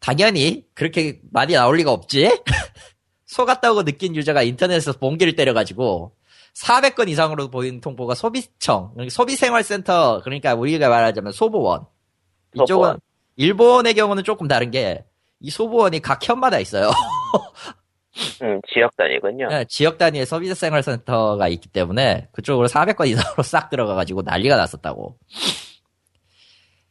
[0.00, 2.42] 당연히 그렇게 많이 나올 리가 없지?
[3.26, 6.14] 속았다고 느낀 유저가 인터넷에서 봉기를 때려가지고
[6.54, 11.86] 400건 이상으로 보이는 통보가 소비청, 그러니까 소비생활센터, 그러니까 우리가 말하자면 소보원.
[12.54, 13.00] 이쪽은 소보원.
[13.36, 15.04] 일본의 경우는 조금 다른 게
[15.42, 16.90] 이 소보원이 각 현마다 있어요.
[18.42, 19.48] 음, 지역 단위군요.
[19.48, 25.16] 네, 지역 단위의 서비스 생활센터가 있기 때문에 그쪽으로 400건 이상으로 싹 들어가가지고 난리가 났었다고.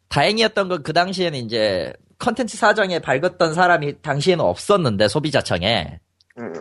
[0.09, 5.99] 다행이었던 건 그 당시에는 이제 컨텐츠 사정에 밝았던 사람이 당시에는 없었는데 소비자청에.
[6.39, 6.53] 음,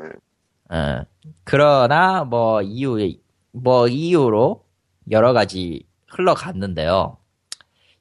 [0.71, 1.03] 어,
[1.45, 3.15] 그러나 뭐 이후에
[3.53, 4.65] 뭐 이후로
[5.11, 7.17] 여러 가지 흘러갔는데요.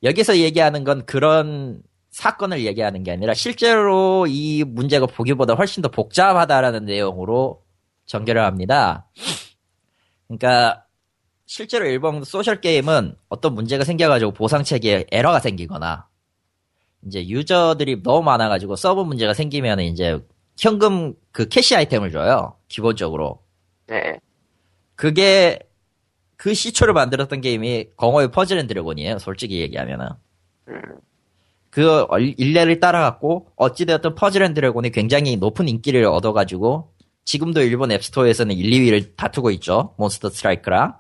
[0.03, 1.81] 여기서 얘기하는 건 그런
[2.20, 7.64] 사건을 얘기하는 게 아니라 실제로 이 문제가 보기보다 훨씬 더 복잡하다라는 내용으로
[8.08, 9.08] 전개를 합니다.
[10.28, 10.84] 그러니까
[11.46, 16.10] 실제로 일본 소셜 게임은 어떤 문제가 생겨가지고 보상 체계에 에러가 생기거나
[17.06, 20.20] 이제 유저들이 너무 많아가지고 서버 문제가 생기면 이제
[20.58, 22.58] 현금 그 캐시 아이템을 줘요.
[22.68, 23.41] 기본적으로.
[23.88, 24.20] 네.
[24.96, 25.60] 그게
[26.36, 29.20] 그 시초를 만들었던 게임이 겅호의 퍼즐 앤 드래곤이에요.
[29.20, 30.10] 솔직히 얘기하면은.
[30.68, 30.82] 음,
[31.80, 36.91] 그 일례를 따라갔고 어찌되었든 퍼즐 앤 드래곤이 굉장히 높은 인기를 얻어가지고
[37.23, 39.95] 지금도 일본 앱스토어에서는 1, 2위를 다투고 있죠.
[39.97, 40.97] 몬스터 스트라이크랑.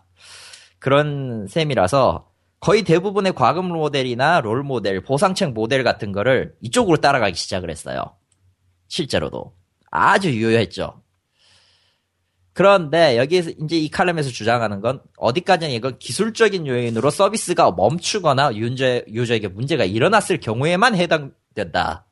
[0.79, 2.29] 그런 셈이라서
[2.61, 8.15] 거의 대부분의 과금 모델이나 롤 모델, 보상책 모델 같은 거를 이쪽으로 따라가기 시작을 했어요.
[8.87, 9.51] 실제로도.
[9.91, 10.98] 아주 유효했죠.
[12.53, 19.47] 그런데 여기에서 이제 이 칼럼에서 주장하는 건 어디까지나 이건 기술적인 요인으로 서비스가 멈추거나 유저, 유저에게
[19.49, 22.05] 문제가 일어났을 경우에만 해당된다.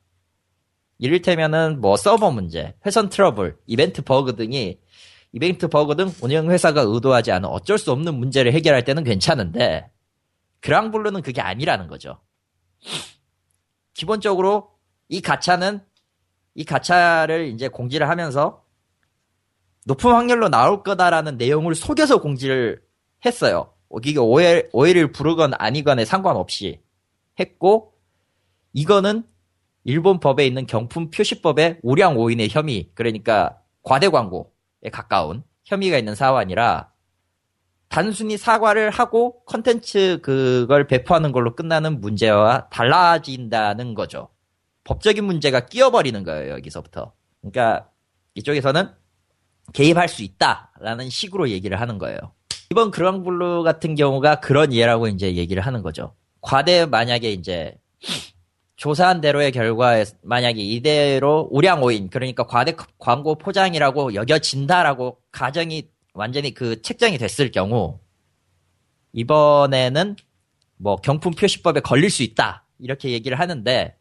[0.98, 4.78] 이를테면은 뭐 서버 문제, 회선 트러블, 이벤트 버그 등이
[5.32, 9.90] 이벤트 버그 등 운영 회사가 의도하지 않은 어쩔 수 없는 문제를 해결할 때는 괜찮은데
[10.60, 12.20] 그랑블루는 그게 아니라는 거죠.
[13.94, 14.70] 기본적으로
[15.08, 15.80] 이 가차는
[16.54, 18.64] 이 가차를 이제 공지를 하면서
[19.88, 22.82] 높은 확률로 나올 거다라는 내용을 속여서 공지를
[23.24, 23.72] 했어요.
[24.04, 26.82] 이게 오해, 오해를 부르건 아니건에 상관없이
[27.40, 27.94] 했고,
[28.74, 29.24] 이거는
[29.84, 36.92] 일본 법에 있는 경품 표시법의 우량 오인의 혐의, 그러니까 과대 광고에 가까운 혐의가 있는 사안이라
[37.88, 44.28] 단순히 사과를 하고 컨텐츠 그걸 배포하는 걸로 끝나는 문제와 달라진다는 거죠.
[44.84, 47.14] 법적인 문제가 끼어버리는 거예요, 여기서부터.
[47.40, 47.88] 그러니까
[48.34, 48.97] 이쪽에서는
[49.72, 52.18] 개입할 수 있다라는 식으로 얘기를 하는 거예요.
[52.70, 56.14] 이번 그랑블루 같은 경우가 그런 예라고 이제 얘기를 하는 거죠.
[56.40, 57.74] 과대 만약에 이제
[58.76, 67.18] 조사한 대로의 결과에 만약에 이대로 우량오인 그러니까 과대 광고 포장이라고 여겨진다라고 가정이 완전히 그 책정이
[67.18, 67.98] 됐을 경우
[69.12, 70.16] 이번에는
[70.76, 73.96] 뭐 경품 표시법에 걸릴 수 있다 이렇게 얘기를 하는데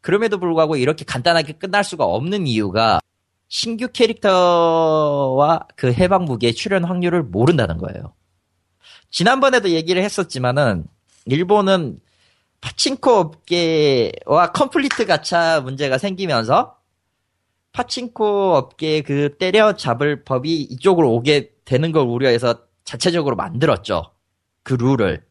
[0.00, 3.00] 그럼에도 불구하고 이렇게 간단하게 끝날 수가 없는 이유가
[3.48, 8.14] 신규 캐릭터와 그 해방 무기의 출연 확률을 모른다는 거예요.
[9.10, 10.84] 지난번에도 얘기를 했었지만은
[11.24, 11.98] 일본은
[12.60, 16.76] 파친코 업계와 complete 가차 문제가 생기면서
[17.72, 24.12] 파친코 업계의 그 때려잡을 법이 이쪽으로 오게 되는 걸 우려해서 자체적으로 만들었죠.
[24.62, 25.26] 그 룰을.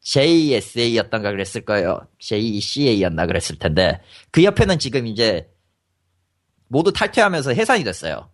[0.00, 2.00] JSA였던가 그랬을 거예요.
[2.18, 4.00] JCA였나 그랬을 텐데.
[4.32, 5.51] 그 협회는 지금 이제
[6.72, 8.30] 모두 탈퇴하면서 해산이 됐어요.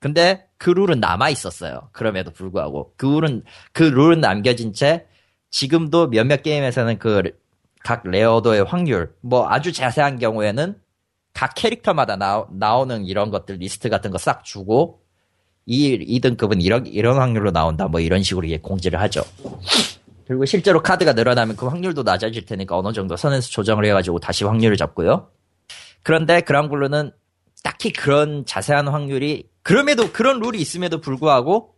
[0.00, 1.88] 근데 그 룰은 남아 있었어요.
[1.92, 5.06] 그럼에도 불구하고 그 룰은 그 룰은 남겨진 채
[5.50, 7.22] 지금도 몇몇 게임에서는 그
[7.84, 10.76] 각 rare도의 확률 뭐 아주 자세한 경우에는
[11.32, 15.00] 각 캐릭터마다 나, 나오는 이런 것들 리스트 같은 거 싹 주고
[15.64, 19.22] 이 2등급은 이런 이런 확률로 나온다 뭐 이런 식으로 공지를 하죠.
[20.26, 24.76] 그리고 실제로 카드가 늘어나면 그 확률도 낮아질 테니까 어느 정도 선에서 조정을 해가지고 다시 확률을
[24.76, 25.30] 잡고요.
[26.02, 27.12] 그런데 그랑블루는
[27.62, 31.74] 딱히 그런 자세한 확률이 그럼에도 그런 룰이 있음에도 불구하고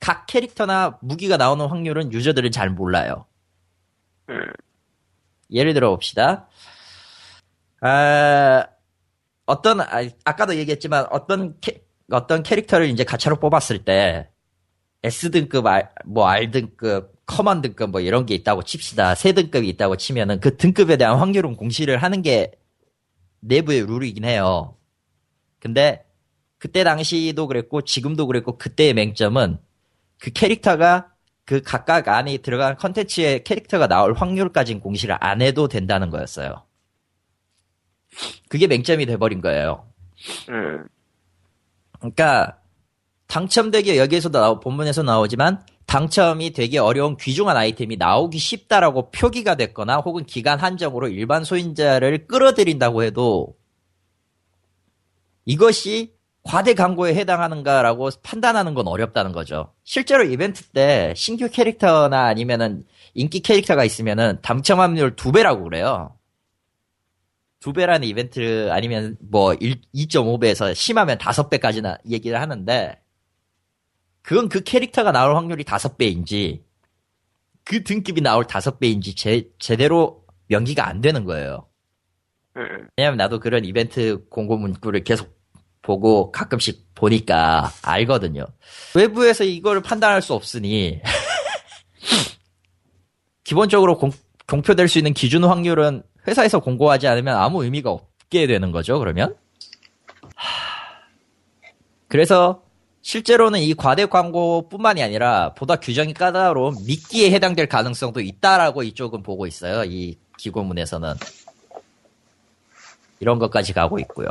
[0.00, 3.26] 각 캐릭터나 무기가 나오는 확률은 유저들은 잘 몰라요.
[4.28, 4.52] 음,
[5.50, 6.48] 예를 들어 봅시다.
[7.80, 8.66] 아,
[9.46, 14.28] 어떤, 아, 아까도 얘기했지만 어떤 캐, 어떤 캐릭터를 이제 가차로 뽑았을 때
[15.02, 19.14] S등급, R, 뭐 R등급, common 등급 뭐 이런 게 있다고 칩시다.
[19.14, 22.52] 세 등급이 있다고 치면은 그 등급에 대한 확률은 공시를 하는 게
[23.42, 24.76] 내부의 룰이긴 해요.
[25.58, 26.04] 근데
[26.58, 29.58] 그때 당시도 그랬고 지금도 그랬고 그때의 맹점은
[30.18, 31.12] 그 캐릭터가
[31.44, 36.64] 그 각각 안에 들어간 컨텐츠의 캐릭터가 나올 확률까지는 공시를 안 해도 된다는 거였어요.
[38.48, 39.88] 그게 맹점이 돼버린 거예요.
[40.50, 40.86] 음,
[41.98, 42.58] 그러니까
[43.26, 50.24] 당첨되기 여기에서도 나오, 본문에서 나오지만 당첨이 되기 어려운 귀중한 아이템이 나오기 쉽다라고 표기가 됐거나 혹은
[50.24, 53.54] 기간 한정으로 일반 소인자를 끌어들인다고 해도
[55.44, 56.14] 이것이
[56.44, 59.74] 과대 광고에 해당하는가라고 판단하는 건 어렵다는 거죠.
[59.84, 66.16] 실제로 이벤트 때 신규 캐릭터나 아니면은 인기 캐릭터가 있으면은 당첨 확률 두 배라고 그래요.
[67.60, 73.01] 두 배라는 이벤트 아니면 뭐 2.5배에서 심하면 다섯 배까지나 얘기를 하는데
[74.22, 76.64] 그건 그 캐릭터가 나올 확률이 다섯 배인지
[77.64, 81.68] 그 등급이 나올 다섯 배인지 제, 제대로 명기가 안 되는 거예요.
[82.56, 85.40] 음, 왜냐면 나도 그런 이벤트 공고 문구를 계속
[85.80, 88.46] 보고 가끔씩 보니까 알거든요.
[88.94, 91.00] 외부에서 이걸 판단할 수 없으니
[93.44, 94.10] 기본적으로 공,
[94.46, 98.98] 공표될 수 있는 기준 확률은 회사에서 공고하지 않으면 아무 의미가 없게 되는 거죠.
[98.98, 99.36] 그러면
[100.36, 100.48] 하...
[102.06, 102.62] 그래서
[103.02, 109.84] 실제로는 이 과대 광고뿐만이 아니라 보다 규정이 까다로운 미끼에 해당될 가능성도 있다라고 이쪽은 보고 있어요.
[109.84, 111.14] 이 기고문에서는
[113.20, 114.28] 이런 것까지 가고 있고요.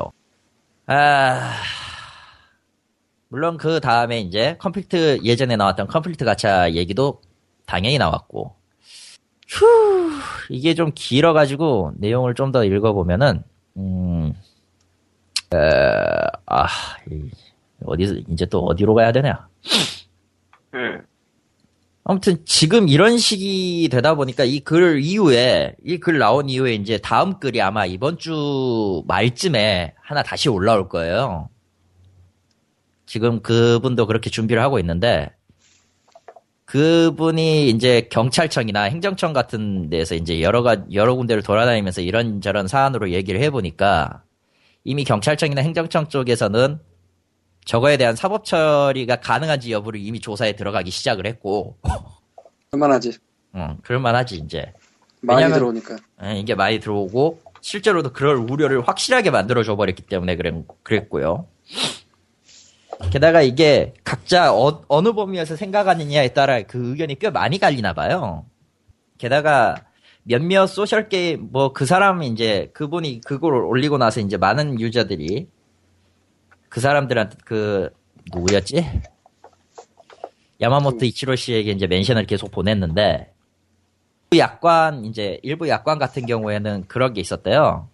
[0.88, 1.54] 아,
[3.30, 7.22] 물론 그 다음에 이제 complete 예전에 나왔던 complete 가차 얘기도
[7.66, 8.56] 당연히 나왔고,
[9.48, 9.66] 휴,
[10.50, 13.44] 이게 좀 길어가지고 내용을 좀 더 읽어보면은,
[13.78, 14.34] 음,
[15.54, 15.58] 에,
[16.46, 16.68] 아,
[17.10, 17.30] 이,
[17.86, 19.48] 어디서 이제 또 어디로 가야 되냐?
[20.74, 21.02] 음,
[22.04, 27.40] 아무튼 지금 이런 식이 되다 보니까 이 글 이후에 이 글 나온 이후에 이제 다음
[27.40, 31.50] 글이 아마 이번 주 말쯤에 하나 다시 올라올 거예요.
[33.06, 35.30] 지금 그분도 그렇게 준비를 하고 있는데
[36.66, 43.42] 그분이 이제 경찰청이나 행정청 같은 데서 이제 여러 가 여러 군데를 돌아다니면서 이런저런 사안으로 얘기를
[43.42, 44.24] 해 보니까
[44.86, 46.80] 이미 경찰청이나 행정청 쪽에서는
[47.66, 51.78] 저거에 대한 사법 처리가 가능한지 여부를 이미 조사에 들어가기 시작을 했고,
[52.72, 53.18] 그만하지.
[53.54, 54.74] 어, 그럴만하지 이제.
[55.22, 55.98] 많이 왜냐면- 들어오니까.
[56.24, 61.48] 예, 이게 많이 들어오고 실제로도 그럴 우려를 확실하게 만들어 줘 버렸기 때문에 그랬, 그랬고요.
[63.12, 68.46] 게다가 이게 각자 어, 어느 범위에서 생각하느냐에 따라 그 의견이 꽤 많이 갈리나 봐요.
[69.18, 69.76] 게다가
[70.24, 75.48] 몇몇 소셜 게임 뭐 그 사람이 이제 그분이 그걸 올리고 나서 이제 많은 유저들이
[76.72, 77.90] 그 사람들한테 그
[78.34, 78.90] 누구였지?
[80.62, 83.34] 야마모토 이치로 씨에게 이제 멘션을 계속 보냈는데
[84.30, 87.90] 그 약관 이제 일부 약관 같은 경우에는 그런 게 있었대요.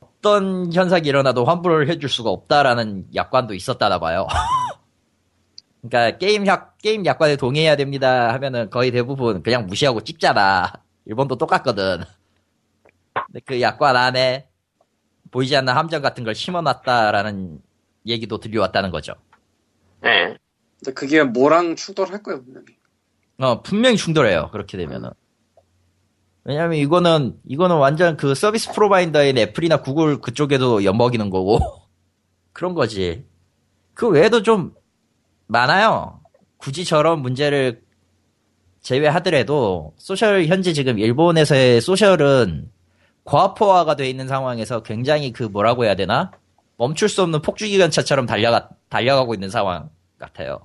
[0.00, 4.28] 어떤 현상이 일어나도 환불을 해줄 수가 없다라는 약관도 있었다나 봐요.
[5.82, 10.72] 그러니까 게임 약 게임 약관에 동의해야 됩니다 하면은 거의 대부분 그냥 무시하고 찍잖아.
[11.04, 12.04] 일본도 똑같거든.
[13.26, 14.46] 근데 그 약관 안에
[15.32, 17.66] 보이지 않는 함정 같은 걸 심어놨다라는
[18.08, 19.14] 얘기도 들려왔다는 거죠.
[20.04, 20.36] 예,
[20.78, 22.66] 근데 그게 뭐랑 충돌할 거예요, 분명히.
[23.38, 24.50] 어, 분명히 충돌해요.
[24.52, 25.10] 그렇게 되면은.
[26.44, 31.58] 왜냐면 이거는, 이거는 완전 그 서비스 프로바이더인 애플이나 구글 그쪽에도 엿먹이는 거고.
[32.52, 33.26] 그런 거지.
[33.94, 34.74] 그 외에도 좀
[35.46, 36.20] 많아요.
[36.56, 37.82] 굳이 저런 문제를
[38.80, 42.70] 제외하더라도, 소셜, 현재 지금 일본에서의 소셜은
[43.24, 46.32] 과포화가 돼 있는 상황에서 굉장히 그 뭐라고 해야 되나?
[46.78, 50.60] 멈출 수 없는 폭주기관차처럼 달려가, 달려가고 있는 상황 같아요.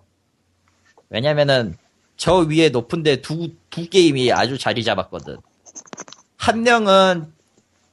[1.09, 1.75] 왜냐면은,
[2.15, 5.37] 저 위에 높은데 두, 두 게임이 아주 자리 잡았거든.
[6.37, 7.33] 한 명은,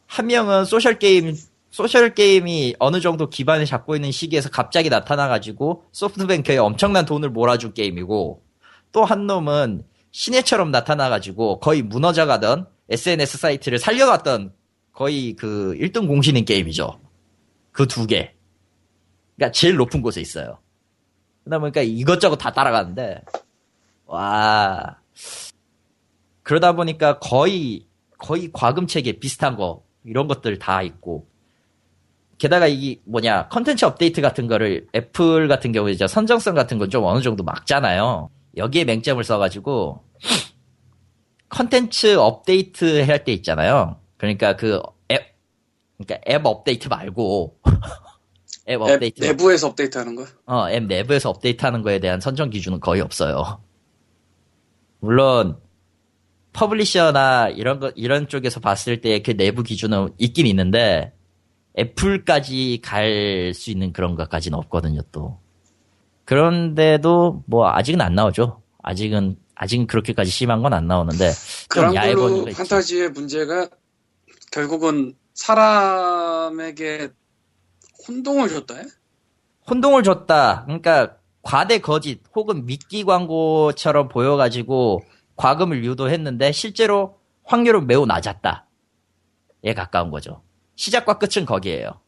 [0.06, 1.34] 한 명은 소셜게임,
[1.70, 8.42] 소셜게임이 어느 정도 기반을 잡고 있는 시기에서 갑자기 나타나가지고 소프트뱅크에 엄청난 돈을 몰아준 게임이고,
[8.92, 14.52] 또 한 놈은 신예처럼 나타나가지고 거의 무너져가던 SNS 사이트를 살려갔던
[14.92, 16.98] 거의 그 1등 공신인 게임이죠.
[17.72, 18.34] 그 두 개.
[19.36, 20.58] 그러니까 제일 높은 곳에 있어요.
[21.44, 23.22] 그러다 보니까 이것저것 다 따라가는데,
[24.06, 24.98] 와.
[26.42, 27.86] 그러다 보니까 거의,
[28.18, 31.28] 거의 과금체계 비슷한 거, 이런 것들 다 있고.
[32.38, 37.04] 게다가 이, 뭐냐, 컨텐츠 업데이트 같은 거를 애플 같은 경우에 이제 선정성 같은 건 좀
[37.04, 38.30] 어느 정도 막잖아요.
[38.56, 40.04] 여기에 맹점을 써가지고,
[41.50, 44.00] 컨텐츠 업데이트 할 때 있잖아요.
[44.16, 44.82] 그러니까 그 앱,
[46.02, 47.58] 그러니까 앱 업데이트 말고
[48.68, 49.24] 앱앱 업데이트.
[49.24, 50.26] 내부에서 업데이트하는 거.
[50.46, 53.60] 어, 앱 내부에서 업데이트하는 거에 대한 선정 기준은 거의 없어요.
[55.00, 55.58] 물론
[56.52, 61.12] 퍼블리셔나 이런 거 이런 쪽에서 봤을 때 그 내부 기준은 있긴 있는데
[61.78, 65.38] 애플까지 갈 수 있는 그런 것까지는 없거든요, 또.
[66.24, 68.62] 그런데도 뭐 아직은 안 나오죠.
[68.82, 71.30] 아직은 아직은 그렇게까지 심한 건 안 나오는데
[72.44, 72.56] 거 있지.
[72.58, 73.68] 판타지의 문제가
[74.52, 77.10] 결국은 사람에게
[78.06, 78.74] 혼동을 줬다.
[78.76, 78.82] 해?
[79.68, 80.64] 혼동을 줬다.
[80.64, 85.02] 그러니까 과대 거짓 혹은 미끼 광고처럼 보여가지고
[85.36, 88.66] 과금을 유도했는데 실제로 확률은 매우 낮았다.
[89.64, 90.42] 에 가까운 거죠.
[90.76, 92.00] 시작과 끝은 거기에요.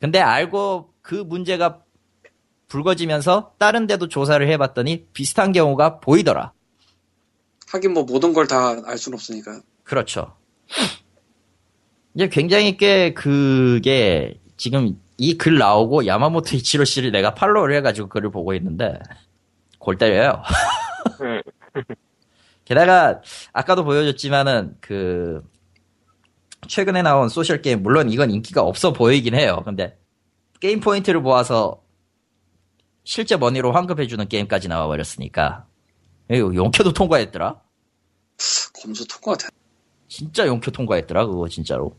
[0.00, 1.82] 근데 알고 그 문제가
[2.68, 6.52] 불거지면서 다른 데도 조사를 해봤더니 비슷한 경우가 보이더라.
[7.72, 9.60] 하긴 뭐 모든 걸 다 알 수는 없으니까.
[9.84, 10.36] 그렇죠.
[12.20, 18.30] 이제 굉장히 꽤 그게 지금 이 글 나오고 야마모토 이치로 씨를 내가 팔로우를 해가지고 글을
[18.30, 18.98] 보고 있는데
[19.78, 20.42] 골 때려요.
[21.22, 21.40] 음.
[22.66, 23.22] 게다가
[23.54, 25.42] 아까도 보여줬지만은 그
[26.68, 29.62] 최근에 나온 소셜 게임 물론 이건 인기가 없어 보이긴 해요.
[29.64, 29.98] 근데
[30.60, 31.82] 게임 포인트를 모아서
[33.02, 35.66] 실제 머니로 환급해주는 게임까지 나와버렸으니까
[36.30, 37.60] 이거 용케도 통과했더라.
[38.82, 39.48] 검수 통과 돼.
[40.06, 41.96] 진짜 용케 통과했더라 그거 진짜로.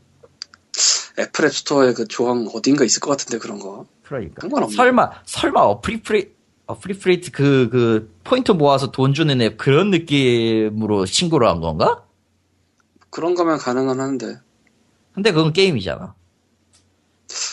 [1.18, 3.86] 애플 앱스토어에 그 조항 어딘가 있을 것 같은데 그런 거.
[4.02, 4.40] 그러니까.
[4.42, 4.74] 상관없네.
[4.76, 6.30] 설마, 설마 affiliate,
[6.66, 12.04] affiliate 그, 그, 포인트 모아서 돈 주는 앱 그런 느낌으로 신고를 한 건가?
[13.10, 14.38] 그런 거면 가능은 한데.
[15.12, 16.14] 근데 그건 게임이잖아.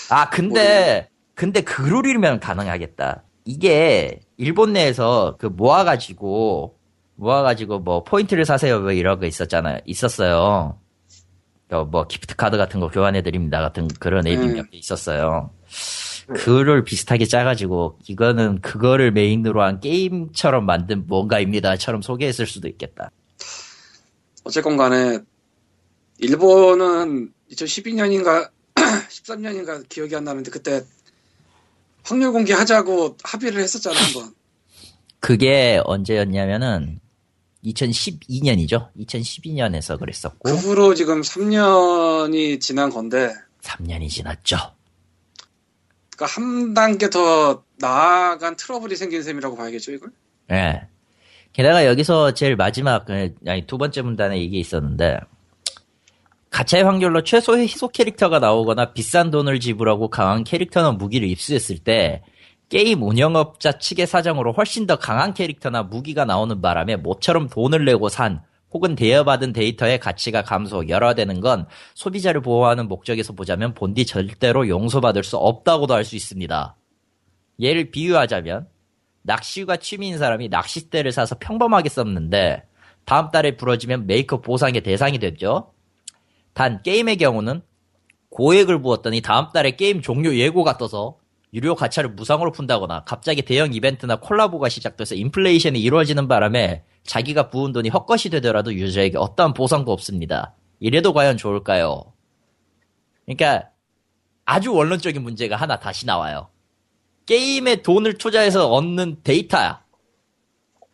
[0.10, 3.23] 아, 근데, 근데 그 룰이면 가능하겠다.
[3.45, 6.77] 이게, 일본 내에서 그 모아가지고,
[7.15, 8.80] 모아가지고 뭐, 포인트를 사세요.
[8.80, 9.80] 뭐 이런 거 있었잖아요.
[9.86, 10.80] 있었어요.
[11.72, 13.62] 어, 뭐, 기프트 카드 같은 거 교환해 드립니다.
[13.62, 14.54] 같은 그런 앱이 음.
[14.56, 15.52] 몇개 있었어요.
[16.34, 23.12] 그를 비슷하게 짜가지고, 이거는 그거를 메인으로 한 게임처럼 만든 뭔가입니다.처럼 소개했을 수도 있겠다.
[24.44, 25.20] 어쨌건 간에
[26.18, 30.84] 일본은 2012년인가 13년인가 기억이 안 나는데 그때
[32.04, 34.34] 확률 공개하자고 합의를 했었잖아 한번.
[35.20, 37.00] 그게 언제였냐면은
[37.65, 38.90] 2012년이죠.
[38.98, 44.57] 2012년에서 그랬었고 그 후로 지금 3년이 지난 건데 3년이 지났죠.
[46.15, 50.11] 그러니까 한 단계 더 나아간 트러블이 생긴 셈이라고 봐야겠죠 이걸?
[50.52, 50.88] 예.
[51.53, 55.19] 게다가 여기서 제일 마지막 그, 아니 두 번째 문단에 이게 있었는데
[56.49, 62.23] 가차의 확률로 최소의 희소 캐릭터가 나오거나 비싼 돈을 지불하고 강한 캐릭터나 무기를 입수했을 때
[62.70, 68.44] 게임 운영업자 측의 사정으로 훨씬 더 강한 캐릭터나 무기가 나오는 바람에 모처럼 돈을 내고 산
[68.72, 71.66] 혹은 대여받은 데이터의 가치가 감소, 열화되는 건
[71.96, 76.76] 소비자를 보호하는 목적에서 보자면 본디 절대로 용서받을 수 없다고도 할 수 있습니다.
[77.60, 78.68] 예를 비유하자면
[79.24, 82.64] 낚시가 취미인 사람이 낚싯대를 사서 평범하게 썼는데
[83.06, 85.74] 다음 달에 부러지면 메이크업 보상의 대상이 됐죠.
[86.54, 87.62] 단 게임의 경우는
[88.30, 91.19] 고액을 부었더니 다음 달에 게임 종료 예고가 떠서
[91.53, 97.89] 유료 가차를 무상으로 푼다거나 갑자기 대형 이벤트나 콜라보가 시작돼서 인플레이션이 이루어지는 바람에 자기가 부은 돈이
[97.89, 100.55] 헛것이 되더라도 유저에게 어떠한 보상도 없습니다.
[100.80, 102.13] 이래도 과연 좋을까요?
[103.26, 103.69] 그러니까
[104.45, 106.49] 아주 원론적인 문제가 하나 다시 나와요.
[107.26, 109.84] 게임에 돈을 투자해서 얻는 데이터야.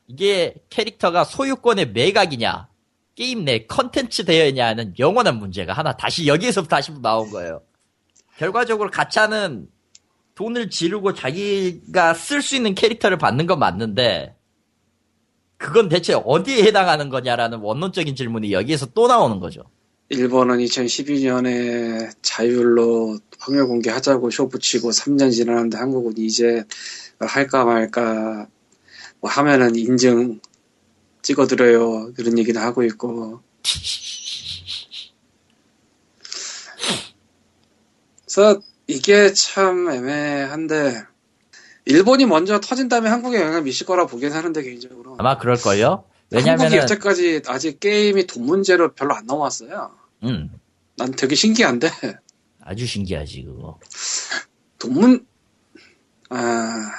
[0.07, 2.69] 이게 캐릭터가 소유권의 매각이냐,
[3.15, 7.61] 게임 내 컨텐츠 되어있냐는 영원한 문제가 하나 다시 여기에서부터 다시 나온 거예요.
[8.38, 9.68] 결과적으로 가차는
[10.36, 14.36] 돈을 지르고 자기가 쓸 수 있는 캐릭터를 받는 건 맞는데,
[15.57, 19.64] 그건 대체 어디에 해당하는 거냐라는 원론적인 질문이 여기에서 또 나오는 거죠.
[20.10, 26.64] 일본은 2012년에 자율로 확률 공개하자고 쇼 붙이고 3년 지났는데 한국은 이제
[27.20, 28.48] 할까 말까
[29.20, 30.40] 뭐 하면은 인증
[31.24, 33.41] 찍어드려요 이런 얘기를 하고 있고
[38.26, 41.03] 그래서 이게 참 애매한데
[41.86, 46.06] 일본이 먼저 터진 다음에 한국에 영향을 미칠 거라 보긴 하는데 개인적으로 아마 그럴걸요?
[46.32, 49.91] 한국이 왜냐면은, 여태까지 아직 게임이 돈 문제로 별로 안 넘어왔어요
[50.24, 50.52] 음,
[50.98, 51.90] 난 되게 신기한데
[52.62, 53.80] 아주 신기하지, 그거.
[54.80, 55.26] 돈문
[56.30, 56.91] 아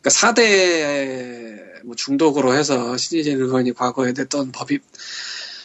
[0.00, 4.78] 그러니까 4대 뭐 중독으로 해서 신이진 의원이 과거에 냈던 법이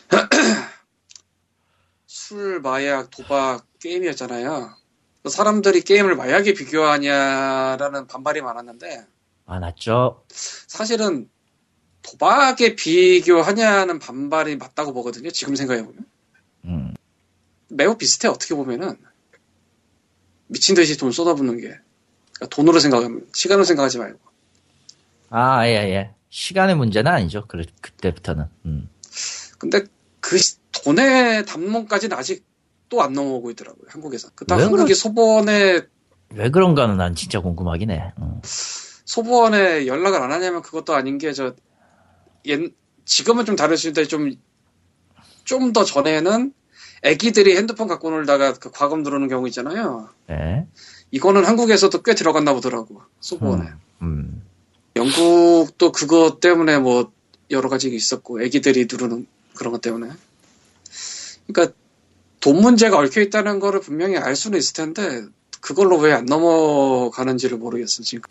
[2.06, 4.76] 술, 마약, 도박 게임이었잖아요.
[5.30, 9.06] 사람들이 게임을 마약에 비교하냐라는 반발이 많았는데
[9.46, 10.24] 많았죠?
[10.30, 11.30] 사실은
[12.02, 15.30] 도박에 비교하냐는 반발이 맞다고 보거든요.
[15.32, 16.06] 지금 생각해 보면.
[16.66, 16.94] 음.
[17.70, 18.96] 매우 비슷해, 어떻게 보면은.
[20.48, 21.68] 미친 듯이 돈 쏟아붓는 게.
[22.34, 24.20] 그러니까 돈으로 생각하면, 시간으로 생각하지 말고.
[25.30, 26.14] 아, 예, 예.
[26.30, 27.46] 시간의 문제는 아니죠.
[27.48, 28.46] 그, 그때부터는.
[28.66, 28.90] 음.
[29.58, 29.84] 근데
[30.22, 32.46] 그 시- 돈의 담론까지는 아직
[32.90, 34.30] 또 안 넘어오고 있더라고요, 한국에서.
[34.36, 35.82] 그다음 왜 한국이 그러- 소보원에,
[36.36, 38.14] 왜 그런가는 난 진짜 궁금하긴 해.
[38.20, 38.42] 음.
[38.44, 41.54] 소보원에 연락을 안 하냐면 그것도 아닌 게, 저,
[42.46, 42.72] 옛,
[43.06, 44.32] 지금은 좀 다를 수 있는데 좀,
[45.44, 46.54] 좀 더 전에는
[47.04, 50.10] 애기들이 핸드폰 갖고 놀다가 그 과금 들어오는 경우 있잖아요.
[50.28, 50.68] 네.
[51.12, 53.70] 이거는 한국에서도 꽤 들어갔나 보더라고, 소보원에.
[54.02, 54.44] 음.
[54.98, 57.12] 영국도 그거 때문에 뭐
[57.52, 60.10] 여러 가지 있었고 애기들이 누르는 그런 것 때문에
[61.48, 61.74] 그러니까
[62.40, 65.26] 돈 문제가 얽혀 있다는 거를 분명히 알 수는 있을 텐데
[65.62, 68.30] 그걸로 왜 안 넘어가는지를 모르겠어 지금.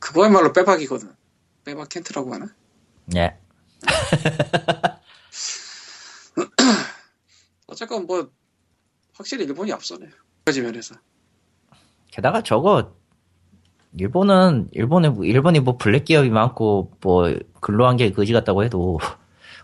[0.00, 1.10] 그거야말로 빼박이거든.
[1.64, 2.46] 빼박 캔트라고 하나?
[3.16, 3.36] 예.
[7.66, 8.28] 어쨌건 뭐
[9.14, 10.06] 확실히 일본이 앞서네.
[10.44, 10.94] 그 면에서.
[12.10, 12.94] 게다가 저거
[13.96, 18.98] 일본은 일본에 뭐- 일본이 뭐 블랙 기업이 많고 뭐 근로한 게 거지 같다고 해도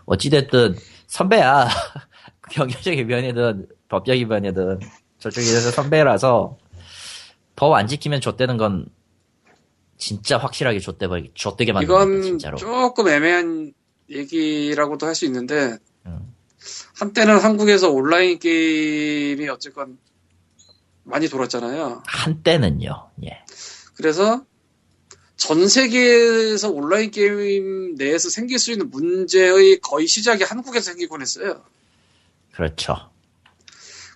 [0.05, 0.75] 어찌 됐든
[1.07, 1.67] 선배야
[2.51, 4.79] 경제적인 면이든 법적인 면이든
[5.19, 6.57] 저쪽에서 선배라서
[7.55, 8.87] 법 안 지키면 좆되는 건
[9.97, 13.73] 진짜 확실하게 좆되게 좆되게 거야 이건 진짜로 조금 애매한
[14.09, 16.33] 얘기라고도 할 수 있는데 음.
[16.95, 19.97] 한때는 한국에서 온라인 게임이 어쨌건
[21.03, 22.03] 많이 돌았잖아요.
[22.05, 23.43] 한때는요 예
[23.95, 24.43] 그래서
[25.35, 31.61] 전 세계에서 온라인 게임 내에서 생길 수 있는 문제의 거의 시작이 한국에서 생기곤 했어요.
[32.59, 32.93] 그렇죠.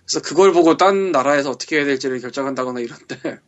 [0.04, 3.40] 그래서 그걸 보고 딴 나라에서 어떻게 해야 될지를 결정한다거나 이런데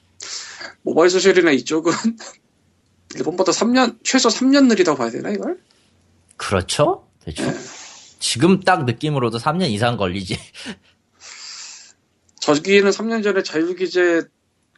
[0.80, 1.92] 모바일 소셜이나 이쪽은
[3.16, 5.60] 일본보다 3년 최소 3년 느리다고 봐야 되나 이걸?
[6.38, 7.06] 그렇죠?
[7.22, 7.54] 대충.
[8.18, 10.38] 지금 딱 느낌으로도 3년 이상 걸리지.
[12.40, 14.22] 저기는 3년 전에 자율규제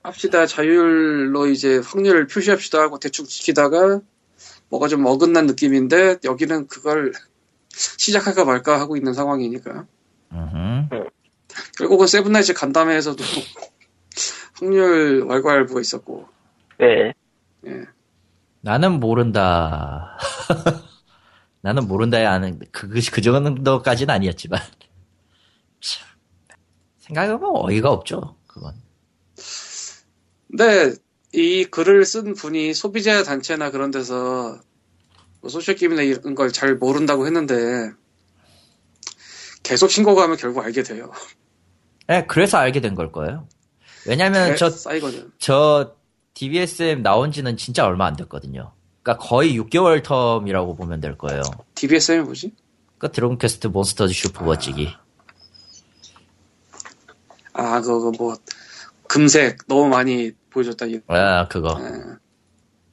[0.02, 0.46] 합시다.
[0.46, 4.00] 자율로 이제 확률 표시합시다 하고 대충 지키다가
[4.70, 7.12] 뭐가 좀 어긋난 느낌인데 여기는 그걸
[7.98, 9.86] 시작할까 말까 하고 있는 상황이니까
[10.32, 11.08] 음흠.
[11.78, 13.22] 결국은 세븐나이츠 간담회에서도
[14.54, 16.28] 확률 왈가왈부가 있었고
[16.78, 17.12] 네.
[17.66, 17.86] 예.
[18.60, 20.18] 나는 모른다.
[21.62, 24.60] 나는 모른다야 아는 그, 그, 그 정도까지는 아니었지만.
[25.80, 26.06] 참.
[26.98, 28.74] 생각해보면 어이가 없죠, 그건.
[30.48, 30.94] 근데
[31.32, 34.58] 이 글을 쓴 분이 소비자 단체나 그런 데서
[35.46, 37.90] 뭐 소셜 게임이나 이런 걸 잘 모른다고 했는데
[39.62, 41.10] 계속 신고가 하면 결국 알게 돼요.
[42.10, 43.48] 예, 그래서 알게 된 걸 거예요.
[44.06, 45.30] 왜냐면 개 저, 쌓이거든.
[45.38, 45.94] 저
[46.34, 48.72] DBSM 나온 지는 진짜 얼마 안 됐거든요.
[49.02, 51.42] 그러니까 거의 6개월 텀이라고 보면 될 거예요.
[51.76, 52.52] DBSM이 뭐지?
[52.98, 54.88] 그 드론 퀘스트 몬스터즈 슈퍼 버찌기.
[57.52, 58.36] 아, 그거 뭐
[59.08, 60.86] 금색 너무 많이 보여줬다.
[60.86, 61.78] 이 아, 그거.
[61.80, 62.16] 예.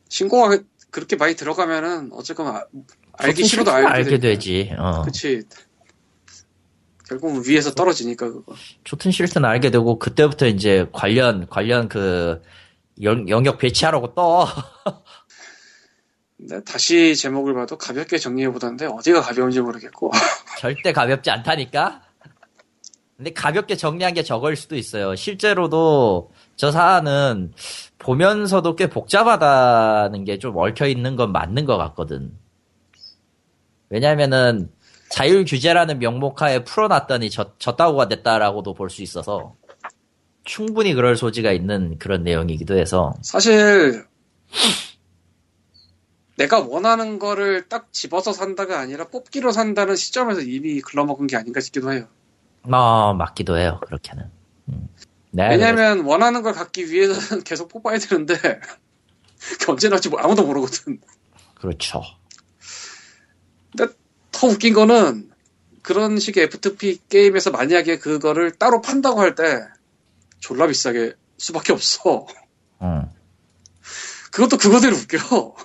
[0.09, 0.59] 신고가
[0.93, 2.65] 그렇게 많이 들어가면은 어쨌건 아-
[3.13, 4.73] 알기 싫어도 알게, 알게 되지.
[4.77, 5.01] 어.
[5.01, 5.41] 그치.
[7.09, 8.53] 결국은 위에서 떨어지니까 그거.
[8.83, 12.41] 좋든 싫든 알게 되고 그때부터 이제 관련 관련 그
[13.01, 14.47] 영, 영역 배치하라고 떠.
[16.37, 20.11] 근데 다시 제목을 봐도 가볍게 정리해 보던데 어디가 가벼운지 모르겠고.
[20.59, 22.03] 절대 가볍지 않다니까?
[23.17, 25.15] 근데 가볍게 정리한 게 저거일 수도 있어요.
[25.15, 27.53] 실제로도 저 사안은
[27.99, 32.33] 보면서도 꽤 복잡하다는 게 좀 얽혀 있는 건 맞는 것 같거든.
[33.89, 34.71] 왜냐면은
[35.09, 39.55] 자율 규제라는 명목하에 풀어놨더니 저, 저따구가 됐다라고도 볼 수 있어서
[40.43, 44.05] 충분히 그럴 소지가 있는 그런 내용이기도 해서 사실
[46.35, 51.93] 내가 원하는 거를 딱 집어서 산다가 아니라 뽑기로 산다는 시점에서 이미 글러먹은 게 아닌가 싶기도
[51.93, 52.07] 해요.
[52.63, 53.79] 어, 맞기도 해요.
[53.85, 54.25] 그렇게는.
[54.69, 54.89] 음.
[55.35, 58.35] 네, 왜냐면 원하는 걸 갖기 위해서는 계속 뽑아야 되는데
[59.67, 60.99] 언제 나올지 뭐 아무도 모르거든.
[61.55, 62.03] 그렇죠.
[64.31, 65.31] 더 웃긴 거는
[65.81, 69.59] 그런 식의 FTP 게임에서 만약에 그거를 따로 판다고 할 때
[70.39, 72.27] 졸라 비싸게 수밖에 없어.
[72.81, 73.03] 음.
[74.31, 75.55] 그것도 그거대로 웃겨.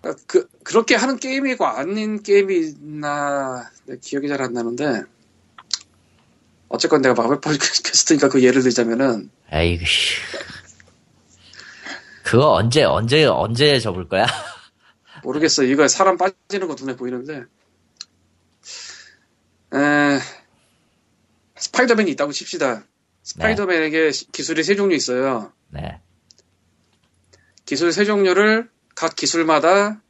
[0.00, 5.02] 그러니까 그, 그렇게 하는 게임이고 아닌 게임이 있나, 내 기억이 잘 안 나는데,
[6.68, 10.14] 어쨌건 내가 마블 팟캐스트니까 그 예를 들자면은, 에이구, 씨.
[12.24, 14.26] 그거 언제, 언제, 언제 접을 거야?
[15.22, 15.62] 모르겠어.
[15.62, 17.44] 이거 사람 빠지는 거 눈에 보이는데,
[19.74, 20.18] 에,
[21.56, 22.84] 스파이더맨이 있다고 칩시다.
[23.22, 25.52] 스파이더맨에게 시- 기술이 세 종류 있어요.
[25.68, 26.00] 네.
[27.64, 30.00] 기술 세 종류를 각 기술마다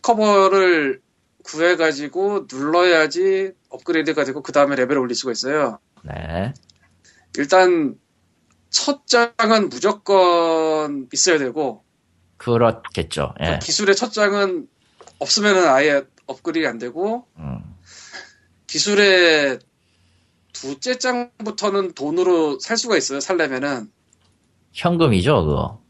[0.00, 1.01] 커버를
[1.44, 5.78] 구해가지고 눌러야지 업그레이드가 되고 그 다음에 레벨을 올릴 수가 있어요.
[6.02, 6.52] 네.
[7.36, 7.96] 일단
[8.70, 11.84] 첫 장은 무조건 있어야 되고
[12.36, 13.34] 그렇겠죠.
[13.40, 13.58] 예.
[13.62, 14.66] 기술의 첫 장은
[15.18, 17.62] 없으면은 아예 업그레이드 안 되고 음.
[18.66, 19.58] 기술의
[20.52, 23.20] 두째 장부터는 돈으로 살 수가 있어요.
[23.20, 23.90] 살려면은
[24.72, 25.82] 현금이죠, 그거.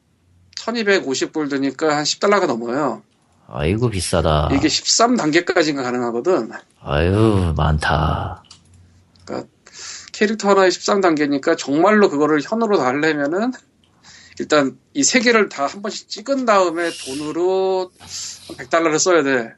[0.57, 3.03] 1250불 드니까 한 10달러가 넘어요.
[3.49, 4.49] 아이고, 비싸다.
[4.53, 6.51] 이게 13단계까지가 가능하거든.
[6.81, 8.43] 아유, 많다.
[10.13, 13.53] 캐릭터 하나에 13단계니까 정말로 그거를 현으로 다 하려면은
[14.39, 19.53] 일단 이 세 개를 다 한 번씩 찍은 다음에 돈으로 한 100달러를 써야 돼.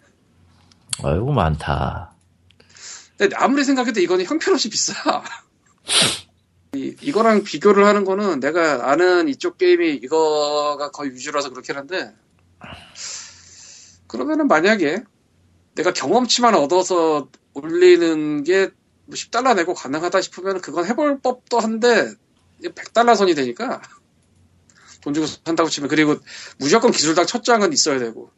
[1.02, 2.12] 아이고, 많다.
[3.19, 4.94] 근데 아무리 생각해도 이거는 형편없이 비싸.
[6.74, 12.12] 이, 이거랑 비교를 하는 거는 내가 아는 이쪽 게임이 이거가 거의 위주라서 그렇긴 한데
[14.07, 15.03] 그러면은 만약에
[15.75, 18.71] 내가 경험치만 얻어서 올리는 게
[19.11, 22.13] 10달러 내고 가능하다 싶으면 그건 해볼 법도 한데
[22.63, 23.83] 100달러 선이 되니까
[25.03, 26.17] 돈 주고 산다고 치면 그리고
[26.59, 28.31] 무조건 기술당 첫 장은 있어야 되고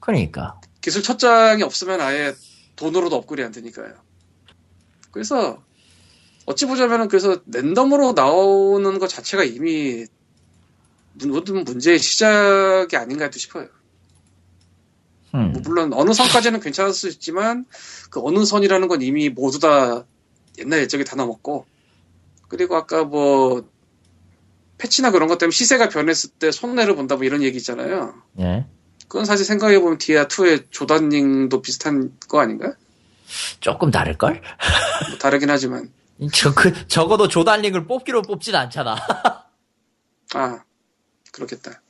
[0.00, 0.60] 그러니까.
[0.80, 2.34] 기술 첫 장이 없으면 아예
[2.76, 3.94] 돈으로도 업글이 안 되니까요.
[5.10, 5.62] 그래서
[6.44, 10.06] 어찌 보자면은 그래서 랜덤으로 나오는 것 자체가 이미
[11.24, 13.68] 모든 문제의 시작이 아닌가 도 싶어요.
[15.36, 15.52] 음.
[15.52, 17.66] 뭐 물론 어느 선까지는 괜찮을 수 있지만
[18.10, 20.04] 그 어느 선이라는 건 이미 모두 다
[20.58, 21.66] 옛날 예적이 다 넘었고
[22.48, 23.68] 그리고 아까 뭐
[24.78, 28.14] 패치나 그런 것 때문에 시세가 변했을 때 손해를 본다 뭐 이런 얘기 있잖아요.
[28.40, 28.66] 예.
[29.08, 32.74] 그건 사실 생각해 보면 디아 2의 조단닝도 비슷한 거 아닌가?
[33.60, 34.40] 조금 다를 걸?
[35.10, 35.92] 뭐 다르긴 하지만
[36.32, 38.96] 저, 그, 적어도 조달링을 뽑기로 뽑진 않잖아.
[40.34, 40.62] 아
[41.32, 41.82] 그렇겠다.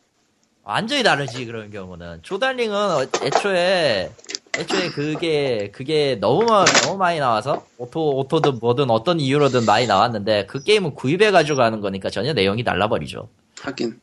[0.67, 2.21] 완전히 다르지, 그런 경우는.
[2.23, 4.11] 조달링은 어- 애초에,
[4.59, 10.47] 애초에 그게, 그게 너무, 마- 너무 많이 나와서, 오토, 오토든 뭐든 어떤 이유로든 많이 나왔는데,
[10.47, 13.29] 그 게임은 구입해 가지고 하는 거니까 전혀 내용이 달라버리죠.
[13.61, 14.01] 하긴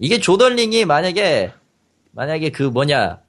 [0.00, 1.52] 이게 조던 링이 만약에,
[2.10, 3.20] 만약에 그 뭐냐,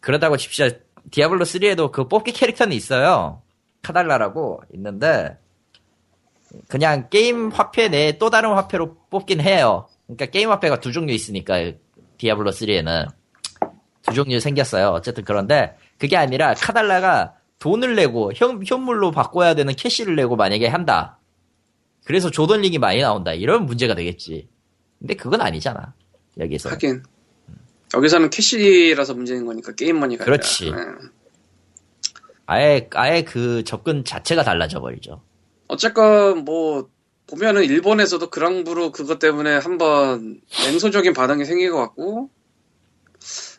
[0.00, 0.76] 그렇다고 칩시다.
[1.12, 3.40] 디아블로 3에도 그 뽑기 캐릭터는 있어요.
[3.82, 5.38] 카달라라고 있는데,
[6.66, 9.86] 그냥 게임 화폐 내에 또 다른 화폐로 뽑긴 해요.
[10.06, 11.72] 그러니까 게임 화폐가 두 종류 있으니까,
[12.18, 13.08] 디아블로 3에는.
[14.02, 14.88] 두 종류 생겼어요.
[14.88, 21.18] 어쨌든 그런데, 그게 아니라 카달라가 돈을 내고, 현, 현물로 바꿔야 되는 캐시를 내고 만약에 한다.
[22.04, 23.32] 그래서 조던 링이 많이 나온다.
[23.32, 24.48] 이런 문제가 되겠지.
[24.98, 25.94] 근데 그건 아니잖아.
[26.38, 26.70] 여기서.
[26.70, 27.02] 하긴
[27.94, 30.24] 여기서는 캐시라서 문제인 거니까 게임 머니가.
[30.24, 30.68] 그렇지.
[30.68, 30.72] 예.
[32.46, 35.22] 아예, 아예 그 접근 자체가 달라져 버리죠.
[35.68, 36.88] 어쨌건 뭐
[37.26, 42.30] 보면은 일본에서도 그랑브루 그것 때문에 한번 냉소적인 반응이 생긴 것 같고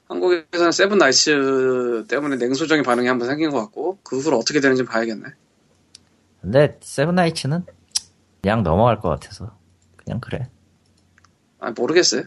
[0.07, 5.29] 한국에서는 세븐 나이츠 때문에 냉소적인 반응이 한번 생긴 것 같고 그 후로 어떻게 되는지 봐야겠네.
[6.41, 7.65] 근데 세븐 나이츠는
[8.41, 9.57] 그냥 넘어갈 것 같아서.
[9.97, 10.47] 그냥 그래.
[11.59, 12.23] 아 모르겠어요.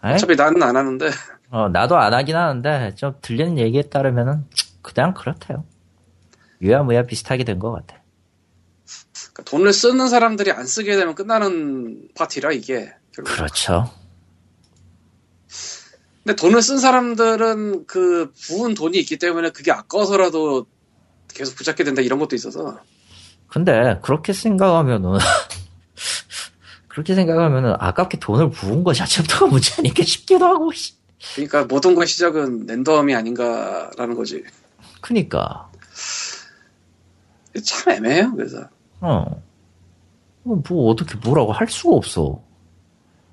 [0.00, 1.08] 아이, 어차피 나는 안 하는데
[1.50, 4.44] 어, 나도 안 하긴 하는데, 좀 들리는 얘기에 따르면은,
[4.82, 5.64] 그냥 그렇대요.
[6.60, 7.95] 유야무야 비슷하게 된 것 같아.
[9.36, 12.90] 그러니까 돈을 쓰는 사람들이 안 쓰게 되면 끝나는 파티라 이게.
[13.14, 13.34] 결국.
[13.34, 13.90] 그렇죠.
[16.24, 20.66] 근데 돈을 쓴 사람들은 그 부은 돈이 있기 때문에 그게 아까워서라도
[21.28, 22.80] 계속 붙잡게 된다 이런 것도 있어서
[23.48, 25.18] 근데, 그렇게 생각하면은,
[26.88, 30.94] 그렇게 생각하면은, 아깝게 돈을 부은 거 자체부터가 문제 아닐까 싶기도 하고, 씨.
[31.34, 34.42] 그러니까 모든 것 시작은 랜덤이 아닌가라는 거지.
[35.00, 35.70] 그니까,
[37.62, 38.34] 참 애매해요.
[38.34, 38.68] 그래서
[39.00, 39.42] 어.
[40.42, 42.40] 뭐, 어떻게 뭐라고 할 수가 없어.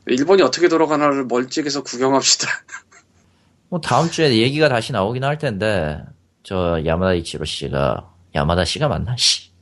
[0.08, 2.48] 일본이 어떻게 돌아가나를 멀찍해서 구경합시다.
[3.70, 6.04] 뭐 다음 주에 얘기가 다시 나오긴 할 텐데
[6.44, 9.16] 저 야마다 이치로 씨가 야마다 씨가 맞나?
[9.16, 9.54] 씨.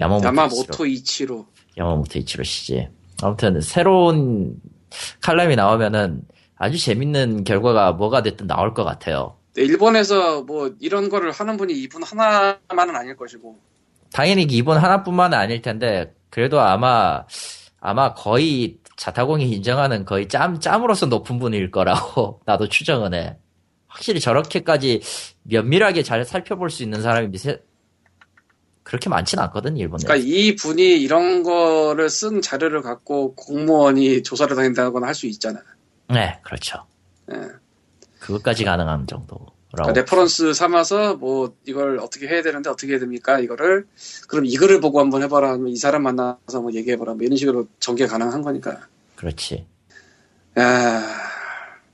[0.00, 0.36] 야마모토 이치로.
[0.36, 1.46] 야마모토 이치로.
[1.76, 2.88] 야마모토 이치로 씨지.
[3.22, 4.56] 아무튼 새로운
[5.20, 6.22] 칼럼이 나오면은
[6.56, 9.36] 아주 재밌는 결과가 뭐가 됐든 나올 것 같아요.
[9.54, 13.58] 근데 일본에서 뭐 이런 거를 하는 분이 이분 하나만은 아닐 것이고
[14.12, 17.24] 당연히 이번 하나뿐만은 아닐 텐데 그래도 아마
[17.80, 23.36] 아마 거의 자타공이 인정하는 거의 짬 짬으로서 높은 분일 거라고 나도 추정은 해.
[23.88, 25.00] 확실히 저렇게까지
[25.44, 27.60] 면밀하게 잘 살펴볼 수 있는 사람이 미세
[28.82, 30.04] 그렇게 많지는 않거든 일본에.
[30.04, 35.60] 그러니까 이 분이 이런 거를 쓴 자료를 갖고 공무원이 조사를 다닌다거나 할 수 있잖아.
[36.08, 36.84] 네, 그렇죠.
[37.32, 37.36] 예.
[38.18, 39.59] 그것까지 가능한 정도라고.
[39.72, 43.38] 그러니까 레퍼런스 삼아서 뭐 이걸 어떻게 해야 되는데 어떻게 해야 됩니까?
[43.38, 43.86] 이거를
[44.28, 45.58] 그럼 이거를 보고 한번 해봐라.
[45.68, 47.14] 이 사람 만나서 뭐 얘기해봐라.
[47.14, 48.80] 뭐 이런 식으로 전개 가능한 거니까.
[49.14, 49.66] 그렇지.
[50.58, 51.02] 야,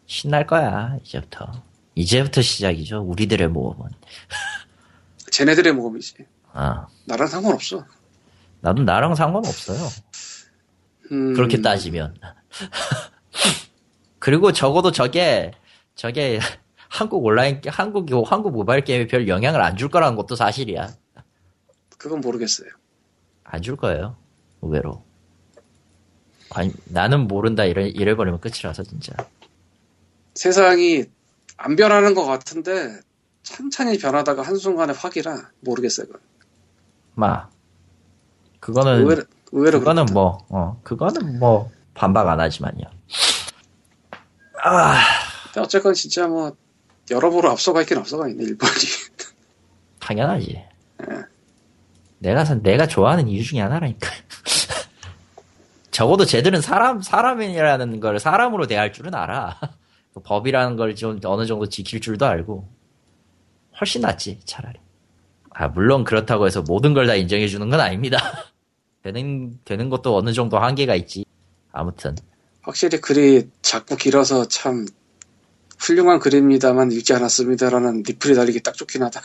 [0.06, 1.52] 신날 거야 이제부터.
[1.94, 3.00] 이제부터 시작이죠.
[3.02, 3.90] 우리들의 모험은.
[5.30, 6.14] 쟤네들의 모험이지.
[6.52, 7.84] 아, 나랑 상관없어.
[8.60, 9.78] 나도 나랑 상관없어요.
[11.12, 12.14] 음, 그렇게 따지면.
[14.18, 15.52] 그리고 적어도 저게,
[15.94, 16.40] 저게
[16.88, 20.88] 한국 온라인, 게- 한국, 한국 모바일 게임에 별 영향을 안 줄 거라는 것도 사실이야.
[21.98, 22.68] 그건 모르겠어요.
[23.44, 24.16] 안 줄 거예요.
[24.62, 25.04] 의외로.
[26.50, 29.12] 관- 나는 모른다 이래, 이래버리면 끝이라서 진짜.
[30.34, 31.04] 세상이
[31.56, 33.00] 안 변하는 것 같은데
[33.42, 36.06] 천천히 변하다가 한순간에 확이라 모르겠어요.
[36.06, 36.20] 그건.
[37.14, 37.48] 마.
[38.60, 39.22] 그거는, 의외로,
[39.52, 40.12] 의외로 그거는 그렇다.
[40.14, 42.84] 뭐, 어, 그거는 뭐, 반박 안 하지만요.
[44.62, 44.96] 아,
[45.58, 46.56] 어쨌건 진짜 뭐
[47.10, 48.72] 여러모로 앞서가 있긴 앞서가 있네 일본이.
[50.00, 50.64] 당연하지.
[52.18, 54.10] 내가, 산- 내가 좋아하는 이유 중에 하나라니까.
[55.90, 59.58] 적어도 쟤들은 사람, 사람이라는 걸 사람으로 대할 줄은 알아.
[60.14, 62.68] 그 법이라는 걸 좀 어느 정도 지킬 줄도 알고.
[63.80, 64.78] 훨씬 낫지, 차라리.
[65.50, 68.18] 아, 물론 그렇다고 해서 모든 걸 다 인정해주는 건 아닙니다.
[69.02, 71.24] 되는, 되는 것도 어느 정도 한계가 있지.
[71.72, 72.16] 아무튼.
[72.62, 74.86] 확실히 글이 작고 길어서 참
[75.78, 79.20] 훌륭한 글입니다만 읽지 않았습니다라는 리플이 달리기 딱 좋긴 하다.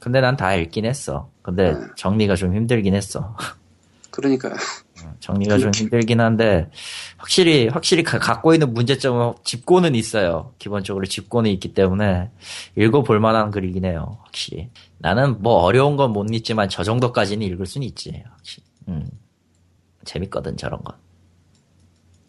[0.00, 1.30] 근데 난 다 읽긴 했어.
[1.42, 1.90] 근데 음.
[1.96, 3.36] 정리가 좀 힘들긴 했어.
[4.10, 4.54] 그러니까
[5.20, 6.70] 정리가 좀 힘들긴 한데
[7.18, 10.54] 확실히 확실히 가- 갖고 있는 문제점은 짚고는 있어요.
[10.58, 12.30] 기본적으로 짚고는 있기 때문에
[12.76, 14.18] 읽어볼 만한 글이긴 해요.
[14.24, 18.22] 확실히 나는 뭐 어려운 건 못 읽지만 저 정도까지는 읽을 수는 있지.
[18.30, 18.64] 확실히.
[18.88, 19.06] 음.
[20.04, 20.96] 재밌거든 저런 건.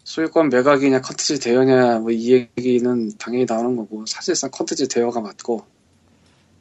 [0.08, 5.66] 소유권 매각이냐 컨텐츠 대여냐 뭐 이 얘기는 당연히 나오는 거고 사실상 컨텐츠 대여가 맞고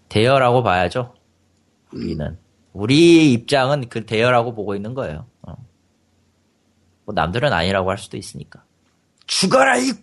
[0.10, 1.14] 대여라고 봐야죠.
[1.94, 2.38] 우리는
[2.74, 5.28] 우리 입장은 그 대여라고 보고 있는 거예요.
[5.44, 5.56] 어.
[7.06, 8.64] 뭐 남들은 아니라고 할 수도 있으니까.
[9.28, 9.94] 죽어라 이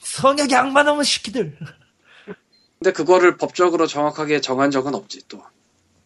[0.00, 1.58] 성역의 악마놈의 시키들.
[2.78, 5.42] 근데 그거를 법적으로 정확하게 정한 적은 없지 또.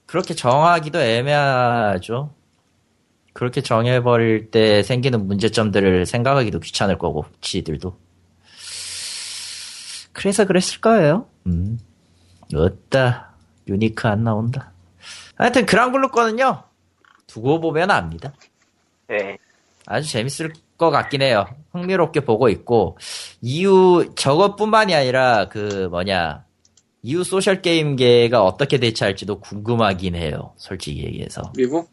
[0.06, 2.34] 그렇게 정하기도 애매하죠.
[3.34, 7.98] 그렇게 정해버릴 때 생기는 문제점들을 생각하기도 귀찮을 거고, 지들도.
[10.12, 11.26] 그래서 그랬을 거예요.
[11.48, 11.78] 음.
[12.54, 13.34] 어따,
[13.68, 14.72] 유니크 안 나온다.
[15.34, 16.62] 하여튼, 그랑블루 거는요,
[17.26, 18.32] 두고 보면 압니다.
[19.08, 19.36] 네.
[19.84, 21.44] 아주 재밌을 것 같긴 해요.
[21.72, 22.96] 흥미롭게 보고 있고,
[23.42, 26.44] 이후, 저것뿐만이 아니라, 그, 뭐냐,
[27.02, 30.54] 이후 소셜 게임계가 어떻게 대처할지도 궁금하긴 해요.
[30.56, 31.52] 솔직히 얘기해서.
[31.56, 31.90] 미국?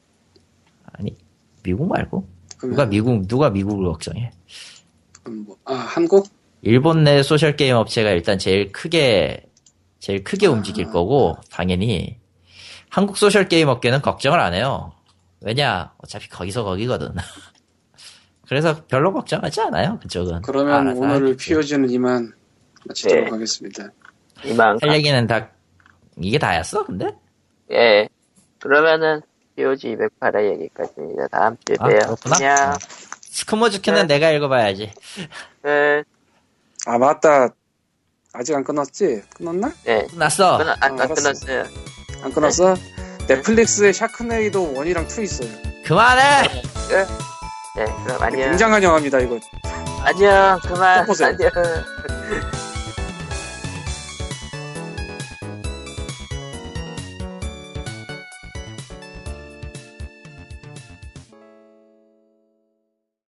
[0.94, 1.18] 아니,
[1.64, 2.28] 미국 말고?
[2.62, 4.32] 누가 미국, 누가 미국을 걱정해?
[5.26, 6.28] 뭐, 아 한국?
[6.62, 9.46] 일본 내 소셜 게임 업체가 일단 제일 크게,
[10.00, 12.20] 제일 크게 움직일 거고, 당연히.
[12.90, 14.92] 한국 소셜 게임 업계는 걱정을 안 해요.
[15.42, 17.14] 왜냐, 어차피 거기서 거기거든.
[18.48, 20.42] 그래서 별로 걱정하지 않아요, 그쪽은.
[20.42, 21.38] 그러면 알아서 오늘 하겠죠.
[21.38, 22.34] POG는 이만
[22.86, 23.32] 마치도록 네.
[23.32, 23.88] 하겠습니다.
[24.44, 24.78] 이만.
[24.82, 25.50] 할 얘기는 다,
[26.22, 27.08] 이게 다였어, 근데?
[27.72, 28.08] 예.
[28.60, 29.22] 그러면은,
[29.62, 31.28] POG 208의 얘기까지입니다.
[31.28, 32.00] 다음 주에 아, 봬요.
[32.00, 32.36] 그렇구나.
[32.36, 32.74] 안녕.
[33.30, 34.16] 스크모즈키는 네.
[34.16, 34.92] 내가 읽어봐야지.
[35.62, 36.04] 끝.
[36.88, 37.50] 아 맞다.
[38.34, 39.22] 아직 안 끊었지?
[39.36, 39.72] 끊었나?
[39.84, 40.08] 네.
[40.08, 40.58] 끝났어.
[40.58, 41.14] 끊어, 아, 안, 아, 안.
[41.14, 41.64] 끊었어요.
[42.24, 42.76] 안 끊었어?
[43.28, 45.50] 넷플릭스에 샤크네이도 1이랑 2 있어요.
[45.86, 46.48] 그만해!
[46.90, 47.08] 끝.
[47.78, 48.50] 네, 그럼 안녕.
[48.50, 49.40] 굉장한 영화입니다 이거.
[50.04, 50.60] 안녕.
[50.64, 51.06] 그만.
[51.08, 51.52] 안녕.